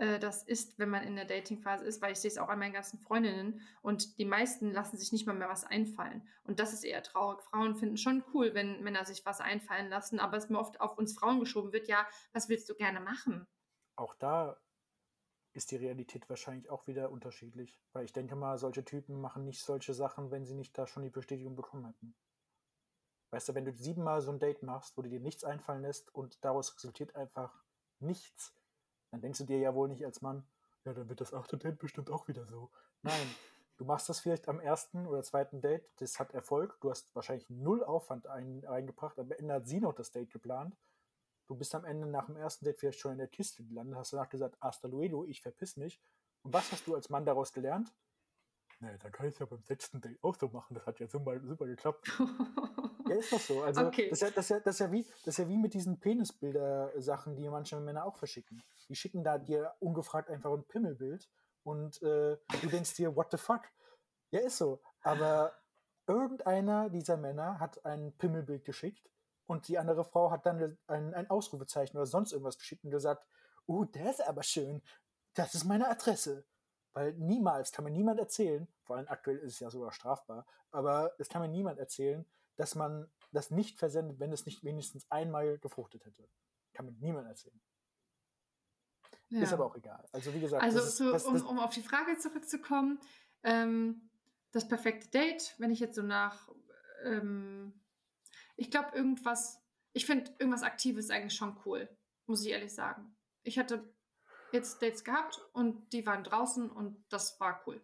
[0.00, 2.58] äh, das ist, wenn man in der Dating-Phase ist, weil ich sehe es auch an
[2.58, 6.26] meinen ganzen Freundinnen und die meisten lassen sich nicht mal mehr was einfallen.
[6.44, 7.42] Und das ist eher traurig.
[7.42, 10.96] Frauen finden schon cool, wenn Männer sich was einfallen lassen, aber es mir oft auf
[10.96, 13.46] uns Frauen geschoben wird, ja, was willst du gerne machen?
[13.96, 14.58] Auch da
[15.52, 17.78] ist die Realität wahrscheinlich auch wieder unterschiedlich.
[17.92, 21.02] Weil ich denke mal, solche Typen machen nicht solche Sachen, wenn sie nicht da schon
[21.02, 22.14] die Bestätigung bekommen hätten.
[23.30, 26.12] Weißt du, wenn du siebenmal so ein Date machst, wo du dir nichts einfallen lässt
[26.14, 27.62] und daraus resultiert einfach
[28.00, 28.54] nichts,
[29.10, 30.44] dann denkst du dir ja wohl nicht als Mann,
[30.84, 32.70] ja, dann wird das achte Date bestimmt auch wieder so.
[33.02, 33.34] Nein,
[33.76, 37.48] du machst das vielleicht am ersten oder zweiten Date, das hat Erfolg, du hast wahrscheinlich
[37.50, 40.76] null Aufwand ein, eingebracht, am Ende hat sie noch das Date geplant.
[41.46, 44.12] Du bist am Ende nach dem ersten Date vielleicht schon in der Kiste gelandet, hast
[44.12, 46.00] danach gesagt, hasta luego, ich verpiss mich.
[46.42, 47.92] Und was hast du als Mann daraus gelernt?
[48.80, 50.74] Naja, dann kann ich es ja beim sechsten Date auch so machen.
[50.74, 52.10] Das hat ja super, super geklappt.
[53.08, 53.62] ja, ist doch so.
[53.62, 54.08] Also, okay.
[54.08, 55.74] das, ist ja, das, ist ja, das, ist ja wie, das ist ja wie mit
[55.74, 58.62] diesen Penisbilder-Sachen, die manche Männer auch verschicken.
[58.88, 61.28] Die schicken da dir ungefragt einfach ein Pimmelbild
[61.62, 63.62] und äh, du denkst dir, what the fuck?
[64.30, 64.80] Ja, ist so.
[65.02, 65.52] Aber
[66.06, 69.10] irgendeiner dieser Männer hat ein Pimmelbild geschickt
[69.46, 73.26] und die andere Frau hat dann ein, ein Ausrufezeichen oder sonst irgendwas geschickt und gesagt,
[73.66, 74.82] oh, der ist aber schön.
[75.34, 76.46] Das ist meine Adresse.
[77.00, 81.14] Weil niemals kann mir niemand erzählen, vor allem aktuell ist es ja sogar strafbar, aber
[81.18, 82.26] es kann mir niemand erzählen,
[82.56, 86.28] dass man das nicht versendet, wenn es nicht wenigstens einmal gefruchtet hätte.
[86.74, 87.58] Kann mir niemand erzählen.
[89.30, 89.40] Ja.
[89.40, 90.06] Ist aber auch egal.
[90.12, 93.00] Also wie gesagt, also das ist, das, um, um, auf die Frage zurückzukommen,
[93.44, 94.10] ähm,
[94.52, 96.50] das perfekte Date, wenn ich jetzt so nach,
[97.04, 97.80] ähm,
[98.56, 101.88] ich glaube irgendwas, ich finde irgendwas Aktives eigentlich schon cool,
[102.26, 103.16] muss ich ehrlich sagen.
[103.42, 103.90] Ich hatte
[104.52, 107.80] jetzt Dates gehabt und die waren draußen und das war cool.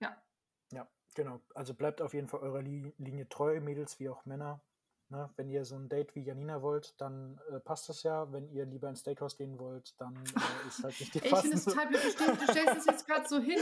[0.00, 0.16] Ja.
[0.72, 1.40] Ja, genau.
[1.54, 4.60] Also bleibt auf jeden Fall eurer Linie treu, Mädels wie auch Männer.
[5.12, 5.28] Ne?
[5.36, 8.32] Wenn ihr so ein Date wie Janina wollt, dann äh, passt das ja.
[8.32, 11.56] Wenn ihr lieber ins Steakhouse gehen wollt, dann äh, ist halt nicht die Ich finde
[11.58, 12.00] es total blöd.
[12.02, 13.58] Du stellst es jetzt gerade so hin,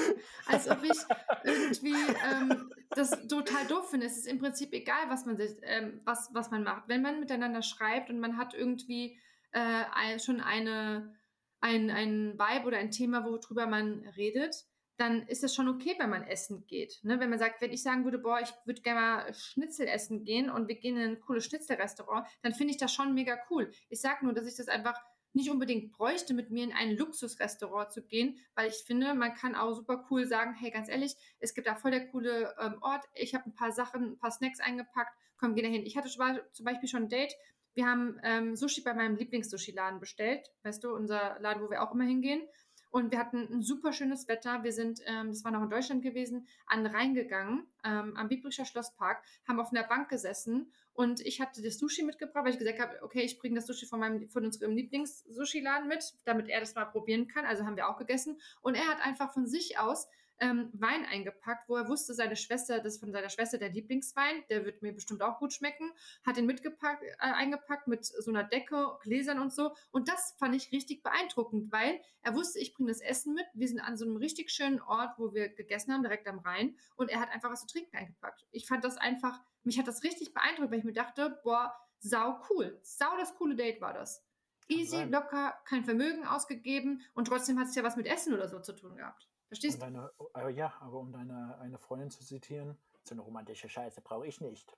[0.47, 0.97] als ob ich
[1.43, 1.97] irgendwie
[2.31, 4.07] ähm, das total doof finde.
[4.07, 6.85] Es ist im Prinzip egal, was man, ähm, was, was man macht.
[6.87, 9.19] Wenn man miteinander schreibt und man hat irgendwie
[9.51, 11.13] äh, schon eine
[11.61, 16.11] ein, ein Vibe oder ein Thema, worüber man redet, dann ist es schon okay, wenn
[16.11, 17.01] man essen geht.
[17.03, 17.19] Ne?
[17.21, 20.51] Wenn man sagt, wenn ich sagen würde, boah, ich würde gerne mal Schnitzel essen gehen
[20.51, 23.71] und wir gehen in ein cooles Schnitzelrestaurant, dann finde ich das schon mega cool.
[23.89, 25.01] Ich sage nur, dass ich das einfach
[25.33, 29.55] nicht unbedingt bräuchte, mit mir in ein Luxusrestaurant zu gehen, weil ich finde, man kann
[29.55, 33.05] auch super cool sagen, hey, ganz ehrlich, es gibt da voll der coole ähm, Ort,
[33.15, 35.87] ich habe ein paar Sachen, ein paar Snacks eingepackt, komm, geh da hin.
[35.87, 37.35] Ich hatte zum Beispiel schon ein Date
[37.75, 41.95] wir haben ähm, Sushi bei meinem Lieblings-Sushi-Laden bestellt, weißt du, unser Laden, wo wir auch
[41.95, 42.43] immer hingehen.
[42.91, 44.65] Und wir hatten ein super schönes Wetter.
[44.65, 48.29] Wir sind, ähm, das war noch in Deutschland gewesen, an den Rhein gegangen, ähm, am
[48.29, 52.59] Biblischer Schlosspark, haben auf einer Bank gesessen und ich hatte das Sushi mitgebracht, weil ich
[52.59, 56.61] gesagt habe, okay, ich bringe das Sushi von meinem, von unserem Lieblings-Sushi-Laden mit, damit er
[56.61, 57.47] das mal probieren kann.
[57.47, 58.39] Also haben wir auch gegessen.
[58.61, 60.09] Und er hat einfach von sich aus
[60.41, 64.43] ähm, Wein eingepackt, wo er wusste, seine Schwester, das ist von seiner Schwester der Lieblingswein,
[64.49, 65.93] der wird mir bestimmt auch gut schmecken,
[66.25, 69.75] hat ihn mitgepackt, äh, eingepackt mit so einer Decke, Gläsern und so.
[69.91, 73.47] Und das fand ich richtig beeindruckend, weil er wusste, ich bringe das Essen mit.
[73.55, 76.77] Wir sind an so einem richtig schönen Ort, wo wir gegessen haben, direkt am Rhein.
[76.97, 78.47] Und er hat einfach was zu trinken eingepackt.
[78.51, 82.41] Ich fand das einfach, mich hat das richtig beeindruckt, weil ich mir dachte, boah, sau
[82.51, 82.79] cool.
[82.83, 84.25] Sau das coole Date war das.
[84.69, 88.61] Easy, locker, kein Vermögen ausgegeben und trotzdem hat es ja was mit Essen oder so
[88.61, 89.30] zu tun gehabt.
[89.51, 89.81] Verstehst du?
[89.81, 94.25] Deine, äh, ja, aber um deine eine Freundin zu zitieren, so eine romantische Scheiße brauche
[94.25, 94.77] ich nicht.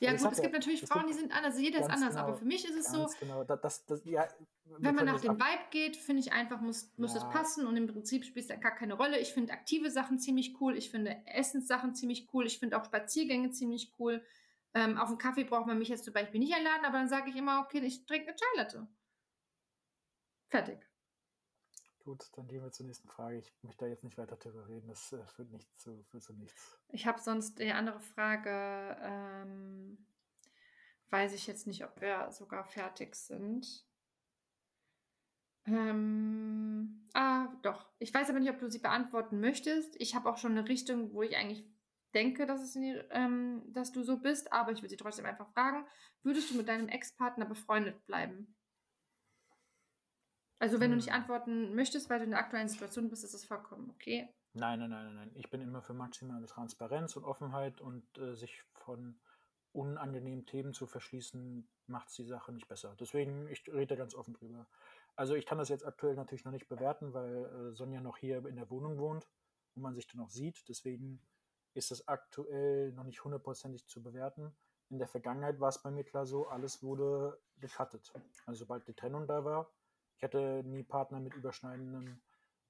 [0.00, 2.34] ja, gut, es ja, gibt natürlich Frauen, die sind anders, jeder ist anders, genau, aber
[2.34, 4.26] für mich ist es so, genau, das, das, ja,
[4.64, 7.20] wenn man nach dem Vibe geht, finde ich einfach, muss, muss ja.
[7.20, 9.20] das passen und im Prinzip spielt es da gar keine Rolle.
[9.20, 13.52] Ich finde aktive Sachen ziemlich cool, ich finde Essenssachen ziemlich cool, ich finde auch Spaziergänge
[13.52, 14.20] ziemlich cool.
[14.74, 17.30] Ähm, auf einen Kaffee braucht man mich jetzt zum Beispiel nicht einladen, aber dann sage
[17.30, 18.88] ich immer, okay, ich trinke eine Chai Latte.
[20.48, 20.89] Fertig.
[22.10, 23.38] Gut, dann gehen wir zur nächsten Frage.
[23.38, 26.32] Ich möchte da jetzt nicht weiter darüber reden, das äh, führt, nicht zu, führt zu
[26.32, 26.76] nichts.
[26.88, 29.96] Ich habe sonst die andere Frage, ähm,
[31.10, 33.86] weiß ich jetzt nicht, ob wir sogar fertig sind.
[35.66, 37.86] Ähm, ah, doch.
[38.00, 39.94] Ich weiß aber nicht, ob du sie beantworten möchtest.
[40.00, 41.64] Ich habe auch schon eine Richtung, wo ich eigentlich
[42.12, 45.52] denke, dass, es die, ähm, dass du so bist, aber ich würde sie trotzdem einfach
[45.52, 45.86] fragen.
[46.24, 48.56] Würdest du mit deinem Ex-Partner befreundet bleiben?
[50.60, 51.14] Also wenn du nicht hm.
[51.14, 54.28] antworten möchtest, weil du in der aktuellen Situation bist, ist das vollkommen okay.
[54.52, 55.30] Nein, nein, nein, nein.
[55.34, 59.18] Ich bin immer für maximale Transparenz und Offenheit und äh, sich von
[59.72, 62.94] unangenehmen Themen zu verschließen, macht die Sache nicht besser.
[63.00, 64.66] Deswegen, ich rede ganz offen drüber.
[65.16, 68.44] Also ich kann das jetzt aktuell natürlich noch nicht bewerten, weil äh, Sonja noch hier
[68.44, 69.28] in der Wohnung wohnt
[69.74, 70.68] und man sich dann auch sieht.
[70.68, 71.22] Deswegen
[71.72, 74.54] ist es aktuell noch nicht hundertprozentig zu bewerten.
[74.90, 78.12] In der Vergangenheit war es bei mir klar so, alles wurde gecuttet.
[78.44, 79.70] Also sobald die Trennung da war,
[80.20, 82.20] ich hatte nie Partner mit überschneidenden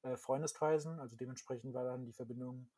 [0.03, 2.70] äh, Freundeskreisen, also dementsprechend war dann die Verbindung,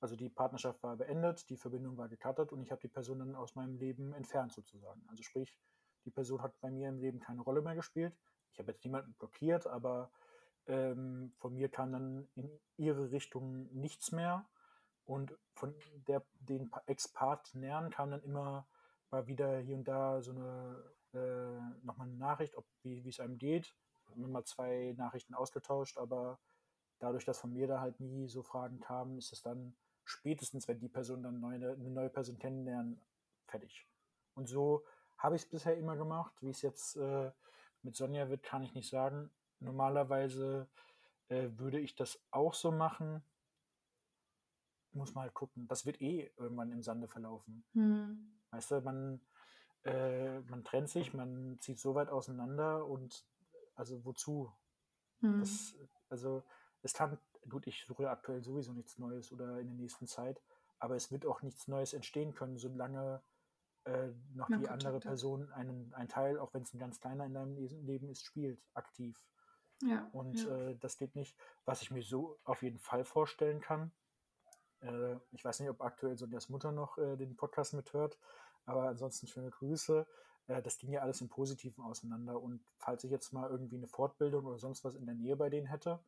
[0.00, 3.34] also die Partnerschaft war beendet, die Verbindung war gecuttet und ich habe die Person dann
[3.34, 5.02] aus meinem Leben entfernt sozusagen.
[5.08, 5.58] Also sprich,
[6.04, 8.16] die Person hat bei mir im Leben keine Rolle mehr gespielt.
[8.52, 10.12] Ich habe jetzt niemanden blockiert, aber
[10.68, 14.48] ähm, von mir kam dann in ihre Richtung nichts mehr.
[15.04, 15.74] Und von
[16.06, 18.68] der, den Ex-Partnern kam dann immer
[19.10, 23.36] mal wieder hier und da so eine äh, nochmal eine Nachricht, ob wie es einem
[23.36, 23.74] geht
[24.16, 26.38] mal zwei Nachrichten ausgetauscht, aber
[26.98, 30.80] dadurch, dass von mir da halt nie so Fragen kamen, ist es dann spätestens, wenn
[30.80, 33.00] die Person dann neue, eine neue Person kennenlernen,
[33.46, 33.86] fertig.
[34.34, 34.84] Und so
[35.18, 36.32] habe ich es bisher immer gemacht.
[36.40, 37.30] Wie es jetzt äh,
[37.82, 39.30] mit Sonja wird, kann ich nicht sagen.
[39.60, 40.68] Normalerweise
[41.28, 43.22] äh, würde ich das auch so machen.
[44.92, 45.66] Muss mal halt gucken.
[45.68, 47.64] Das wird eh irgendwann im Sande verlaufen.
[47.72, 48.32] Hm.
[48.50, 49.20] Weißt du, man,
[49.84, 53.24] äh, man trennt sich, man zieht so weit auseinander und
[53.82, 54.52] also wozu?
[55.20, 55.40] Mhm.
[55.40, 55.74] Das,
[56.08, 56.44] also
[56.82, 57.18] es kann,
[57.48, 60.40] gut, ich suche aktuell sowieso nichts Neues oder in der nächsten Zeit,
[60.78, 63.22] aber es wird auch nichts Neues entstehen können, solange
[63.84, 67.26] äh, noch Man die andere Person einen, einen Teil, auch wenn es ein ganz kleiner
[67.26, 69.20] in deinem Leben ist, spielt, aktiv.
[69.82, 70.68] Ja, und ja.
[70.68, 71.36] Äh, das geht nicht.
[71.64, 73.90] Was ich mir so auf jeden Fall vorstellen kann,
[74.80, 78.16] äh, ich weiß nicht, ob aktuell Sonjas Mutter noch äh, den Podcast mithört,
[78.64, 80.06] aber ansonsten schöne Grüße.
[80.46, 82.40] Äh, das ging ja alles im Positiven auseinander.
[82.40, 85.50] Und falls ich jetzt mal irgendwie eine Fortbildung oder sonst was in der Nähe bei
[85.50, 86.00] denen hätte,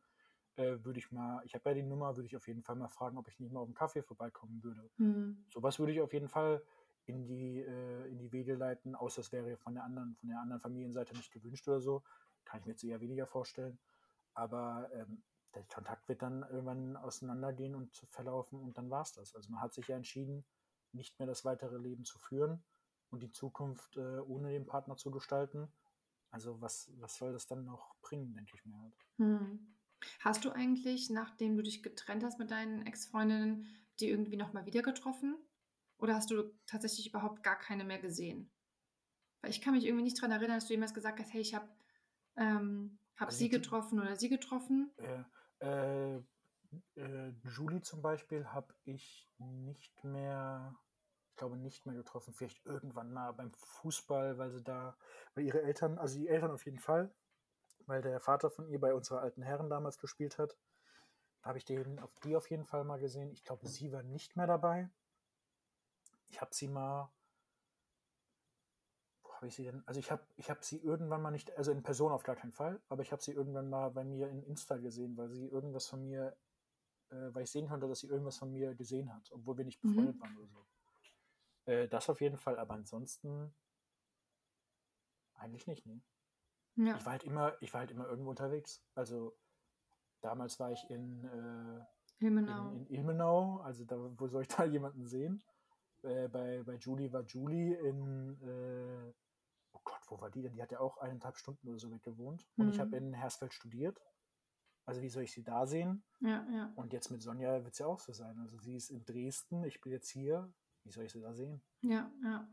[0.55, 2.87] äh, würde ich mal, ich habe ja die Nummer, würde ich auf jeden Fall mal
[2.87, 4.89] fragen, ob ich nicht mal auf einen Kaffee vorbeikommen würde.
[4.97, 5.45] Mhm.
[5.49, 6.61] Sowas würde ich auf jeden Fall
[7.05, 10.39] in die, äh, in die Wege leiten, außer es wäre von der anderen, von der
[10.39, 12.03] anderen Familienseite nicht gewünscht oder so.
[12.45, 13.79] Kann ich mir jetzt eher weniger vorstellen.
[14.33, 15.23] Aber ähm,
[15.53, 19.35] der Kontakt wird dann irgendwann auseinandergehen und verlaufen und dann war es das.
[19.35, 20.45] Also man hat sich ja entschieden,
[20.91, 22.63] nicht mehr das weitere Leben zu führen
[23.11, 25.67] und die Zukunft äh, ohne den Partner zu gestalten.
[26.31, 28.95] Also was, was soll das dann noch bringen, denke ich mir halt.
[29.17, 29.75] Hm.
[30.19, 33.67] Hast du eigentlich, nachdem du dich getrennt hast mit deinen Ex-Freundinnen,
[33.99, 35.37] die irgendwie nochmal wieder getroffen?
[35.97, 38.51] Oder hast du tatsächlich überhaupt gar keine mehr gesehen?
[39.41, 41.55] Weil ich kann mich irgendwie nicht daran erinnern, dass du jemals gesagt hast, hey, ich
[41.55, 41.69] habe
[42.35, 44.91] ähm, hab also sie getroffen oder sie getroffen.
[44.97, 45.23] Äh,
[45.59, 46.21] äh,
[46.95, 50.75] äh, Julie zum Beispiel habe ich nicht mehr
[51.35, 52.33] ich glaube, nicht mehr getroffen.
[52.33, 54.95] Vielleicht irgendwann mal beim Fußball, weil sie da,
[55.33, 57.13] weil ihre Eltern, also die Eltern auf jeden Fall,
[57.87, 60.55] weil der Vater von ihr bei unserer alten Herren damals gespielt hat.
[61.41, 63.33] Da habe ich den auf die auf jeden Fall mal gesehen.
[63.33, 64.89] Ich glaube, sie war nicht mehr dabei.
[66.29, 67.11] Ich habe sie mal,
[69.23, 69.83] boah, habe ich sie denn?
[69.85, 72.53] Also ich habe ich hab sie irgendwann mal nicht, also in Person auf gar keinen
[72.53, 75.87] Fall, aber ich habe sie irgendwann mal bei mir in Insta gesehen, weil sie irgendwas
[75.87, 76.37] von mir,
[77.09, 79.81] äh, weil ich sehen konnte, dass sie irgendwas von mir gesehen hat, obwohl wir nicht
[79.81, 79.81] Mhm.
[79.81, 80.65] befreundet waren oder so.
[81.65, 83.53] Äh, das auf jeden Fall, aber ansonsten
[85.35, 86.01] eigentlich nicht, ne?
[86.75, 86.97] Ja.
[86.97, 88.83] Ich war halt immer, ich war halt immer irgendwo unterwegs.
[88.95, 89.37] Also
[90.21, 92.71] damals war ich in, äh, Ilmenau.
[92.71, 95.43] in, in Ilmenau, also da, wo soll ich da jemanden sehen?
[96.03, 99.13] Äh, bei, bei Julie war Julie in, äh,
[99.73, 100.53] oh Gott, wo war die denn?
[100.53, 102.45] Die hat ja auch eineinhalb Stunden oder so weg gewohnt.
[102.57, 102.81] Und ich Mhm.
[102.81, 103.99] habe in Hersfeld studiert.
[104.85, 106.03] Also wie soll ich sie da sehen?
[106.19, 106.71] Ja, ja.
[106.75, 108.37] Und jetzt mit Sonja wird es ja auch so sein.
[108.39, 110.53] Also sie ist in Dresden, ich bin jetzt hier.
[110.85, 111.61] Wie soll ich sie da sehen?
[111.81, 112.47] Ja, ja.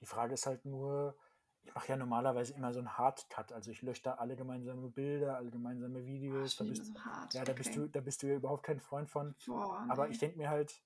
[0.00, 1.16] Die Frage ist halt nur,
[1.62, 3.52] ich mache ja normalerweise immer so einen Hardcut.
[3.52, 6.52] Also ich lösche da alle gemeinsame Bilder, alle gemeinsame Videos.
[6.52, 7.34] ich Da bist, so hart.
[7.34, 7.78] ja, da bist okay.
[7.78, 9.34] du, da bist du ja überhaupt kein Freund von.
[9.46, 10.12] Boah, Aber nee.
[10.12, 10.82] ich denke mir halt,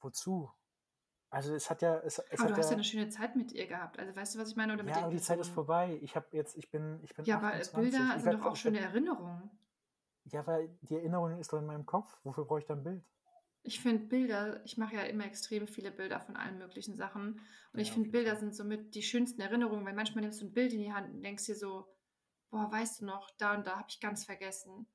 [0.00, 0.50] wozu?
[1.30, 3.36] Also es hat ja, es, es Aber hat du hast ja ja, eine schöne Zeit
[3.36, 3.98] mit ihr gehabt.
[3.98, 4.72] Also weißt du, was ich meine?
[4.72, 5.98] Oder mit ja, aber die Zeit ist vorbei.
[6.00, 7.74] Ich habe jetzt, ich bin, ich bin Ja, aber 28.
[7.74, 9.50] Bilder ich sind doch auch schöne Erinnerungen.
[10.24, 12.18] Ja, weil die Erinnerung ist doch in meinem Kopf.
[12.24, 13.04] Wofür brauche ich dann ein Bild?
[13.68, 17.32] Ich finde Bilder, ich mache ja immer extrem viele Bilder von allen möglichen Sachen.
[17.74, 20.54] Und Ja, ich finde Bilder sind somit die schönsten Erinnerungen, weil manchmal nimmst du ein
[20.54, 21.86] Bild in die Hand und denkst dir so,
[22.50, 24.86] boah, weißt du noch, da und da habe ich ganz vergessen.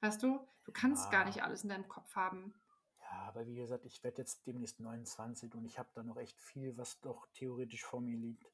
[0.00, 0.40] Weißt du?
[0.64, 1.26] Du kannst gar Ja.
[1.26, 2.54] nicht alles in deinem Kopf haben.
[2.98, 6.40] Ja, aber wie gesagt, ich werde jetzt demnächst 29 und ich habe da noch echt
[6.40, 8.50] viel, was doch theoretisch vor mir liegt.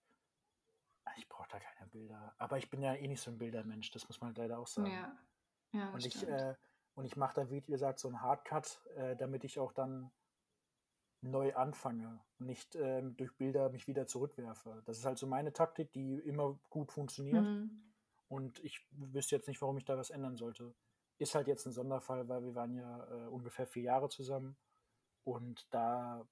[1.17, 2.35] Ich brauche da keine Bilder.
[2.39, 4.91] Aber ich bin ja eh nicht so ein Bildermensch, das muss man leider auch sagen.
[4.91, 5.19] Ja,
[5.73, 6.55] ja, das Und ich, äh,
[7.01, 10.11] und ich mache da, wie gesagt, so einen Hardcut, äh, damit ich auch dann
[11.23, 14.83] neu anfange und nicht ähm, durch Bilder mich wieder zurückwerfe.
[14.85, 17.43] Das ist halt so meine Taktik, die immer gut funktioniert.
[17.43, 17.71] Mhm.
[18.29, 20.75] Und ich wüsste jetzt nicht, warum ich da was ändern sollte.
[21.17, 24.59] Ist halt jetzt ein Sonderfall, weil wir waren ja äh, ungefähr vier Jahre zusammen.
[25.25, 26.29] Und da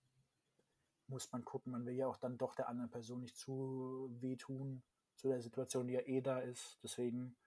[1.07, 4.83] muss man gucken, man will ja auch dann doch der anderen Person nicht zu wehtun,
[5.17, 6.79] zu der Situation, die ja eh da ist.
[6.83, 7.39] Deswegen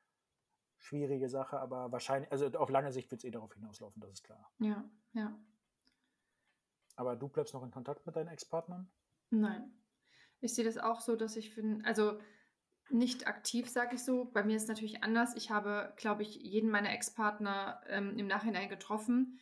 [0.81, 4.23] schwierige Sache, aber wahrscheinlich, also auf lange Sicht wird es eh darauf hinauslaufen, das ist
[4.23, 4.51] klar.
[4.59, 4.83] Ja,
[5.13, 5.39] ja.
[6.95, 8.91] Aber du bleibst noch in Kontakt mit deinen Ex-Partnern?
[9.29, 9.71] Nein.
[10.39, 12.19] Ich sehe das auch so, dass ich finde, also
[12.89, 14.25] nicht aktiv, sage ich so.
[14.25, 15.35] Bei mir ist es natürlich anders.
[15.35, 19.39] Ich habe, glaube ich, jeden meiner Ex-Partner ähm, im Nachhinein getroffen.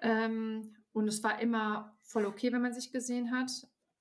[0.00, 3.50] Ähm, und es war immer voll okay, wenn man sich gesehen hat.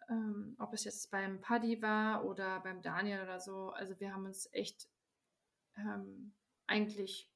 [0.10, 3.72] Ähm, ob es jetzt beim Paddy war oder beim Daniel oder so.
[3.72, 4.88] Also wir haben uns echt
[5.78, 6.34] ähm,
[6.68, 7.32] eigentlich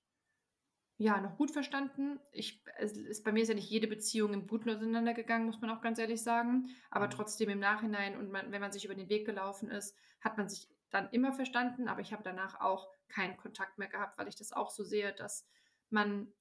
[0.97, 2.19] ja noch gut verstanden.
[2.31, 5.71] Ich, es ist, bei mir ist ja nicht jede Beziehung im Guten auseinandergegangen, muss man
[5.71, 6.69] auch ganz ehrlich sagen.
[6.91, 7.11] Aber Mhm.
[7.11, 10.47] trotzdem im Nachhinein und man, wenn man sich über den Weg gelaufen ist, hat man
[10.47, 11.87] sich dann immer verstanden.
[11.87, 15.13] Aber ich habe danach auch keinen Kontakt mehr gehabt, weil ich das auch so sehe,
[15.13, 15.47] dass
[15.89, 16.31] man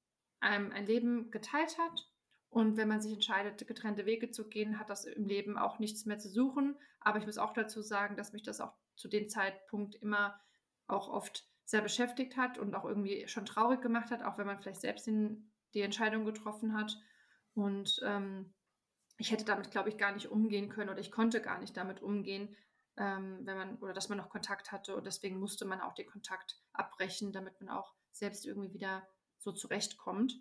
[0.41, 2.07] einem ein Leben geteilt hat.
[2.51, 6.05] Und wenn man sich entscheidet, getrennte Wege zu gehen, hat das im Leben auch nichts
[6.05, 6.77] mehr zu suchen.
[7.01, 10.39] Aber ich muss auch dazu sagen, dass mich das auch zu dem Zeitpunkt immer
[10.87, 14.59] auch oft sehr beschäftigt hat und auch irgendwie schon traurig gemacht hat, auch wenn man
[14.59, 16.99] vielleicht selbst den, die Entscheidung getroffen hat.
[17.55, 18.53] Und ähm,
[19.19, 22.03] ich hätte damit, glaube ich, gar nicht umgehen können oder ich konnte gar nicht damit
[22.03, 22.57] umgehen,
[22.97, 24.97] ähm, wenn man oder dass man noch Kontakt hatte.
[24.97, 29.07] Und deswegen musste man auch den Kontakt abbrechen, damit man auch selbst irgendwie wieder
[29.39, 30.35] so zurechtkommt.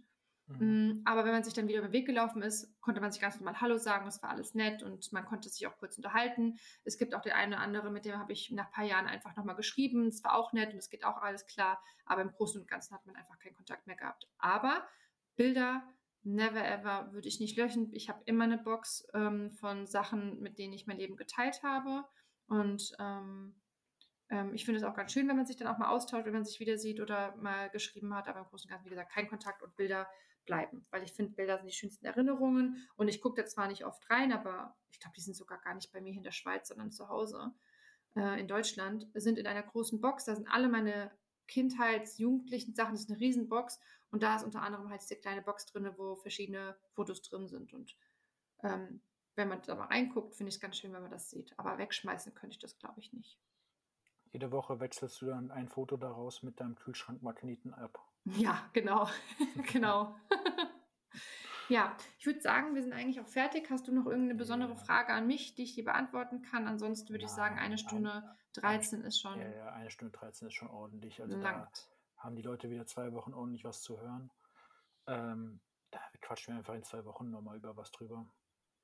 [0.49, 0.89] Mhm.
[0.89, 3.21] Mm, Aber wenn man sich dann wieder über den Weg gelaufen ist, konnte man sich
[3.21, 6.57] ganz normal Hallo sagen, es war alles nett und man konnte sich auch kurz unterhalten.
[6.83, 9.07] Es gibt auch den einen oder anderen, mit dem habe ich nach ein paar Jahren
[9.07, 10.07] einfach nochmal geschrieben.
[10.07, 11.81] Es war auch nett und es geht auch alles klar.
[12.05, 14.27] Aber im Großen und Ganzen hat man einfach keinen Kontakt mehr gehabt.
[14.39, 14.87] Aber
[15.35, 15.83] Bilder,
[16.23, 17.93] never ever, würde ich nicht löschen.
[17.93, 22.05] Ich habe immer eine Box ähm, von Sachen, mit denen ich mein Leben geteilt habe.
[22.47, 23.55] Und ähm,
[24.29, 26.33] ähm, ich finde es auch ganz schön, wenn man sich dann auch mal austauscht, wenn
[26.33, 28.27] man sich wieder sieht oder mal geschrieben hat.
[28.27, 30.07] Aber im Großen und Ganzen, wie gesagt, kein Kontakt und Bilder
[30.49, 30.83] bleiben.
[30.89, 32.87] Weil ich finde, Bilder sind die schönsten Erinnerungen.
[32.95, 35.75] Und ich gucke da zwar nicht oft rein, aber ich glaube, die sind sogar gar
[35.75, 37.53] nicht bei mir in der Schweiz, sondern zu Hause
[38.15, 39.07] äh, in Deutschland.
[39.13, 40.25] Sind in einer großen Box.
[40.25, 41.11] Da sind alle meine
[41.47, 42.93] Kindheits-, Jugendlichen Sachen.
[42.93, 43.79] Das ist eine Riesenbox.
[44.09, 47.71] Und da ist unter anderem halt diese kleine Box drin, wo verschiedene Fotos drin sind.
[47.73, 47.95] Und
[48.63, 49.01] ähm,
[49.35, 51.53] wenn man da mal reinguckt, finde ich es ganz schön, wenn man das sieht.
[51.57, 53.39] Aber wegschmeißen könnte ich das, glaube ich, nicht.
[54.31, 58.08] Jede Woche wechselst du dann ein Foto daraus mit deinem Kühlschrankmagneten ab.
[58.25, 59.09] Ja, genau.
[59.71, 60.15] genau.
[61.69, 63.69] ja, ich würde sagen, wir sind eigentlich auch fertig.
[63.69, 64.75] Hast du noch irgendeine besondere.
[64.75, 66.67] Frage an mich, die ich dir beantworten kann?
[66.67, 70.47] Ansonsten würde ich sagen, eine ein- Stunde 13 ist schon Ja, ja, eine Stunde 13
[70.47, 71.21] ist schon ordentlich.
[71.21, 71.87] Also da langt.
[72.17, 74.31] haben die Leute wieder zwei Wochen ordentlich was zu hören.
[75.07, 75.59] Ähm,
[75.91, 78.27] da quatschen wir einfach in zwei Wochen nochmal über was drüber.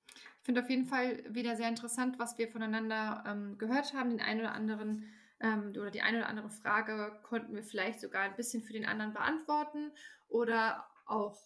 [0.07, 4.12] Ich finde auf jeden Fall wieder sehr interessant, was wir voneinander ähm, gehört haben.
[4.12, 5.12] Den einen oder anderen
[5.45, 8.85] ähm, oder die eine oder andere Frage konnten wir vielleicht sogar ein bisschen für den
[8.85, 9.91] anderen beantworten
[10.27, 11.39] oder auch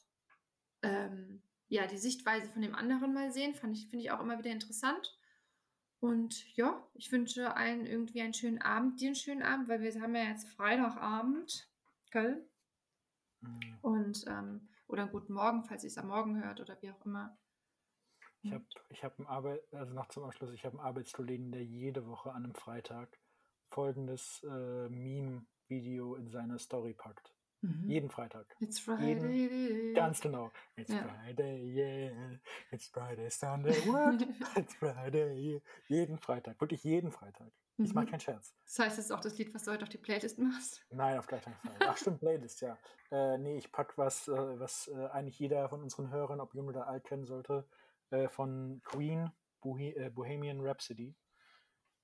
[0.82, 3.56] ähm, ja, die Sichtweise von dem anderen mal sehen.
[3.56, 5.18] Fand ich, finde ich auch immer wieder interessant.
[6.00, 10.02] Und ja, ich wünsche allen irgendwie einen schönen Abend, dir einen schönen Abend, weil wir
[10.02, 11.70] haben ja jetzt Freitagabend,
[12.12, 12.48] gell?
[13.42, 13.78] Mhm.
[13.82, 17.06] Und, ähm, oder einen guten Morgen, falls ihr es am Morgen hört oder wie auch
[17.06, 17.38] immer.
[18.42, 21.66] Ich habe ich hab einen Arbeit, also noch zum Abschluss, ich habe einen Arbeitskollegen, der
[21.66, 23.20] jede Woche an einem Freitag
[23.70, 27.34] folgendes äh, Meme-Video in seine Story packt.
[27.62, 27.90] Mhm.
[27.90, 28.46] Jeden Freitag.
[28.62, 29.94] It's Jeden, Friday.
[29.94, 30.50] ganz genau.
[30.78, 31.04] It's Ja.
[31.04, 32.40] Friday, yeah.
[32.72, 34.22] It's Friday, Sunday, what?
[34.58, 35.60] It's Friday, yeah.
[35.88, 36.60] Jeden Freitag.
[36.62, 37.52] Wirklich jeden Freitag.
[37.78, 38.10] Ich mache Mhm.
[38.12, 38.54] keinen Scherz.
[38.66, 40.86] Das heißt, das ist auch das Lied, was du heute auf die Playlist machst.
[40.90, 41.76] Nein, auf gar keinen Fall.
[41.94, 42.78] Ach, stimmt, Playlist, ja.
[43.12, 46.68] Äh, nee, ich pack was, äh, was äh, eigentlich jeder von unseren Hörern, ob jung
[46.68, 47.68] oder alt, kennen sollte,
[48.12, 49.30] äh, von Queen,
[49.62, 51.14] Bohe äh, Bohemian Rhapsody.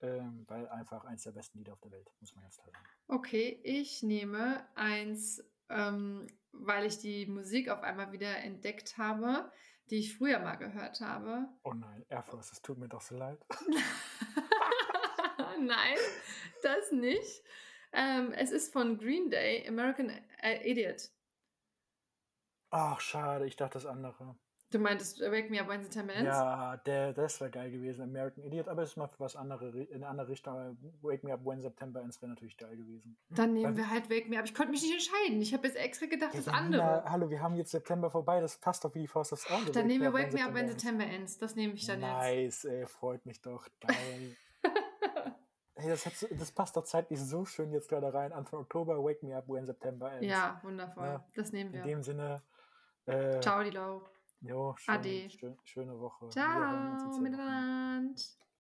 [0.01, 2.85] Ähm, weil einfach eins der besten Lieder auf der Welt, muss man ganz klar sagen.
[3.07, 9.51] Okay, ich nehme eins, ähm, weil ich die Musik auf einmal wieder entdeckt habe,
[9.89, 11.47] die ich früher mal gehört habe.
[11.63, 13.39] Oh nein, Air Force, es tut mir doch so leid.
[15.59, 15.97] Nein,
[16.61, 17.43] das nicht.
[17.91, 20.09] Ähm, es ist von Green Day, American
[20.41, 21.09] äh, Idiot.
[22.69, 24.38] Ach, schade, ich dachte das andere.
[24.76, 26.27] Du meintest Wake Me Up When September Ends?
[26.27, 29.69] Ja, der, das wäre geil gewesen, American Idiot, aber es ist mal für was andere,
[29.69, 30.52] in eine andere Richtung.
[30.53, 33.15] aber Wake Me Up When September Ends wäre natürlich geil gewesen.
[33.30, 34.43] Dann nehmen Weil- wir halt Wake Me Up.
[34.43, 35.41] Ich konnte mich nicht entscheiden.
[35.41, 37.06] Ich habe jetzt extra gedacht, das andere.
[37.06, 39.72] Hallo, wir haben jetzt September vorbei, das passt doch wie die Faust aufs Auge.
[39.72, 40.68] Dann nehmen wir Wake Me Up When.
[40.68, 41.38] September Ends.
[41.38, 42.11] Das nehme ich dann jetzt.
[42.11, 43.65] Nice, ey, freut mich doch.
[43.80, 44.35] Geil.
[45.76, 48.34] hey, das, so, das passt doch zeitlich so schön jetzt gerade rein.
[48.34, 50.26] Anfang Oktober, Wake Me Up When September Ends.
[50.27, 51.06] Ja, wundervoll.
[51.06, 51.84] Ja, Das nehmen In wir.
[51.84, 52.43] dem Sinne,
[53.06, 54.02] äh, Ciao, Dilo.
[54.47, 55.30] Jo, schön, Ade.
[55.30, 56.30] schön, schöne Woche.
[56.30, 58.15] Ciao miteinander.